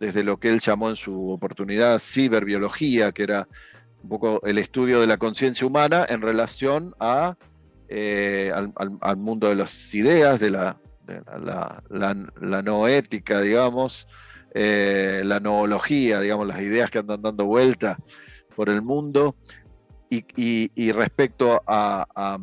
[0.00, 3.46] desde lo que él llamó en su oportunidad ciberbiología, que era
[4.02, 7.36] un poco el estudio de la conciencia humana en relación a,
[7.88, 10.76] eh, al, mundo de las ideas, de la,
[11.88, 14.08] la, noética, digamos,
[14.54, 17.96] eh, la noología, digamos, las ideas que andan dando vuelta
[18.52, 19.36] por el mundo,
[20.36, 22.38] y, respecto a,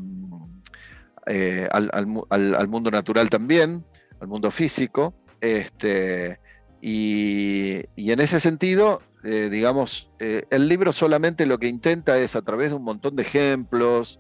[1.28, 3.86] eh, al, mundo natural también,
[4.20, 6.40] al mundo físico, este,
[6.82, 12.42] y, en ese sentido, eh, digamos, eh, el libro solamente lo que intenta es a
[12.42, 14.20] través de un montón de ejemplos,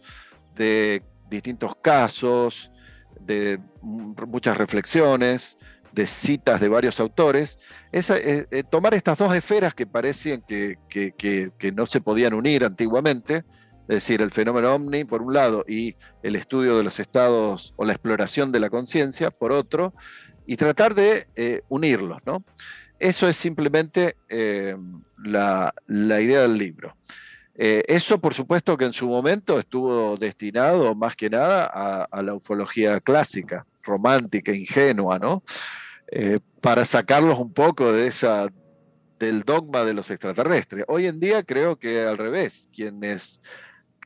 [0.56, 2.72] de distintos casos,
[3.22, 5.57] de muchas reflexiones,
[5.91, 7.57] de citas de varios autores,
[7.91, 13.44] es, eh, tomar estas dos esferas que parecían que, que, no se podían unir antiguamente,
[13.88, 17.86] es decir, el fenómeno omni por un lado y el estudio de los estados o
[17.86, 19.94] la exploración de la conciencia por otro,
[20.49, 22.18] y tratar de eh, unirlos.
[22.26, 22.44] ¿no?
[22.98, 24.76] Eso es simplemente eh,
[25.24, 26.98] la, idea del libro.
[27.53, 32.34] Eh, eso, por supuesto, que en su momento estuvo destinado más que nada a, la
[32.34, 35.44] ufología clásica, romántica, ingenua, ¿no?
[36.60, 38.48] para sacarlos un poco de esa,
[39.20, 40.86] del dogma de los extraterrestres.
[40.88, 43.42] Hoy en día creo que al revés, quienes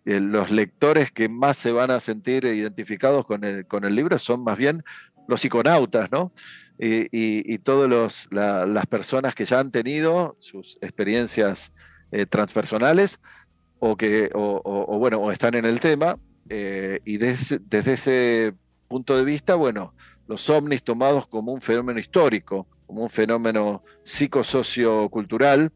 [0.05, 4.43] los lectores que más se van a sentir identificados con el, con el libro son
[4.43, 4.83] más bien
[5.27, 6.33] los psiconautas, ¿no?
[6.77, 11.71] Y, todas las personas que ya han tenido sus experiencias
[12.11, 13.21] eh, transpersonales
[13.79, 16.17] o que, o, bueno, o están en el tema,
[16.49, 18.53] eh, y desde, ese
[18.93, 19.95] punto de vista, bueno,
[20.27, 25.71] los ovnis tomados como un fenómeno histórico, como un fenómeno psicosociocultural,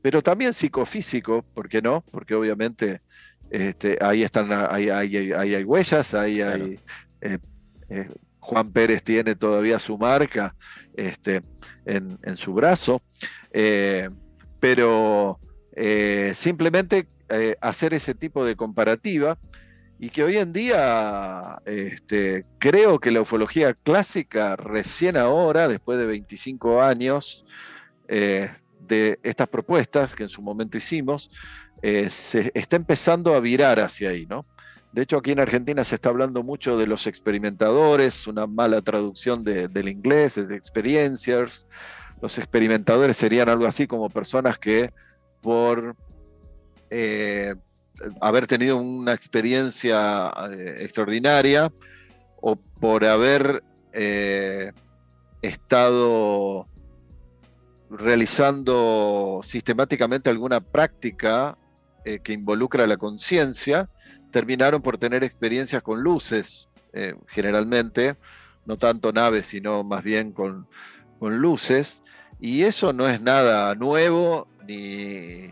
[0.00, 2.04] pero también psicofísico, ¿por qué no?
[2.12, 3.00] Porque obviamente
[3.50, 6.78] este, ahí están, ahí, hay huellas, ahí hay
[7.20, 7.38] eh,
[8.38, 10.54] Juan Pérez tiene todavía su marca
[10.96, 11.42] este,
[11.86, 13.02] en, su brazo,
[13.50, 14.10] eh,
[14.60, 15.40] pero
[15.74, 19.38] eh, simplemente eh, hacer ese tipo de comparativa
[20.04, 26.04] y que hoy en día este, creo que la ufología clásica recién ahora, después de
[26.04, 27.46] 25 años
[28.06, 31.30] de estas propuestas que en su momento hicimos,
[31.82, 34.44] se está empezando a virar hacia ahí, ¿no?
[34.92, 39.42] De hecho, aquí en Argentina se está hablando mucho de los experimentadores, una mala traducción
[39.42, 41.66] del inglés, de experiencias.
[42.20, 44.90] Los experimentadores serían algo así como personas que
[45.40, 45.96] por
[46.90, 47.54] eh,
[48.20, 51.72] haber tenido una experiencia eh, extraordinaria
[52.40, 53.62] o por haber
[53.92, 54.72] eh,
[55.42, 56.66] estado
[57.90, 61.56] realizando sistemáticamente alguna práctica
[62.22, 63.88] que involucra la conciencia,
[64.34, 68.16] terminaron por tener experiencias con luces, eh, generalmente,
[68.66, 70.66] no tanto naves, sino más bien con,
[71.20, 72.02] luces,
[72.38, 75.50] y eso no es nada nuevo, ni,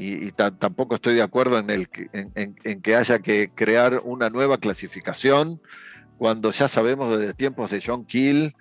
[0.00, 5.60] y, tampoco estoy de acuerdo en, el, en, que haya que crear una nueva clasificación,
[6.18, 8.54] cuando ya sabemos desde tiempos de John Keel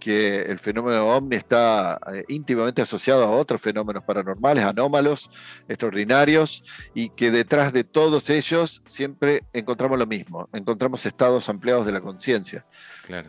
[0.00, 5.30] que el fenómeno ovni está eh, íntimamente asociado a otros fenómenos paranormales, anómalos,
[5.68, 11.92] extraordinarios, y que detrás de todos ellos siempre encontramos lo mismo, encontramos estados ampliados de
[11.92, 12.66] la conciencia,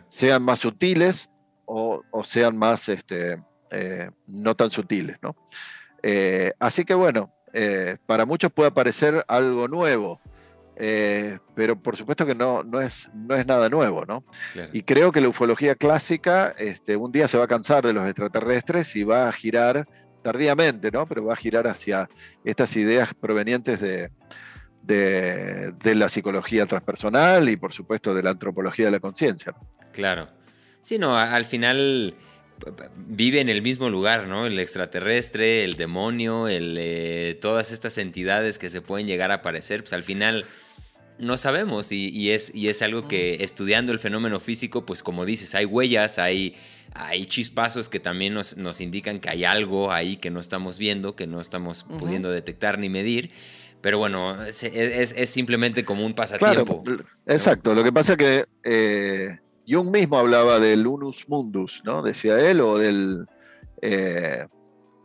[0.08, 1.30] sean más sutiles
[1.64, 3.40] o, sean más este,
[3.70, 5.18] eh, no tan sutiles.
[5.22, 5.36] ¿no?
[6.02, 7.32] Eh, así que bueno,
[8.06, 10.20] para muchos puede parecer algo nuevo,
[10.76, 14.24] eh, pero por supuesto que no, no, es, no es nada nuevo, ¿no?
[14.72, 18.06] Y creo que la ufología clásica este, un día se va a cansar de los
[18.06, 19.86] extraterrestres y va a girar
[20.22, 21.06] tardíamente, ¿no?
[21.06, 22.08] Pero va a girar hacia
[22.44, 24.10] estas ideas provenientes de,
[24.82, 29.54] de, la psicología transpersonal y por supuesto de la antropología de la conciencia.
[29.92, 30.28] Claro.
[30.80, 32.14] Sí, no, al final
[32.96, 34.46] vive en el mismo lugar, ¿no?
[34.46, 39.80] El extraterrestre, el demonio, el, eh, todas estas entidades que se pueden llegar a aparecer,
[39.80, 40.46] pues al final
[41.18, 45.54] no sabemos y, es, y es algo que estudiando el fenómeno físico, pues como dices,
[45.54, 46.56] hay huellas, hay,
[46.94, 51.14] hay chispazos que también nos, nos indican que hay algo ahí que no estamos viendo,
[51.14, 53.30] que no estamos pudiendo detectar ni medir.
[53.80, 56.84] Pero bueno, es, es, simplemente como un pasatiempo.
[57.26, 57.74] exacto.
[57.74, 62.02] Lo que pasa es que eh, Jung mismo hablaba del unus mundus, ¿no?
[62.02, 63.26] Decía él, o del...
[63.80, 64.46] Eh,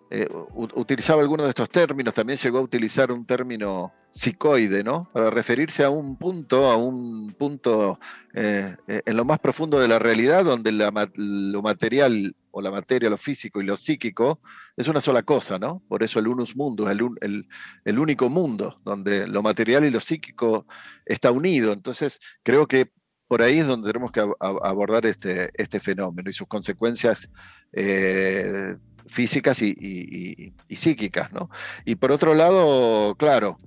[0.09, 5.09] eh, utilizaba algunos de estos términos, también llegó a utilizar un término psicoide, ¿no?
[5.11, 7.99] Para referirse a un punto, a un punto
[8.34, 13.17] eh, en lo más profundo de la realidad, donde lo material o la materia, lo
[13.17, 14.39] físico y lo psíquico
[14.77, 15.84] es una sola cosa, ¿no?
[15.89, 17.47] Por eso el unus mundus, el,
[17.84, 20.65] el único mundo, donde lo material y lo psíquico
[21.05, 21.73] está unido.
[21.73, 22.91] Entonces, creo que
[23.28, 27.30] por ahí es donde tenemos que abordar este, este fenómeno y sus consecuencias
[27.74, 28.76] eh,
[29.08, 31.32] físicas y, psíquicas.
[31.34, 31.49] ¿no?
[31.86, 33.58] Y por otro lado, claro,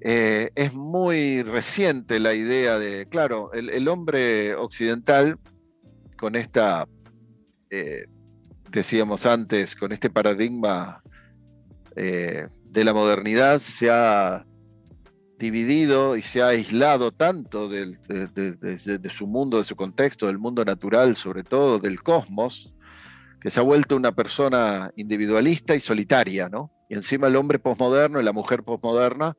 [0.00, 5.38] eh, es muy reciente la idea de, claro, el, hombre occidental
[6.16, 6.86] con esta,
[7.70, 8.06] eh,
[8.70, 11.02] decíamos antes, con este paradigma
[11.96, 14.44] de la modernidad se ha
[15.44, 17.96] dividido y se ha aislado tanto de,
[19.10, 22.72] su mundo, de su contexto, del mundo natural, sobre todo del cosmos,
[23.40, 26.72] que se ha vuelto una persona individualista y solitaria, ¿no?
[26.88, 29.36] Y encima el hombre posmoderno y la mujer posmoderna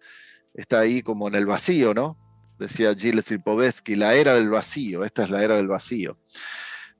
[0.54, 2.18] está ahí como en el vacío, ¿no?
[2.60, 6.20] Decía Gilles Lipovetsky, la era del vacío, esta es la era del vacío.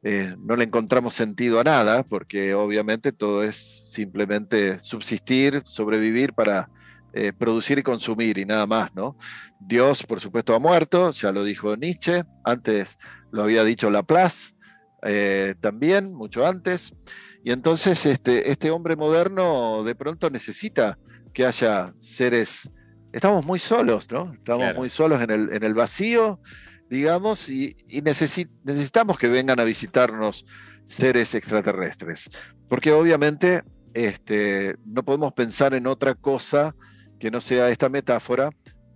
[0.02, 3.56] Eh, no le encontramos sentido a nada, porque obviamente todo es
[3.92, 6.70] simplemente subsistir, sobrevivir para
[7.18, 9.18] eh, producir y consumir y nada más, ¿no?
[9.58, 12.98] Dios, por supuesto, ha muerto, ya lo dijo Nietzsche, antes
[13.32, 14.54] lo había dicho Laplace,
[15.02, 16.94] eh, también, mucho antes,
[17.42, 21.00] y entonces este, este hombre moderno de pronto necesita
[21.34, 22.70] que haya seres,
[23.14, 24.34] estamos muy solos, ¿no?
[24.34, 26.42] Estamos muy solos en el, en el vacío,
[26.90, 30.46] digamos, y, necesitamos que vengan a visitarnos
[30.86, 32.28] seres extraterrestres,
[32.68, 33.64] porque obviamente
[33.94, 36.76] este, no podemos pensar en otra cosa
[37.20, 38.50] que no sea esta metáfora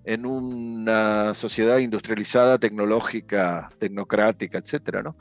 [0.04, 5.04] en una sociedad industrializada, tecnológica, tecnocrática, etc.
[5.04, 5.16] ¿no?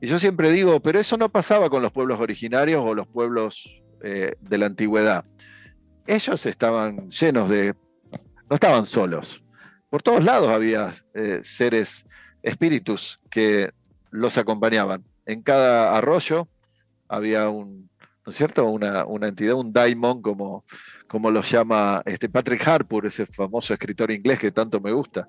[0.00, 3.82] Y yo siempre digo, pero eso no pasaba con los pueblos originarios o los pueblos
[4.02, 5.24] eh, de la antigüedad.
[6.06, 7.74] Ellos estaban llenos de...
[8.50, 9.42] no estaban solos.
[9.88, 12.06] Por todos lados había eh, seres,
[12.42, 13.70] espíritus que
[14.10, 15.04] los acompañaban.
[15.24, 16.48] En cada arroyo
[17.08, 17.88] había un,
[18.24, 18.66] ¿no es cierto?
[18.66, 20.64] Una, una entidad, un daimon, como,
[21.06, 25.28] como lo llama este Patrick Harpur, ese famoso escritor inglés que tanto me gusta.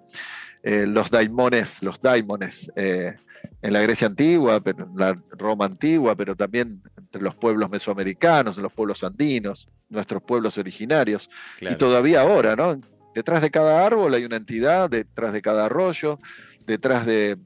[0.63, 3.13] Eh, los daimones, los daimones eh,
[3.61, 8.73] en la Grecia antigua, en la Roma antigua, pero también entre los pueblos mesoamericanos, los
[8.73, 11.29] pueblos andinos, nuestros pueblos originarios,
[11.61, 12.79] y todavía ahora, ¿no?
[13.13, 16.19] Detrás de cada árbol hay una entidad, detrás de cada arroyo,
[16.65, 17.37] detrás de,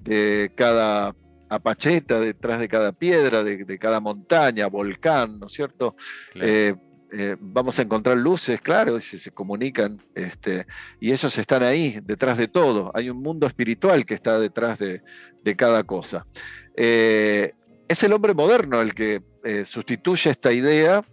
[0.00, 1.14] de cada
[1.54, 5.94] apacheta detrás de cada piedra, de, cada montaña, volcán, ¿no es cierto?
[6.34, 6.74] Eh,
[7.12, 10.66] eh, vamos a encontrar luces, claro, y se, comunican, este,
[11.00, 12.90] y ellos están ahí, detrás de todo.
[12.94, 15.02] Hay un mundo espiritual que está detrás de,
[15.56, 16.26] cada cosa.
[16.76, 17.52] Eh,
[17.86, 19.22] es el hombre moderno el que
[19.64, 21.04] sustituye esta idea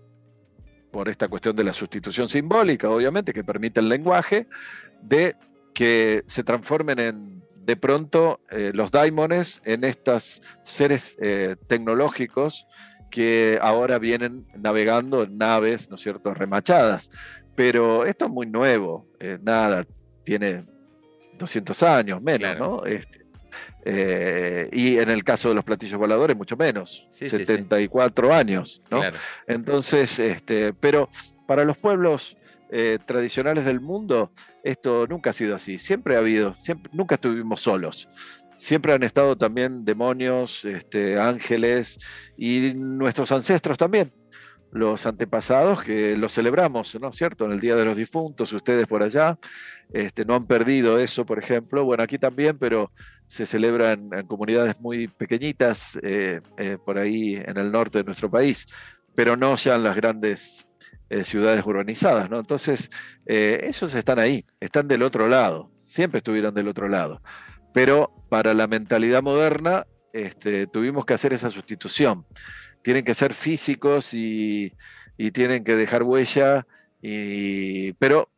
[0.92, 4.48] por esta cuestión de la sustitución simbólica, obviamente, que permite el lenguaje,
[5.02, 5.36] de
[5.74, 12.68] que se transformen en de pronto eh, los daimones en estos seres eh, tecnológicos
[13.10, 17.12] que ahora vienen navegando en naves, ¿no es cierto?, remachadas.
[17.56, 19.86] Pero esto es muy nuevo, eh, nada,
[20.24, 20.66] tiene
[21.38, 22.86] 200 años menos, ¿no?
[22.86, 23.22] Este,
[24.72, 29.02] y en el caso de los platillos voladores, mucho menos, 74 años, ¿no?
[29.48, 31.10] Entonces, este, pero
[31.48, 32.38] para los pueblos
[32.72, 34.32] eh, tradicionales del mundo,
[34.64, 35.78] esto nunca ha sido así.
[35.78, 38.08] Siempre ha habido, siempre, nunca estuvimos solos.
[38.58, 41.98] Siempre han estado también demonios, este, ángeles
[42.38, 44.14] y nuestros ancestros también.
[44.72, 47.46] Los antepasados que los celebramos, ¿no es cierto?
[47.46, 49.38] En el Día de los Difuntos, ustedes por allá,
[49.92, 51.84] este, no han perdido eso, por ejemplo.
[51.84, 52.92] Bueno, aquí también, pero
[53.28, 58.32] se celebra en, comunidades muy pequeñitas, eh, eh, por ahí en el norte de nuestro
[58.32, 58.66] país,
[59.14, 60.68] pero no ya en las grandes
[61.12, 62.40] eh, ciudades urbanizadas, ¿no?
[62.40, 62.90] Entonces,
[63.26, 67.22] eh, esos están ahí, están del otro lado, siempre estuvieron del otro lado.
[67.74, 72.26] Pero para la mentalidad moderna, este, tuvimos que hacer esa sustitución.
[72.82, 74.72] Tienen que ser físicos y,
[75.34, 76.66] tienen que dejar huella,
[77.02, 78.30] y, pero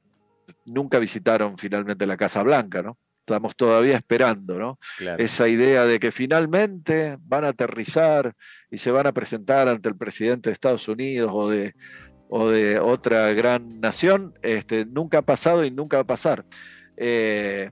[0.65, 2.97] nunca visitaron finalmente la Casa Blanca, ¿no?
[3.19, 4.79] estamos todavía esperando, ¿no?
[5.17, 8.35] Esa idea de que finalmente van a aterrizar
[8.69, 11.73] y se van a presentar ante el presidente de Estados Unidos o de,
[12.35, 16.43] o de otra gran nación, este, nunca ha pasado y nunca va a pasar.
[16.97, 17.69] Eh,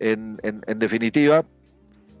[0.00, 0.38] en,
[0.76, 1.44] definitiva,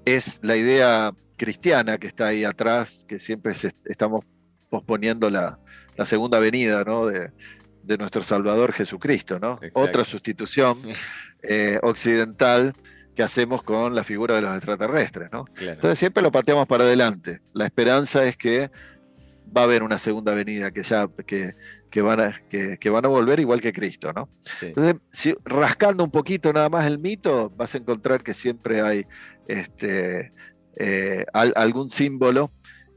[0.04, 3.52] es la idea cristiana que está ahí atrás, que siempre
[3.84, 4.24] estamos
[4.70, 5.58] posponiendo la,
[6.04, 9.58] segunda venida de, nuestro Salvador Jesucristo, ¿no?
[9.72, 10.78] Otra sustitución
[11.42, 12.74] eh, occidental
[13.16, 15.46] que hacemos con la figura de los extraterrestres, ¿no?
[15.58, 17.40] Entonces siempre lo pateamos para adelante.
[17.54, 18.70] La esperanza es que
[19.54, 23.40] va a haber una segunda venida que ya que, van, a, que, van a volver
[23.40, 24.28] igual que Cristo, ¿no?
[24.62, 29.06] Entonces, si, rascando un poquito nada más el mito, vas a encontrar que siempre hay
[29.46, 30.32] este,
[30.76, 32.52] eh, algún símbolo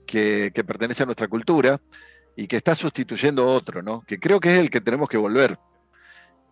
[0.06, 1.80] que, que, pertenece a nuestra cultura
[2.36, 4.02] y que está sustituyendo otro, ¿no?
[4.02, 5.60] Que creo que es el que tenemos que volver.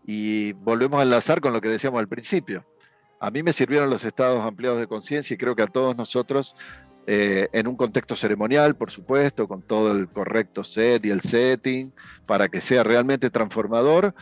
[0.05, 2.65] Y volvemos a enlazar con lo que decíamos al principio.
[3.19, 6.55] A mí me sirvieron los estados ampliados de conciencia y creo que a todos nosotros
[7.09, 11.93] eh, en un contexto ceremonial, por supuesto, con todo el correcto set y el setting,
[12.25, 14.13] para que sea realmente transformador,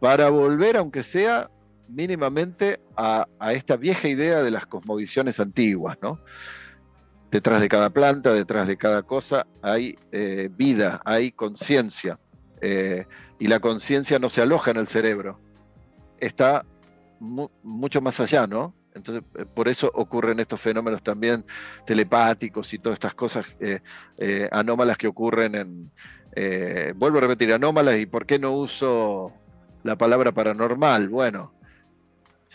[0.00, 1.50] para volver, aunque sea
[1.88, 6.20] mínimamente, a, esta vieja idea de las cosmovisiones antiguas, ¿no?
[7.30, 12.18] Detrás de cada planta, detrás de cada cosa, hay eh, vida, hay conciencia.
[12.60, 13.06] Eh,
[13.38, 15.40] y la conciencia no se aloja en el cerebro,
[16.20, 16.66] está
[17.18, 18.74] mucho más allá, ¿no?
[18.96, 21.44] Entonces, eh, por eso ocurren estos fenómenos también
[21.84, 23.80] telepáticos y todas estas cosas eh,
[24.18, 25.92] eh, anómalas que ocurren en...
[26.96, 29.32] vuelvo a repetir, anómalas y por qué no uso
[29.84, 31.08] la palabra paranormal.
[31.08, 31.54] Bueno,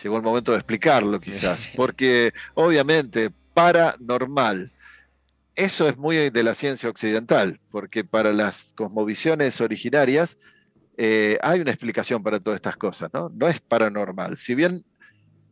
[0.02, 4.72] llegó el momento de explicarlo quizás, porque obviamente paranormal,
[5.56, 10.38] eso es muy de la ciencia occidental, porque para las cosmovisiones originarias
[10.98, 13.30] hay una explicación para todas estas cosas, ¿no?
[13.30, 14.38] No es paranormal.
[14.38, 14.86] Si bien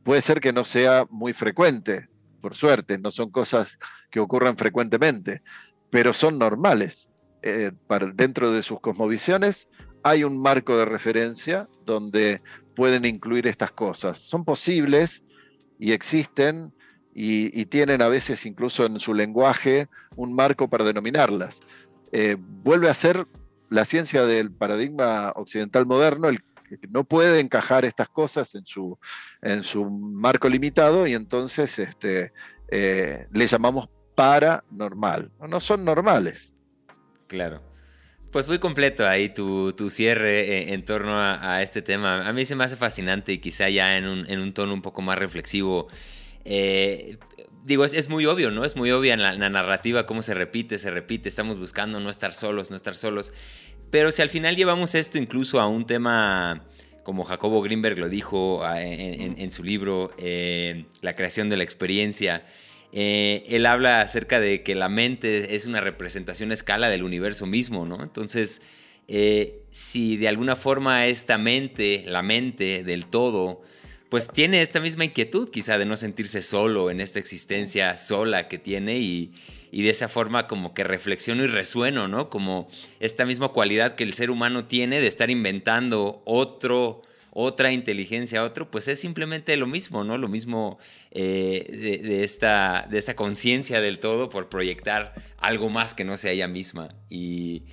[0.04, 2.10] puede ser que no sea muy frecuente,
[2.42, 3.78] por suerte, no son cosas
[4.10, 5.42] que ocurran frecuentemente,
[5.90, 7.08] pero son normales.
[7.42, 7.72] Eh,
[8.16, 9.70] dentro de sus cosmovisiones
[10.04, 12.42] hay un marco de referencia donde
[12.76, 14.18] pueden incluir estas cosas.
[14.20, 15.24] Son posibles
[15.78, 16.74] y existen
[17.14, 21.60] y, tienen a veces incluso en su lenguaje un marco para denominarlas.
[22.12, 23.28] Eh, vuelve a ser
[23.70, 26.44] la ciencia del paradigma occidental moderno el
[26.90, 28.98] no puede encajar estas cosas en su,
[29.42, 32.34] en su marco limitado y entonces este,
[32.70, 35.32] eh, le llamamos paranormal.
[35.48, 36.52] No son normales.
[37.28, 37.62] Claro.
[38.32, 42.28] Pues muy completo ahí tu, cierre eh, en, torno a, este tema.
[42.28, 45.18] A mí se me hace fascinante y quizá ya en un, tono un poco más
[45.18, 45.88] reflexivo.
[46.46, 47.18] Eh,
[47.64, 48.66] digo, es, muy obvio, ¿no?
[48.66, 51.28] Es muy obvia la, la, narrativa, cómo se repite, se repite.
[51.28, 53.34] Estamos buscando no estar solos, no estar solos.
[53.90, 56.66] Pero si al final llevamos esto incluso a un tema
[57.04, 62.46] como Jacobo Greenberg lo dijo ah, en, su libro, eh, La creación de la experiencia,
[62.92, 67.48] eh, él habla acerca de que la mente es una representación a escala del universo
[67.48, 68.04] mismo, ¿no?
[68.04, 68.62] Entonces,
[69.08, 73.64] eh, si de alguna forma esta mente, la mente del todo,
[74.10, 78.60] pues tiene esta misma inquietud quizá de no sentirse solo en esta existencia sola que
[78.60, 79.34] tiene y,
[79.72, 82.30] y de esa forma como que reflexiono y resueno, ¿no?
[82.30, 82.70] Como
[83.00, 87.02] esta misma cualidad que el ser humano tiene de estar inventando otro,
[87.32, 90.18] otra inteligencia, otro, pues es simplemente lo mismo, ¿no?
[90.18, 90.80] Lo mismo
[91.12, 96.32] eh, de, esta, de esta conciencia del todo por proyectar algo más que no sea
[96.32, 96.90] ella misma.
[97.10, 97.64] Y,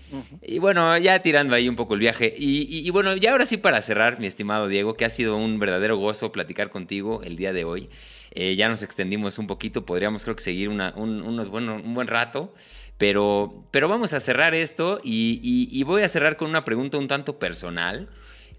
[0.60, 2.34] bueno, ya tirando ahí un poco el viaje.
[2.36, 5.96] Y, bueno, ya ahora sí para cerrar, mi estimado Diego, que ha sido un verdadero
[5.96, 7.88] gozo platicar contigo el día de hoy.
[8.38, 12.52] Eh, ya nos extendimos un poquito, podríamos creo que seguir un, unos un buen rato.
[12.98, 17.38] Pero, pero vamos a cerrar esto y, voy a cerrar con una pregunta un tanto
[17.38, 18.08] personal,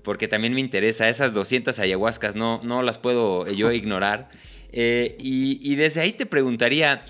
[0.04, 1.10] porque también me interesa.
[1.10, 4.30] Esas 200 ayahuascas no, no las puedo yo ignorar.
[4.72, 7.04] Eh, y, desde ahí te preguntaría,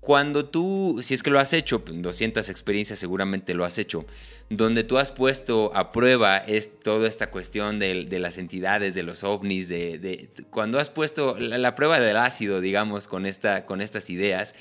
[0.00, 4.06] cuando tú, si es que lo has hecho, 200 experiencias seguramente lo has hecho,
[4.50, 9.22] donde tú has puesto a prueba es toda esta cuestión de, las entidades, de los
[9.22, 14.56] ovnis, de, cuando has puesto la, prueba del ácido, digamos, con, esta, con estas ideas,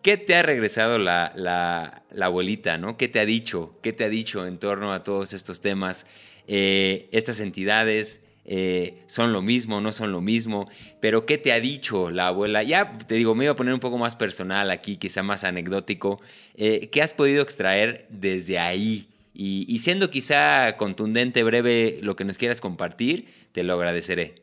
[0.00, 2.96] ¿qué te ha regresado la, abuelita, ¿no?
[2.96, 3.76] ¿Qué te ha dicho?
[3.82, 6.06] ¿Qué te ha dicho en torno a todos estos temas?
[6.46, 10.68] Eh, estas entidades, eh, son lo mismo, no son lo mismo,
[11.00, 12.62] pero ¿qué te ha dicho la abuela?
[12.62, 16.20] Ya te digo, me iba a poner un poco más personal aquí, quizá más anecdótico.
[16.56, 19.08] Eh, ¿Qué has podido extraer desde ahí?
[19.34, 24.34] Y, siendo quizá contundente, breve, lo que nos quieras compartir, te lo agradeceré.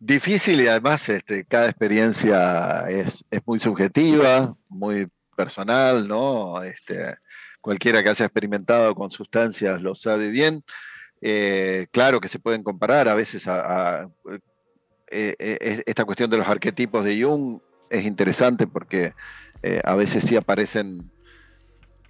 [0.00, 6.62] Difícil y además este, cada experiencia es, muy subjetiva, muy personal, ¿no?
[6.62, 7.14] Este,
[7.60, 10.64] cualquiera que haya experimentado con sustancias lo sabe bien.
[11.22, 14.10] Eh, claro que se pueden comparar a veces a,
[15.10, 19.14] eh, eh, esta cuestión de los arquetipos de Jung es interesante porque
[19.84, 21.10] a veces sí aparecen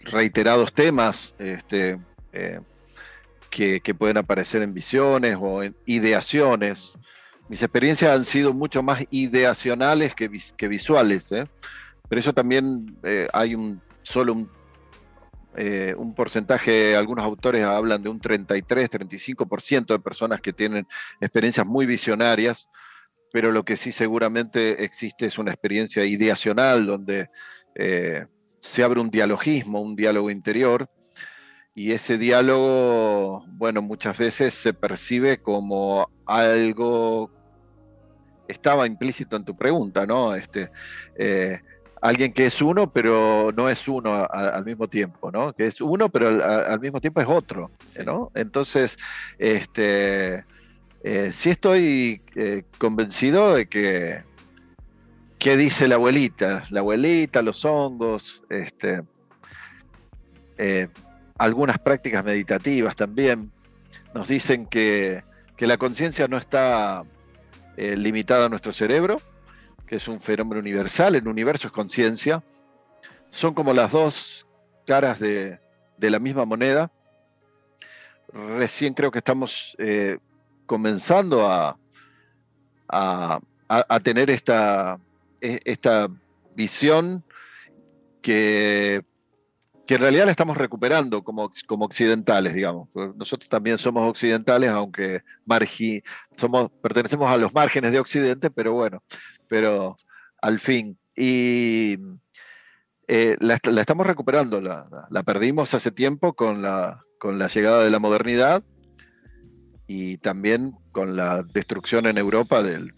[0.05, 1.99] reiterados temas este,
[3.51, 6.95] que, pueden aparecer en visiones o en ideaciones.
[7.49, 12.97] Mis experiencias han sido mucho más ideacionales que, visuales, pero eso también
[13.33, 14.35] hay un solo
[15.57, 20.87] un eh, porcentaje, algunos autores hablan de un 33, 35% de personas que tienen
[21.21, 22.69] experiencias muy visionarias,
[23.33, 27.31] pero lo que sí seguramente existe es una experiencia ideacional donde
[27.77, 28.27] eh,
[28.65, 30.89] se abre un dialogismo, un diálogo interior,
[31.75, 37.31] y ese diálogo, bueno, muchas veces se percibe como algo,
[38.49, 40.35] estaba implícito en tu pregunta, ¿no?
[40.35, 40.71] Este,
[41.15, 41.61] eh,
[42.01, 45.53] alguien que es uno, pero no es uno al mismo tiempo, ¿no?
[45.53, 47.71] Que es uno, pero al, mismo tiempo es otro,
[48.07, 48.31] ¿no?
[48.35, 48.97] Entonces,
[49.39, 50.45] este,
[51.03, 54.23] eh, sí estoy eh, convencido de que,
[55.45, 56.65] ¿qué dice la abuelita?
[56.71, 59.03] La abuelita, los hongos, este,
[60.57, 60.89] eh,
[61.37, 63.53] algunas prácticas meditativas también
[64.15, 65.23] nos dicen que,
[65.55, 67.05] que la conciencia no está
[67.77, 69.21] limitada a nuestro cerebro,
[69.87, 72.43] que es un fenómeno universal, el universo es conciencia,
[73.29, 74.47] son como las dos
[74.87, 75.59] caras de,
[75.99, 76.91] la misma moneda.
[78.33, 80.17] Recién creo que estamos eh,
[80.65, 81.77] comenzando a,
[82.89, 84.99] a, tener esta,
[85.65, 86.09] esta
[86.55, 87.25] visión
[88.23, 89.05] que,
[89.87, 92.89] que, en realidad la estamos recuperando como, como occidentales, digamos.
[93.17, 95.23] Nosotros también somos occidentales, aunque
[96.37, 99.03] somos, pertenecemos a los márgenes de Occidente, pero bueno,
[99.49, 99.97] pero
[100.41, 100.99] al fin.
[101.17, 101.99] Y
[103.07, 107.99] eh, la, estamos recuperando, la, perdimos hace tiempo con la, con la llegada de la
[107.99, 108.65] modernidad
[109.87, 112.93] y también con la destrucción en Europa del,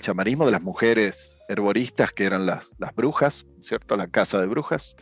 [0.00, 3.96] chamanismo, de las mujeres herboristas que eran las, brujas, ¿cierto?
[3.96, 4.96] La casa de brujas.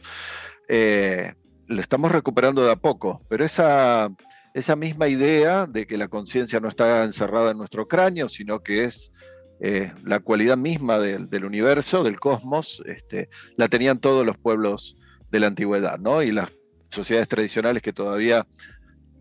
[0.69, 1.35] Eh,
[1.69, 4.11] estamos recuperando de a poco, pero esa,
[4.55, 8.85] esa misma idea de que la conciencia no está encerrada en nuestro cráneo, sino que
[8.85, 9.13] es
[9.61, 14.97] eh, la cualidad misma del, universo, del cosmos, este, la tenían todos los pueblos
[15.31, 16.23] de la antigüedad, ¿no?
[16.23, 16.51] Y las
[16.89, 18.47] sociedades tradicionales que todavía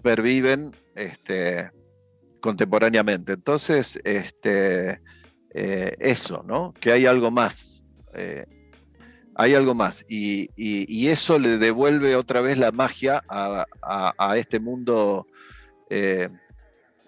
[0.01, 1.71] perviven este,
[2.39, 3.33] contemporáneamente.
[3.33, 5.01] Entonces, este,
[5.53, 6.73] eh, eso, ¿no?
[6.79, 7.85] Que hay algo más.
[8.13, 8.45] Eh,
[9.35, 10.05] hay algo más.
[10.09, 10.49] Y,
[11.07, 15.27] eso le devuelve otra vez la magia a este mundo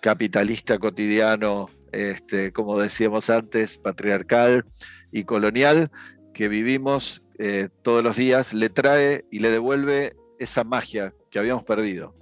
[0.02, 4.66] capitalista cotidiano este, como decíamos antes, patriarcal
[5.12, 5.92] y colonial
[6.34, 11.64] que vivimos eh, todos los días, le trae y le devuelve esa magia que habíamos
[11.64, 12.16] perdido.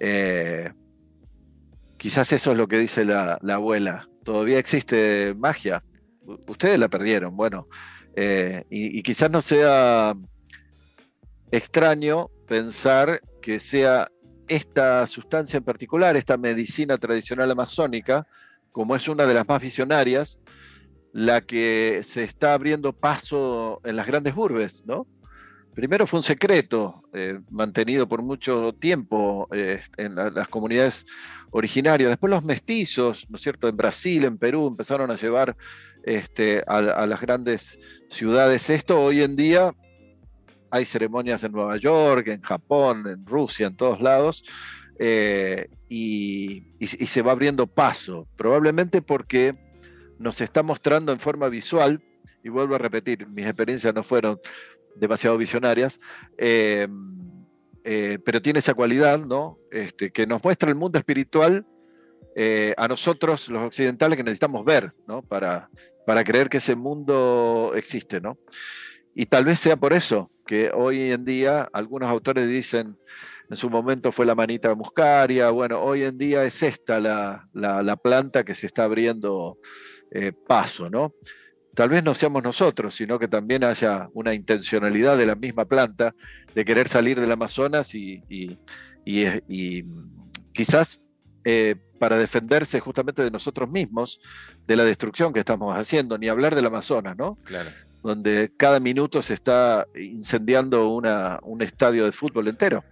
[0.00, 0.72] Eh,
[2.02, 4.08] quizás eso es lo que dice la, abuela.
[4.24, 5.80] Todavía existe magia.
[6.48, 7.68] Ustedes la perdieron, bueno.
[8.16, 10.12] Eh, y quizás no sea
[11.52, 14.08] extraño pensar que sea
[14.48, 18.26] esta sustancia en particular, esta medicina tradicional amazónica,
[18.72, 20.40] como es una de las más visionarias,
[21.12, 25.06] la que se está abriendo paso en las grandes urbes, ¿no?
[25.74, 31.06] Primero fue un secreto eh, mantenido por mucho tiempo eh, en las comunidades
[31.50, 32.10] originarias.
[32.10, 33.68] Después los mestizos, ¿no es cierto?
[33.68, 35.56] En Brasil, en Perú, empezaron a llevar
[36.02, 37.78] este, a, las grandes
[38.08, 39.02] ciudades esto.
[39.02, 39.74] Hoy en día
[40.70, 44.44] hay ceremonias en Nueva York, en Japón, en Rusia, en todos lados,
[44.98, 49.54] eh, y, se va abriendo paso, probablemente porque
[50.18, 52.02] nos está mostrando en forma visual,
[52.44, 54.38] y vuelvo a repetir, mis experiencias no fueron
[54.94, 56.00] demasiado visionarias,
[56.38, 56.88] eh,
[57.84, 59.58] eh, pero tiene esa cualidad, ¿no?
[59.70, 61.66] Este, que nos muestra el mundo espiritual
[62.78, 65.20] a nosotros, los occidentales, que necesitamos ver, ¿no?
[65.20, 65.68] Para,
[66.06, 68.38] para creer que ese mundo existe, ¿no?
[69.14, 72.96] Y tal vez sea por eso que hoy en día algunos autores dicen,
[73.48, 78.44] en su momento fue la manita muscaria, bueno, hoy en día es esta la, planta
[78.44, 79.58] que se está abriendo
[80.10, 81.14] eh, paso, ¿no?
[81.74, 86.14] Tal vez no seamos nosotros, sino que también haya una intencionalidad de la misma planta
[86.54, 88.22] de querer salir del Amazonas y,
[90.52, 91.00] quizás
[91.44, 94.20] eh, para defenderse justamente de nosotros mismos,
[94.66, 97.38] de la destrucción que estamos haciendo, ni hablar del Amazonas, ¿no?
[97.44, 97.70] Claro.
[98.02, 102.84] Donde cada minuto se está incendiando un estadio de fútbol entero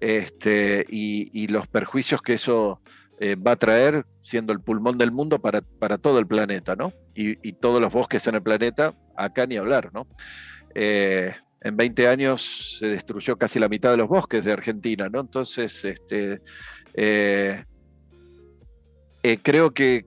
[0.00, 2.80] este, y, los perjuicios que eso
[3.20, 5.60] eh, va a traer, siendo el pulmón del mundo para,
[5.98, 6.92] todo el planeta, ¿no?
[7.14, 10.06] Y, todos los bosques en el planeta, acá ni hablar, ¿no?
[10.74, 15.20] Eh, en 20 años se destruyó casi la mitad de los bosques de Argentina, ¿no?
[15.20, 16.40] Entonces, este,
[16.94, 17.64] eh,
[19.22, 20.06] eh, creo que,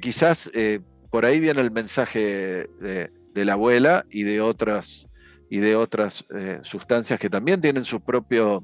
[0.00, 0.80] quizás eh,
[1.10, 5.08] por ahí viene el mensaje de, la abuela y de otras,
[5.50, 6.24] y de otras
[6.62, 8.60] sustancias que también tienen su propia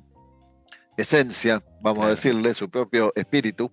[0.96, 3.70] esencia, vamos a decirle, su propio espíritu,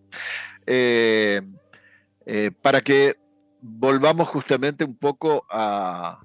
[2.61, 3.15] para que
[3.61, 6.19] volvamos justamente un poco a,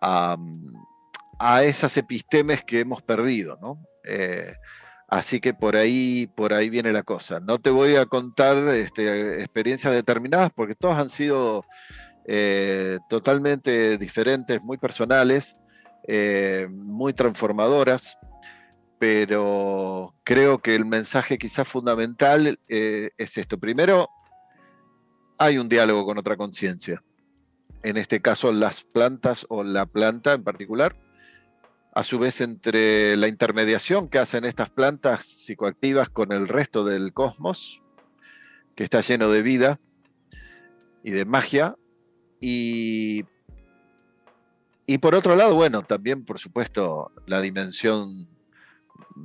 [0.00, 0.36] a,
[1.64, 3.84] esas epistemes que hemos perdido, ¿no?
[4.04, 4.54] Eh,
[5.08, 7.40] así que por ahí, por ahí viene la cosa.
[7.40, 11.64] No te voy a contar este, experiencias determinadas porque todas han sido
[12.26, 15.56] eh, totalmente diferentes, muy personales,
[16.06, 18.18] eh, muy transformadoras,
[19.02, 23.58] pero creo que el mensaje quizás fundamental es esto.
[23.58, 24.08] Primero,
[25.38, 27.02] hay un diálogo con otra conciencia.
[27.82, 30.94] En este caso, las plantas o la planta en particular.
[31.92, 37.12] A su vez, entre la intermediación que hacen estas plantas psicoactivas con el resto del
[37.12, 37.82] cosmos,
[38.76, 39.80] que está lleno de vida
[41.02, 41.74] y de magia.
[42.38, 43.24] Y,
[44.86, 48.31] y por otro lado, bueno, también, por supuesto, la dimensión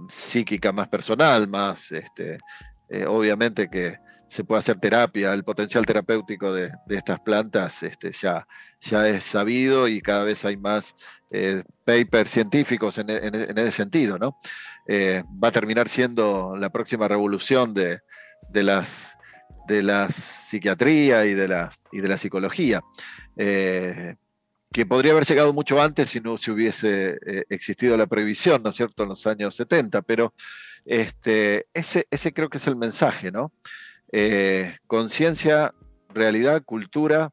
[0.09, 2.39] psíquica más personal, más, este,
[2.89, 3.97] eh, obviamente que
[4.27, 8.45] se puede hacer terapia, el potencial terapéutico de, estas plantas este, ya,
[8.81, 10.93] ya es sabido y cada vez hay más
[11.31, 14.17] eh, papers científicos en, ese sentido.
[14.17, 14.37] ¿no?
[14.87, 18.01] Eh, va a terminar siendo la próxima revolución de,
[18.51, 19.17] las,
[19.67, 22.81] de la psiquiatría y de la, y de la psicología.
[24.71, 27.17] Que podría haber llegado mucho antes si no se hubiese
[27.49, 30.33] existido la previsión, ¿no es cierto?, en los años 70, pero
[30.85, 33.51] este, ese, ese creo que es el mensaje, ¿no?
[34.11, 35.73] Eh, conciencia,
[36.13, 37.29] realidad, cultura,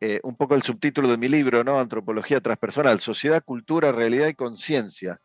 [0.00, 1.78] eh, un poco el subtítulo de mi libro, ¿no?
[1.78, 5.20] Antropología transpersonal, sociedad, cultura, realidad y conciencia.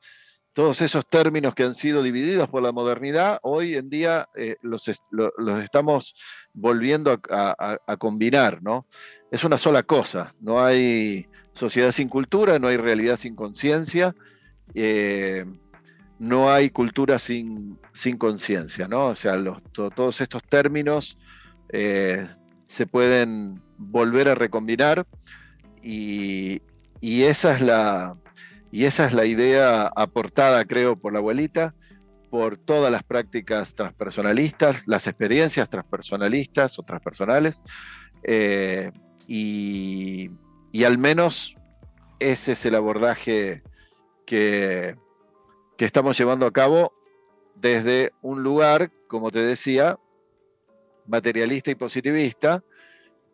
[0.53, 4.87] Todos esos términos que han sido divididos por la modernidad, hoy en día eh, los,
[4.87, 6.15] estamos
[6.53, 8.85] volviendo a, combinar, ¿no?
[9.31, 14.15] Es una sola cosa, no hay sociedad sin cultura, no hay realidad sin conciencia
[16.23, 19.07] no hay cultura sin, sin conciencia, ¿no?
[19.07, 19.35] O sea,
[19.73, 21.17] todos estos términos
[21.69, 22.25] eh,
[22.65, 25.05] se pueden volver a recombinar
[25.81, 26.61] y,
[27.01, 28.15] esa es la,
[28.73, 31.75] y esa es la idea aportada, creo, por la abuelita,
[32.31, 37.61] por todas las prácticas transpersonalistas, las experiencias transpersonalistas o transpersonales,
[38.23, 38.91] eh,
[39.27, 40.31] y,
[40.71, 41.55] y al menos
[42.19, 43.61] ese es el abordaje
[44.25, 44.95] que,
[45.77, 46.93] que estamos llevando a cabo
[47.53, 49.99] desde un lugar, como te decía,
[51.05, 52.63] materialista y positivista,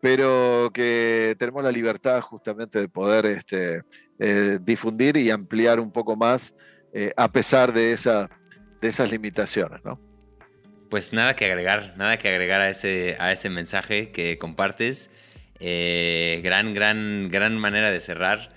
[0.02, 3.84] pero que tenemos la libertad justamente de poder este,
[4.20, 6.54] eh, difundir y ampliar un poco más
[6.94, 8.30] eh, a pesar de, esa,
[8.82, 9.84] de esas limitaciones.
[9.84, 10.00] ¿no?
[10.90, 15.12] Pues nada que agregar, nada que agregar a ese, a ese mensaje que compartes.
[15.60, 18.52] Eh, gran, gran, gran manera de cerrar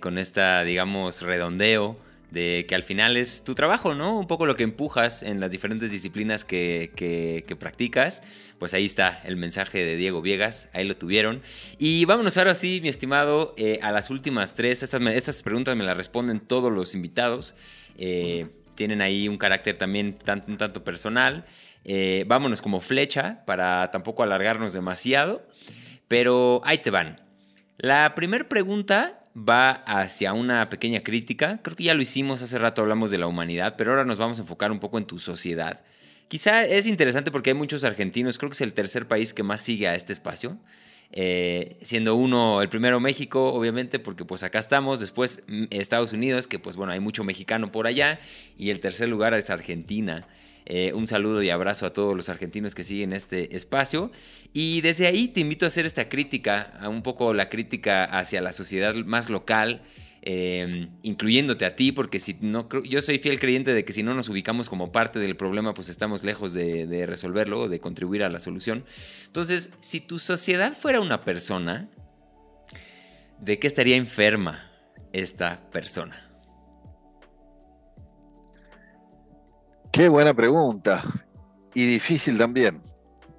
[0.00, 1.96] con esta, digamos, redondeo
[2.30, 4.18] de que al final es tu trabajo, ¿no?
[4.18, 8.22] Un poco lo que empujas en las diferentes disciplinas que, que, practicas.
[8.58, 11.42] Pues ahí está el mensaje de Diego Viegas, ahí lo tuvieron.
[11.78, 14.82] Y vámonos ahora sí, mi estimado, eh, a las últimas tres.
[14.82, 17.54] Estas, estas, preguntas me las responden todos los invitados.
[17.96, 21.46] Eh, tienen ahí un carácter también un tanto personal.
[21.84, 25.46] Eh, vámonos como flecha para tampoco alargarnos demasiado.
[26.08, 27.20] Pero ahí te van.
[27.78, 31.60] La primera pregunta va hacia una pequeña crítica.
[31.62, 34.38] Creo que ya lo hicimos hace rato, hablamos de la humanidad, pero ahora nos vamos
[34.38, 35.82] a enfocar un poco en tu sociedad.
[36.28, 39.60] Quizá es interesante porque hay muchos argentinos, creo que es el tercer país que más
[39.60, 40.58] sigue a este espacio.
[41.10, 46.46] Eh, siendo uno el primero México, obviamente, porque pues acá estamos, después mm, Estados Unidos,
[46.46, 48.20] que pues bueno, hay mucho mexicano por allá,
[48.58, 50.26] y el tercer lugar es Argentina.
[50.70, 54.12] Eh, un saludo y abrazo a todos los argentinos que siguen este espacio.
[54.52, 58.42] Y desde ahí te invito a hacer esta crítica, a un poco la crítica hacia
[58.42, 59.82] la sociedad más local.
[60.20, 64.14] Em, incluyéndote a ti, porque si no, yo soy fiel creyente de que si no
[64.14, 68.24] nos ubicamos como parte del problema, pues estamos lejos de, de resolverlo o de contribuir
[68.24, 68.84] a la solución.
[69.26, 71.88] Entonces, si tu sociedad fuera una persona,
[73.40, 74.70] ¿de qué estaría enferma
[75.12, 76.27] esta persona?
[79.92, 81.02] Qué buena pregunta.
[81.74, 82.80] Y difícil también.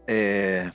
[0.07, 0.69] Eh,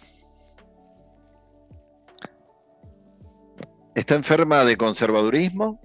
[3.95, 5.81] ¿Está enferma de conservadurismo?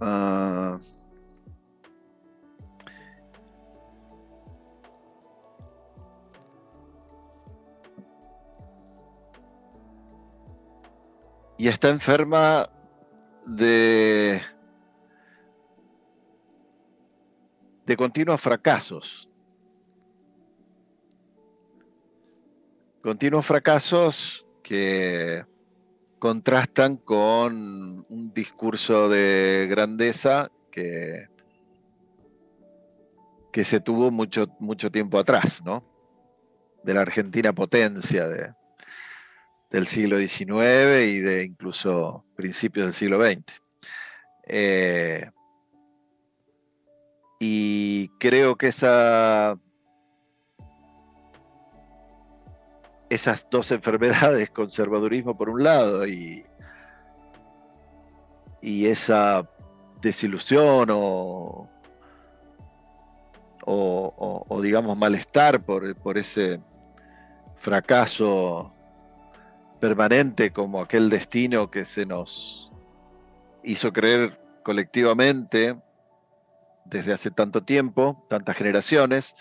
[0.00, 0.78] Ah,
[11.58, 12.70] y está enferma
[13.46, 14.40] de,
[17.90, 19.28] de continuos fracasos.
[23.02, 25.44] Continuos fracasos que
[26.20, 31.26] contrastan con un discurso de grandeza que,
[33.52, 35.82] que se tuvo mucho, mucho tiempo atrás, ¿no?
[36.84, 38.54] De la Argentina potencia de,
[39.68, 43.60] del siglo XIX y de incluso principios del siglo XX.
[47.42, 49.58] Y creo que esa,
[53.08, 56.44] esas dos enfermedades, conservadurismo por un lado y,
[58.60, 59.48] y esa
[60.02, 61.68] desilusión o,
[63.64, 66.60] o, digamos malestar por, por ese
[67.56, 68.72] fracaso
[69.80, 72.70] permanente como aquel destino que se nos
[73.62, 75.78] hizo creer colectivamente
[76.90, 79.34] desde hace tanto tiempo, tantas generaciones,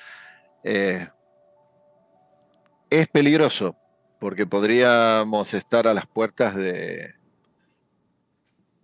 [0.64, 1.08] eh,
[2.90, 3.76] es peligroso
[4.20, 7.12] porque podríamos estar a las puertas de,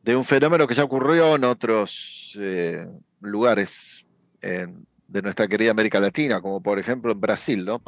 [0.03, 2.87] de un fenómeno que ya ocurrió en otros eh,
[3.21, 4.05] lugares
[5.07, 7.81] de nuestra querida América Latina, como por ejemplo en Brasil, ¿no?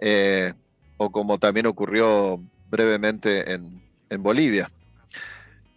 [0.00, 0.52] Eh,
[0.96, 3.80] o como también ocurrió brevemente en,
[4.18, 4.70] Bolivia.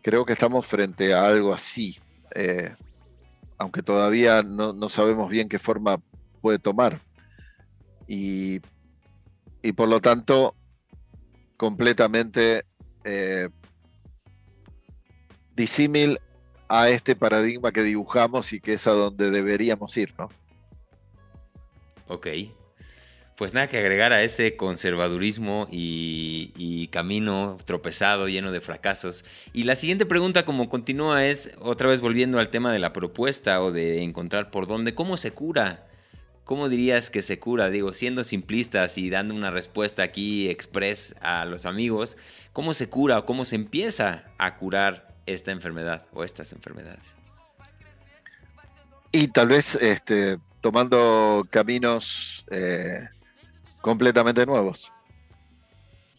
[0.01, 1.97] Creo que estamos frente a algo así,
[3.57, 5.99] aunque todavía no, sabemos bien qué forma
[6.41, 7.01] puede tomar.
[8.07, 8.59] Y,
[9.75, 10.55] por lo tanto,
[11.57, 12.65] completamente
[13.03, 13.49] eh,
[15.55, 16.19] disímil
[16.67, 20.29] a este paradigma que dibujamos y que es a donde deberíamos ir, ¿no?
[22.07, 22.27] Ok.
[23.35, 29.25] Pues nada que agregar a ese conservadurismo y, camino tropezado, lleno de fracasos.
[29.51, 33.61] Y la siguiente pregunta, como continúa, es otra vez volviendo al tema de la propuesta
[33.61, 35.85] o de encontrar por dónde, ¿cómo se cura?
[36.45, 37.69] ¿Cómo dirías que se cura?
[37.69, 42.15] Digo, siendo simplistas y dando una respuesta aquí express a los amigos,
[42.53, 47.17] ¿cómo se cura o cómo se empieza a curar esta enfermedad o estas enfermedades?
[49.11, 53.07] Y tal vez este, tomando caminos eh,
[53.85, 54.91] completamente nuevos,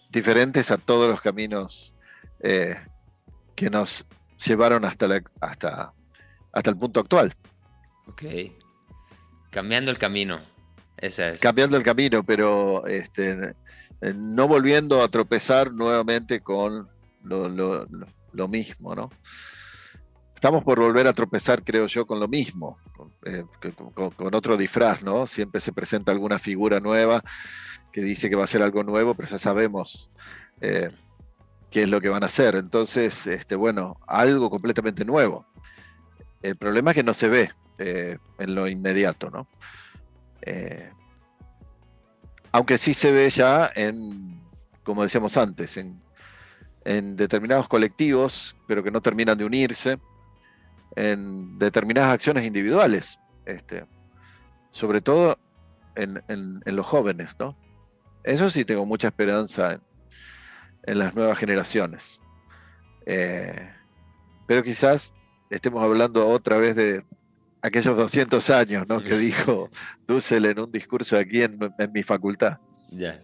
[0.08, 1.96] diferentes a todos los caminos
[2.38, 2.76] eh,
[3.56, 4.06] que nos
[4.46, 5.92] llevaron hasta, hasta,
[6.52, 7.34] hasta el punto actual.
[8.06, 8.22] Ok.
[9.50, 10.38] Cambiando el camino.
[10.96, 11.40] Esa es.
[11.40, 13.56] Cambiando el camino, pero este,
[14.14, 16.88] no volviendo a tropezar nuevamente con
[17.24, 19.10] lo, mismo, ¿no?
[20.46, 22.78] Estamos por volver a tropezar, creo yo, con lo mismo,
[23.24, 23.42] eh,
[23.94, 25.26] con, otro disfraz, ¿no?
[25.26, 27.20] Siempre se presenta alguna figura nueva
[27.90, 30.08] que dice que va a ser algo nuevo, pero ya sabemos
[30.60, 30.92] eh,
[31.68, 32.54] qué es lo que van a hacer.
[32.54, 35.44] Entonces, este, bueno, algo completamente nuevo.
[36.42, 39.48] El problema es que no se ve eh, en lo inmediato, ¿no?
[42.52, 44.40] aunque sí se ve ya en,
[44.84, 46.00] como decíamos antes, en,
[46.84, 49.98] en determinados colectivos, pero que no terminan de unirse
[50.96, 53.84] en determinadas acciones individuales, este,
[54.70, 55.38] sobre todo
[55.94, 57.56] en, los jóvenes, ¿no?
[58.24, 59.80] Eso sí tengo mucha esperanza
[60.82, 62.20] en, las nuevas generaciones.
[63.04, 63.72] Eh,
[64.48, 65.14] pero quizás
[65.50, 67.04] estemos hablando otra vez de
[67.62, 69.00] aquellos 200 años, ¿no?
[69.02, 69.70] Que dijo
[70.06, 72.58] Dussel en un discurso aquí en, en mi facultad.
[72.90, 73.20] Ya.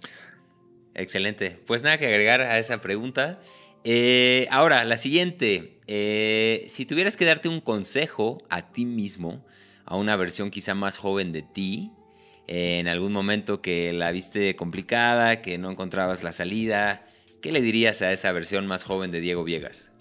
[0.94, 1.58] Excelente.
[1.66, 3.40] Pues nada que agregar a esa pregunta.
[3.84, 5.80] Eh, ahora, la siguiente.
[5.86, 9.44] Eh, si tuvieras que darte un consejo a ti mismo,
[9.84, 11.90] a una versión quizá más joven de ti,
[12.46, 17.06] en algún momento que la viste complicada, que no encontrabas la salida,
[17.40, 19.92] ¿qué le dirías a esa versión más joven de Diego Viegas?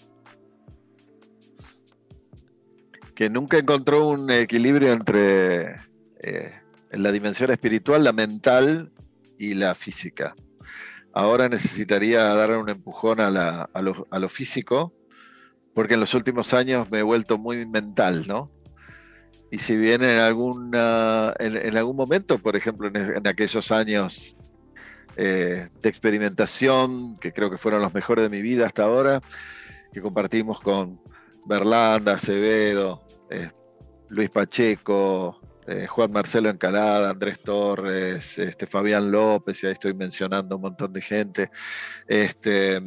[3.15, 5.75] Que nunca encontró un equilibrio entre
[6.21, 6.51] eh,
[6.91, 8.91] la dimensión espiritual, la mental
[9.37, 10.35] y la física
[11.13, 14.93] ahora necesitaría dar un empujón a, lo, físico,
[15.73, 18.51] porque en los últimos años me he vuelto muy mental, ¿no?
[19.51, 24.37] Y si bien en, alguna, en, algún momento, por ejemplo, en, aquellos años
[25.17, 29.21] eh, de experimentación, que creo que fueron los mejores de mi vida hasta ahora,
[29.91, 31.01] que compartimos con
[31.45, 33.51] Berlanda, Acevedo, eh,
[34.09, 40.55] Luis Pacheco, eh, Juan Marcelo Encalada, Andrés Torres, este, Fabián López, y ahí estoy mencionando
[40.55, 41.51] un montón de gente.
[42.07, 42.81] Este,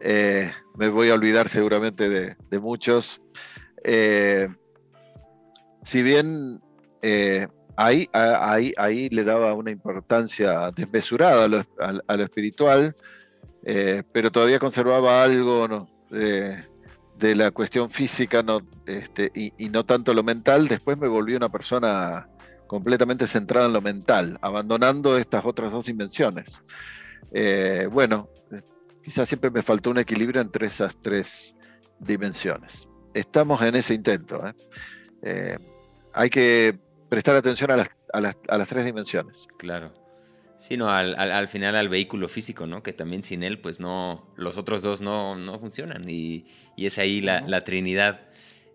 [0.00, 3.20] eh, me voy a olvidar seguramente de, muchos.
[3.84, 4.48] Eh,
[5.84, 6.60] si bien
[7.76, 12.96] ahí, ahí, ahí, le daba una importancia desmesurada a lo, espiritual,
[14.12, 16.73] pero todavía conservaba algo de,
[17.20, 18.44] la cuestión física
[18.86, 20.68] este, y, no tanto lo mental.
[20.68, 22.28] Después me volví una persona
[22.66, 26.62] completamente centrada en lo mental, abandonando estas otras dos dimensiones.
[27.32, 28.28] Eh, bueno,
[29.02, 31.54] quizás siempre me faltó un equilibrio entre esas tres
[31.98, 32.88] dimensiones.
[33.14, 34.40] Estamos en ese intento.
[35.22, 35.56] ¿eh?
[36.12, 36.78] hay que
[37.08, 39.46] prestar atención a las, a las tres dimensiones.
[39.56, 40.03] Claro
[40.64, 42.82] sino al, al, final al vehículo físico, ¿no?
[42.82, 46.08] Que también sin él, pues no, los otros dos no, no funcionan.
[46.08, 48.22] Y, y, es ahí la, la, Trinidad.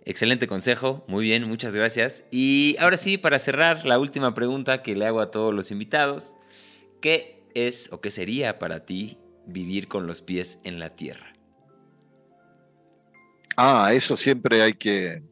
[0.05, 2.25] Excelente consejo, muy bien, muchas gracias.
[2.29, 6.35] Y ahora sí, para cerrar, la última pregunta que le hago a todos los invitados.
[7.01, 9.17] ¿Qué es o qué sería para ti
[9.47, 11.33] vivir con los pies en la tierra?
[13.57, 15.23] Ah, eso siempre hay que,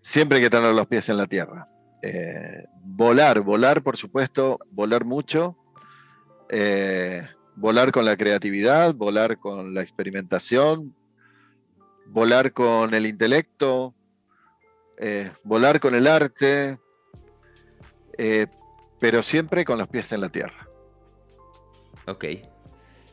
[0.00, 1.68] siempre hay que tener los pies en la tierra.
[2.02, 5.56] Eh, volar, volar por supuesto, volar mucho,
[6.48, 7.26] eh,
[7.56, 10.94] volar con la creatividad, volar con la experimentación,
[12.06, 13.94] volar con el intelecto,
[14.98, 16.78] eh, volar con el arte,
[19.00, 20.68] pero siempre con los pies en la tierra.
[22.06, 22.24] Ok.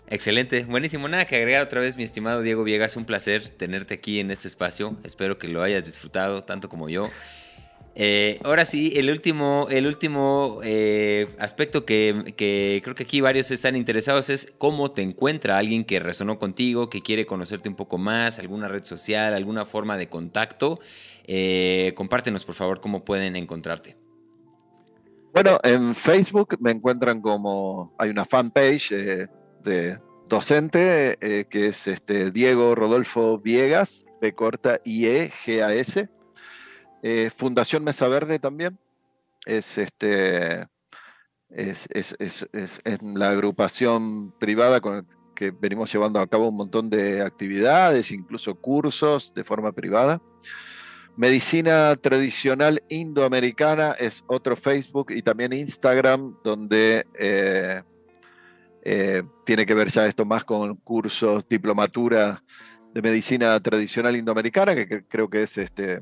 [0.08, 1.08] Excelente, buenísimo.
[1.08, 2.96] Nada que agregar otra vez, mi estimado Diego Viegas.
[2.96, 4.96] Un placer tenerte aquí en este espacio.
[5.04, 7.10] Espero que lo hayas disfrutado tanto como yo.
[7.98, 12.34] Eh, ahora sí, el último, el último eh, aspecto que,
[12.84, 17.02] creo que aquí varios están interesados es cómo te encuentra alguien que resonó contigo, que
[17.02, 20.82] quiere conocerte un poco más, alguna red social, alguna forma de contacto.
[21.26, 23.96] Eh, compártenos, por favor, cómo pueden encontrarte.
[25.34, 28.90] Bueno, en Facebook me encuentran como hay una fanpage
[29.64, 31.18] de docente
[31.50, 36.10] que es este Diego Rodolfo Viegas, B corta IE G A S
[37.08, 38.80] eh, Fundación Mesa Verde también.
[39.46, 40.66] Es, este,
[41.50, 41.88] es,
[43.00, 49.32] la agrupación privada con que venimos llevando a cabo un montón de actividades, incluso cursos
[49.36, 50.20] de forma privada.
[51.16, 57.84] Medicina tradicional indoamericana es otro Facebook y también Instagram, donde eh,
[58.84, 62.44] eh, tiene que ver ya esto más con cursos, diplomatura
[62.96, 66.02] de medicina tradicional indoamericana, que creo que es este,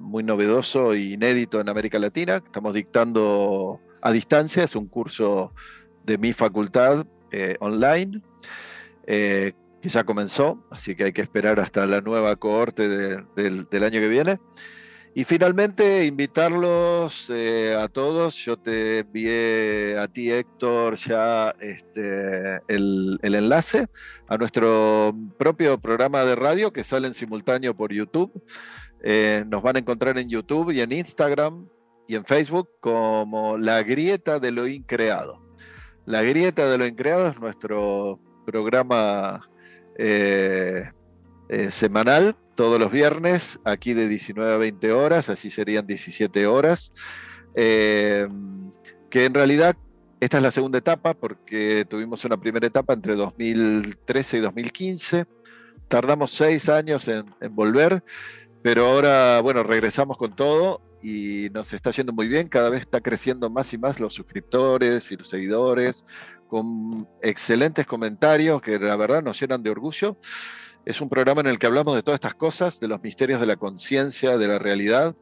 [0.00, 2.42] muy novedoso e inédito en América Latina.
[2.44, 5.52] Estamos dictando a distancia, es un curso
[6.04, 8.22] de mi facultad eh, online,
[9.06, 14.00] eh, que ya comenzó, así que hay que esperar hasta la nueva cohorte del año
[14.00, 14.38] que viene.
[15.12, 18.36] Y finalmente, invitarlos eh, a todos.
[18.36, 23.88] Yo te envié a ti, Héctor, ya este, el, el, enlace
[24.28, 28.30] a nuestro propio programa de radio que sale en simultáneo por YouTube.
[29.02, 31.66] Eh, nos van a encontrar en YouTube y en Instagram
[32.06, 35.40] y en Facebook como La Grieta de lo Increado.
[36.06, 39.48] La Grieta de lo Increado es nuestro programa
[39.96, 40.90] eh,
[41.48, 46.92] eh, semanal, todos los viernes, aquí de 19 a 20 horas, así serían 17 horas,
[47.54, 48.28] que
[49.24, 49.76] en realidad
[50.20, 55.26] esta es la segunda etapa porque tuvimos una primera etapa entre 2013 y 2015.
[55.88, 58.04] Tardamos seis años en, en volver
[58.62, 62.48] pero ahora, bueno, regresamos con todo y nos está yendo muy bien.
[62.48, 66.04] Cada vez está creciendo más y más los suscriptores y los seguidores,
[66.48, 70.18] con excelentes comentarios que la verdad nos llenan de orgullo.
[70.84, 73.46] Es un programa en el que hablamos de todas estas cosas, de los misterios de
[73.46, 75.14] la conciencia, de la realidad,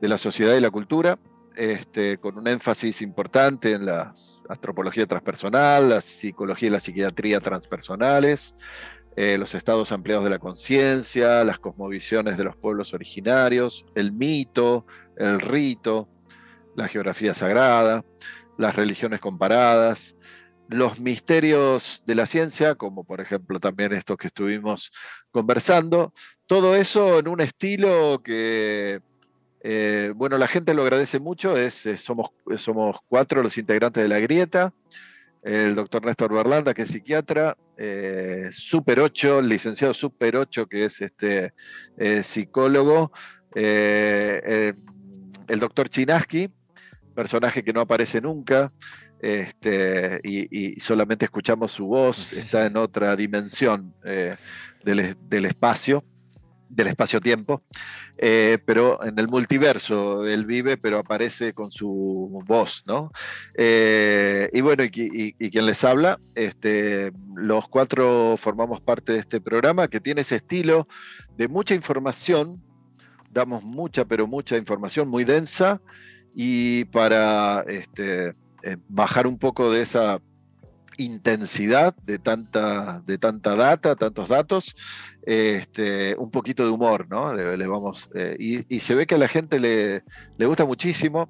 [0.00, 1.18] de la sociedad y la cultura,
[1.56, 4.14] este, con un énfasis importante en la
[4.48, 8.54] antropología transpersonal, la psicología y la psiquiatría transpersonales,
[9.16, 14.86] eh, los estados ampliados de la conciencia, las cosmovisiones de los pueblos originarios, el mito,
[15.16, 16.08] el rito,
[16.76, 18.04] la geografía sagrada,
[18.56, 20.16] las religiones comparadas,
[20.68, 24.90] los misterios de la ciencia, como por ejemplo también estos que estuvimos
[25.30, 26.14] conversando,
[26.46, 29.02] todo eso en un estilo que,
[29.62, 34.20] eh, bueno, la gente lo agradece mucho, es, somos, somos cuatro los integrantes de la
[34.20, 34.72] grieta,
[35.42, 41.00] el doctor Néstor Berlanda, que es psiquiatra, eh, Super 8, licenciado Super 8, que es
[41.00, 41.52] este,
[41.96, 43.12] eh, psicólogo,
[43.54, 44.72] eh,
[45.48, 46.48] el doctor Chinaski,
[47.14, 48.72] personaje que no aparece nunca,
[49.20, 56.04] este, y, solamente escuchamos su voz, está en otra dimensión del, del espacio
[56.74, 57.62] del espacio-tiempo,
[58.16, 63.12] eh, pero en el multiverso él vive, pero aparece con su voz, ¿no?
[63.54, 69.88] Eh, y bueno, y, quien les habla, este, los cuatro formamos parte de este programa
[69.88, 70.88] que tiene ese estilo
[71.36, 72.62] de mucha información,
[73.30, 75.80] damos mucha, pero mucha información muy densa,
[76.34, 78.28] y para este,
[78.62, 80.18] eh, bajar un poco de esa
[80.98, 84.74] intensidad de tanta, de tanta data, tantos datos,
[85.22, 87.32] este, un poquito de humor, ¿no?
[87.32, 90.02] Le, vamos, eh, y, se ve que a la gente le,
[90.38, 91.28] le gusta muchísimo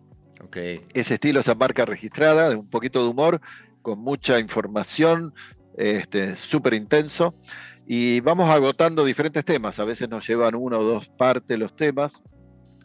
[0.50, 3.40] ese estilo, esa marca registrada, de un poquito de humor,
[3.80, 5.32] con mucha información,
[5.76, 7.34] este, súper intenso.
[7.86, 12.20] Y vamos agotando diferentes temas, a veces nos llevan una o dos partes los temas.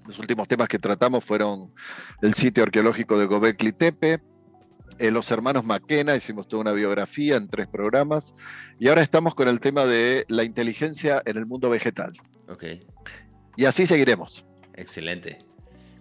[0.06, 1.74] Los últimos temas que tratamos fueron
[2.22, 4.22] el sitio arqueológico de Gobekli Tepe,
[5.00, 8.34] eh, los hermanos Maquena, hicimos toda una biografía en tres programas,
[8.80, 12.14] y ahora estamos con el tema de la inteligencia en el mundo vegetal.
[12.48, 12.64] Ok.
[13.56, 14.46] Y así seguiremos.
[14.76, 15.40] Excelente.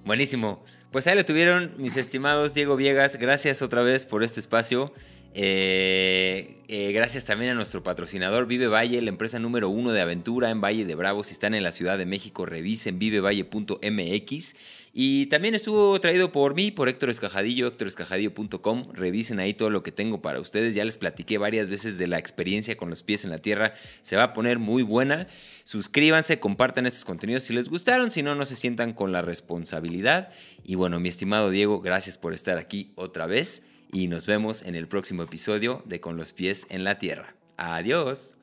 [0.04, 0.64] Buenísimo.
[0.92, 3.16] Pues ahí lo tuvieron, mis estimados Diego Viegas.
[3.16, 4.92] Gracias otra vez por este espacio.
[5.34, 10.50] Eh, eh, gracias también a nuestro patrocinador Vive Valle, la empresa número uno de aventura
[10.50, 11.24] en Valle de Bravo.
[11.24, 14.56] Si están en la Ciudad de México, revisen vivevalle.mx.
[14.98, 18.92] Y también estuvo traído por mí, por Héctor Escajadillo, héctorescajadillo.com.
[18.94, 20.74] Revisen ahí todo lo que tengo para ustedes.
[20.74, 23.74] Ya les platiqué varias veces de la experiencia con los pies en la tierra.
[24.00, 25.26] Se va a poner muy buena.
[25.64, 30.30] Suscríbanse, compartan estos contenidos si les gustaron, si no, no se sientan con la responsabilidad.
[30.64, 34.76] Y bueno, mi estimado Diego, gracias por estar aquí otra vez y nos vemos en
[34.76, 37.34] el próximo episodio de Con los pies en la tierra.
[37.58, 38.34] Adiós.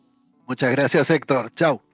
[0.45, 1.51] Muchas gracias Héctor.
[1.55, 1.92] Chao.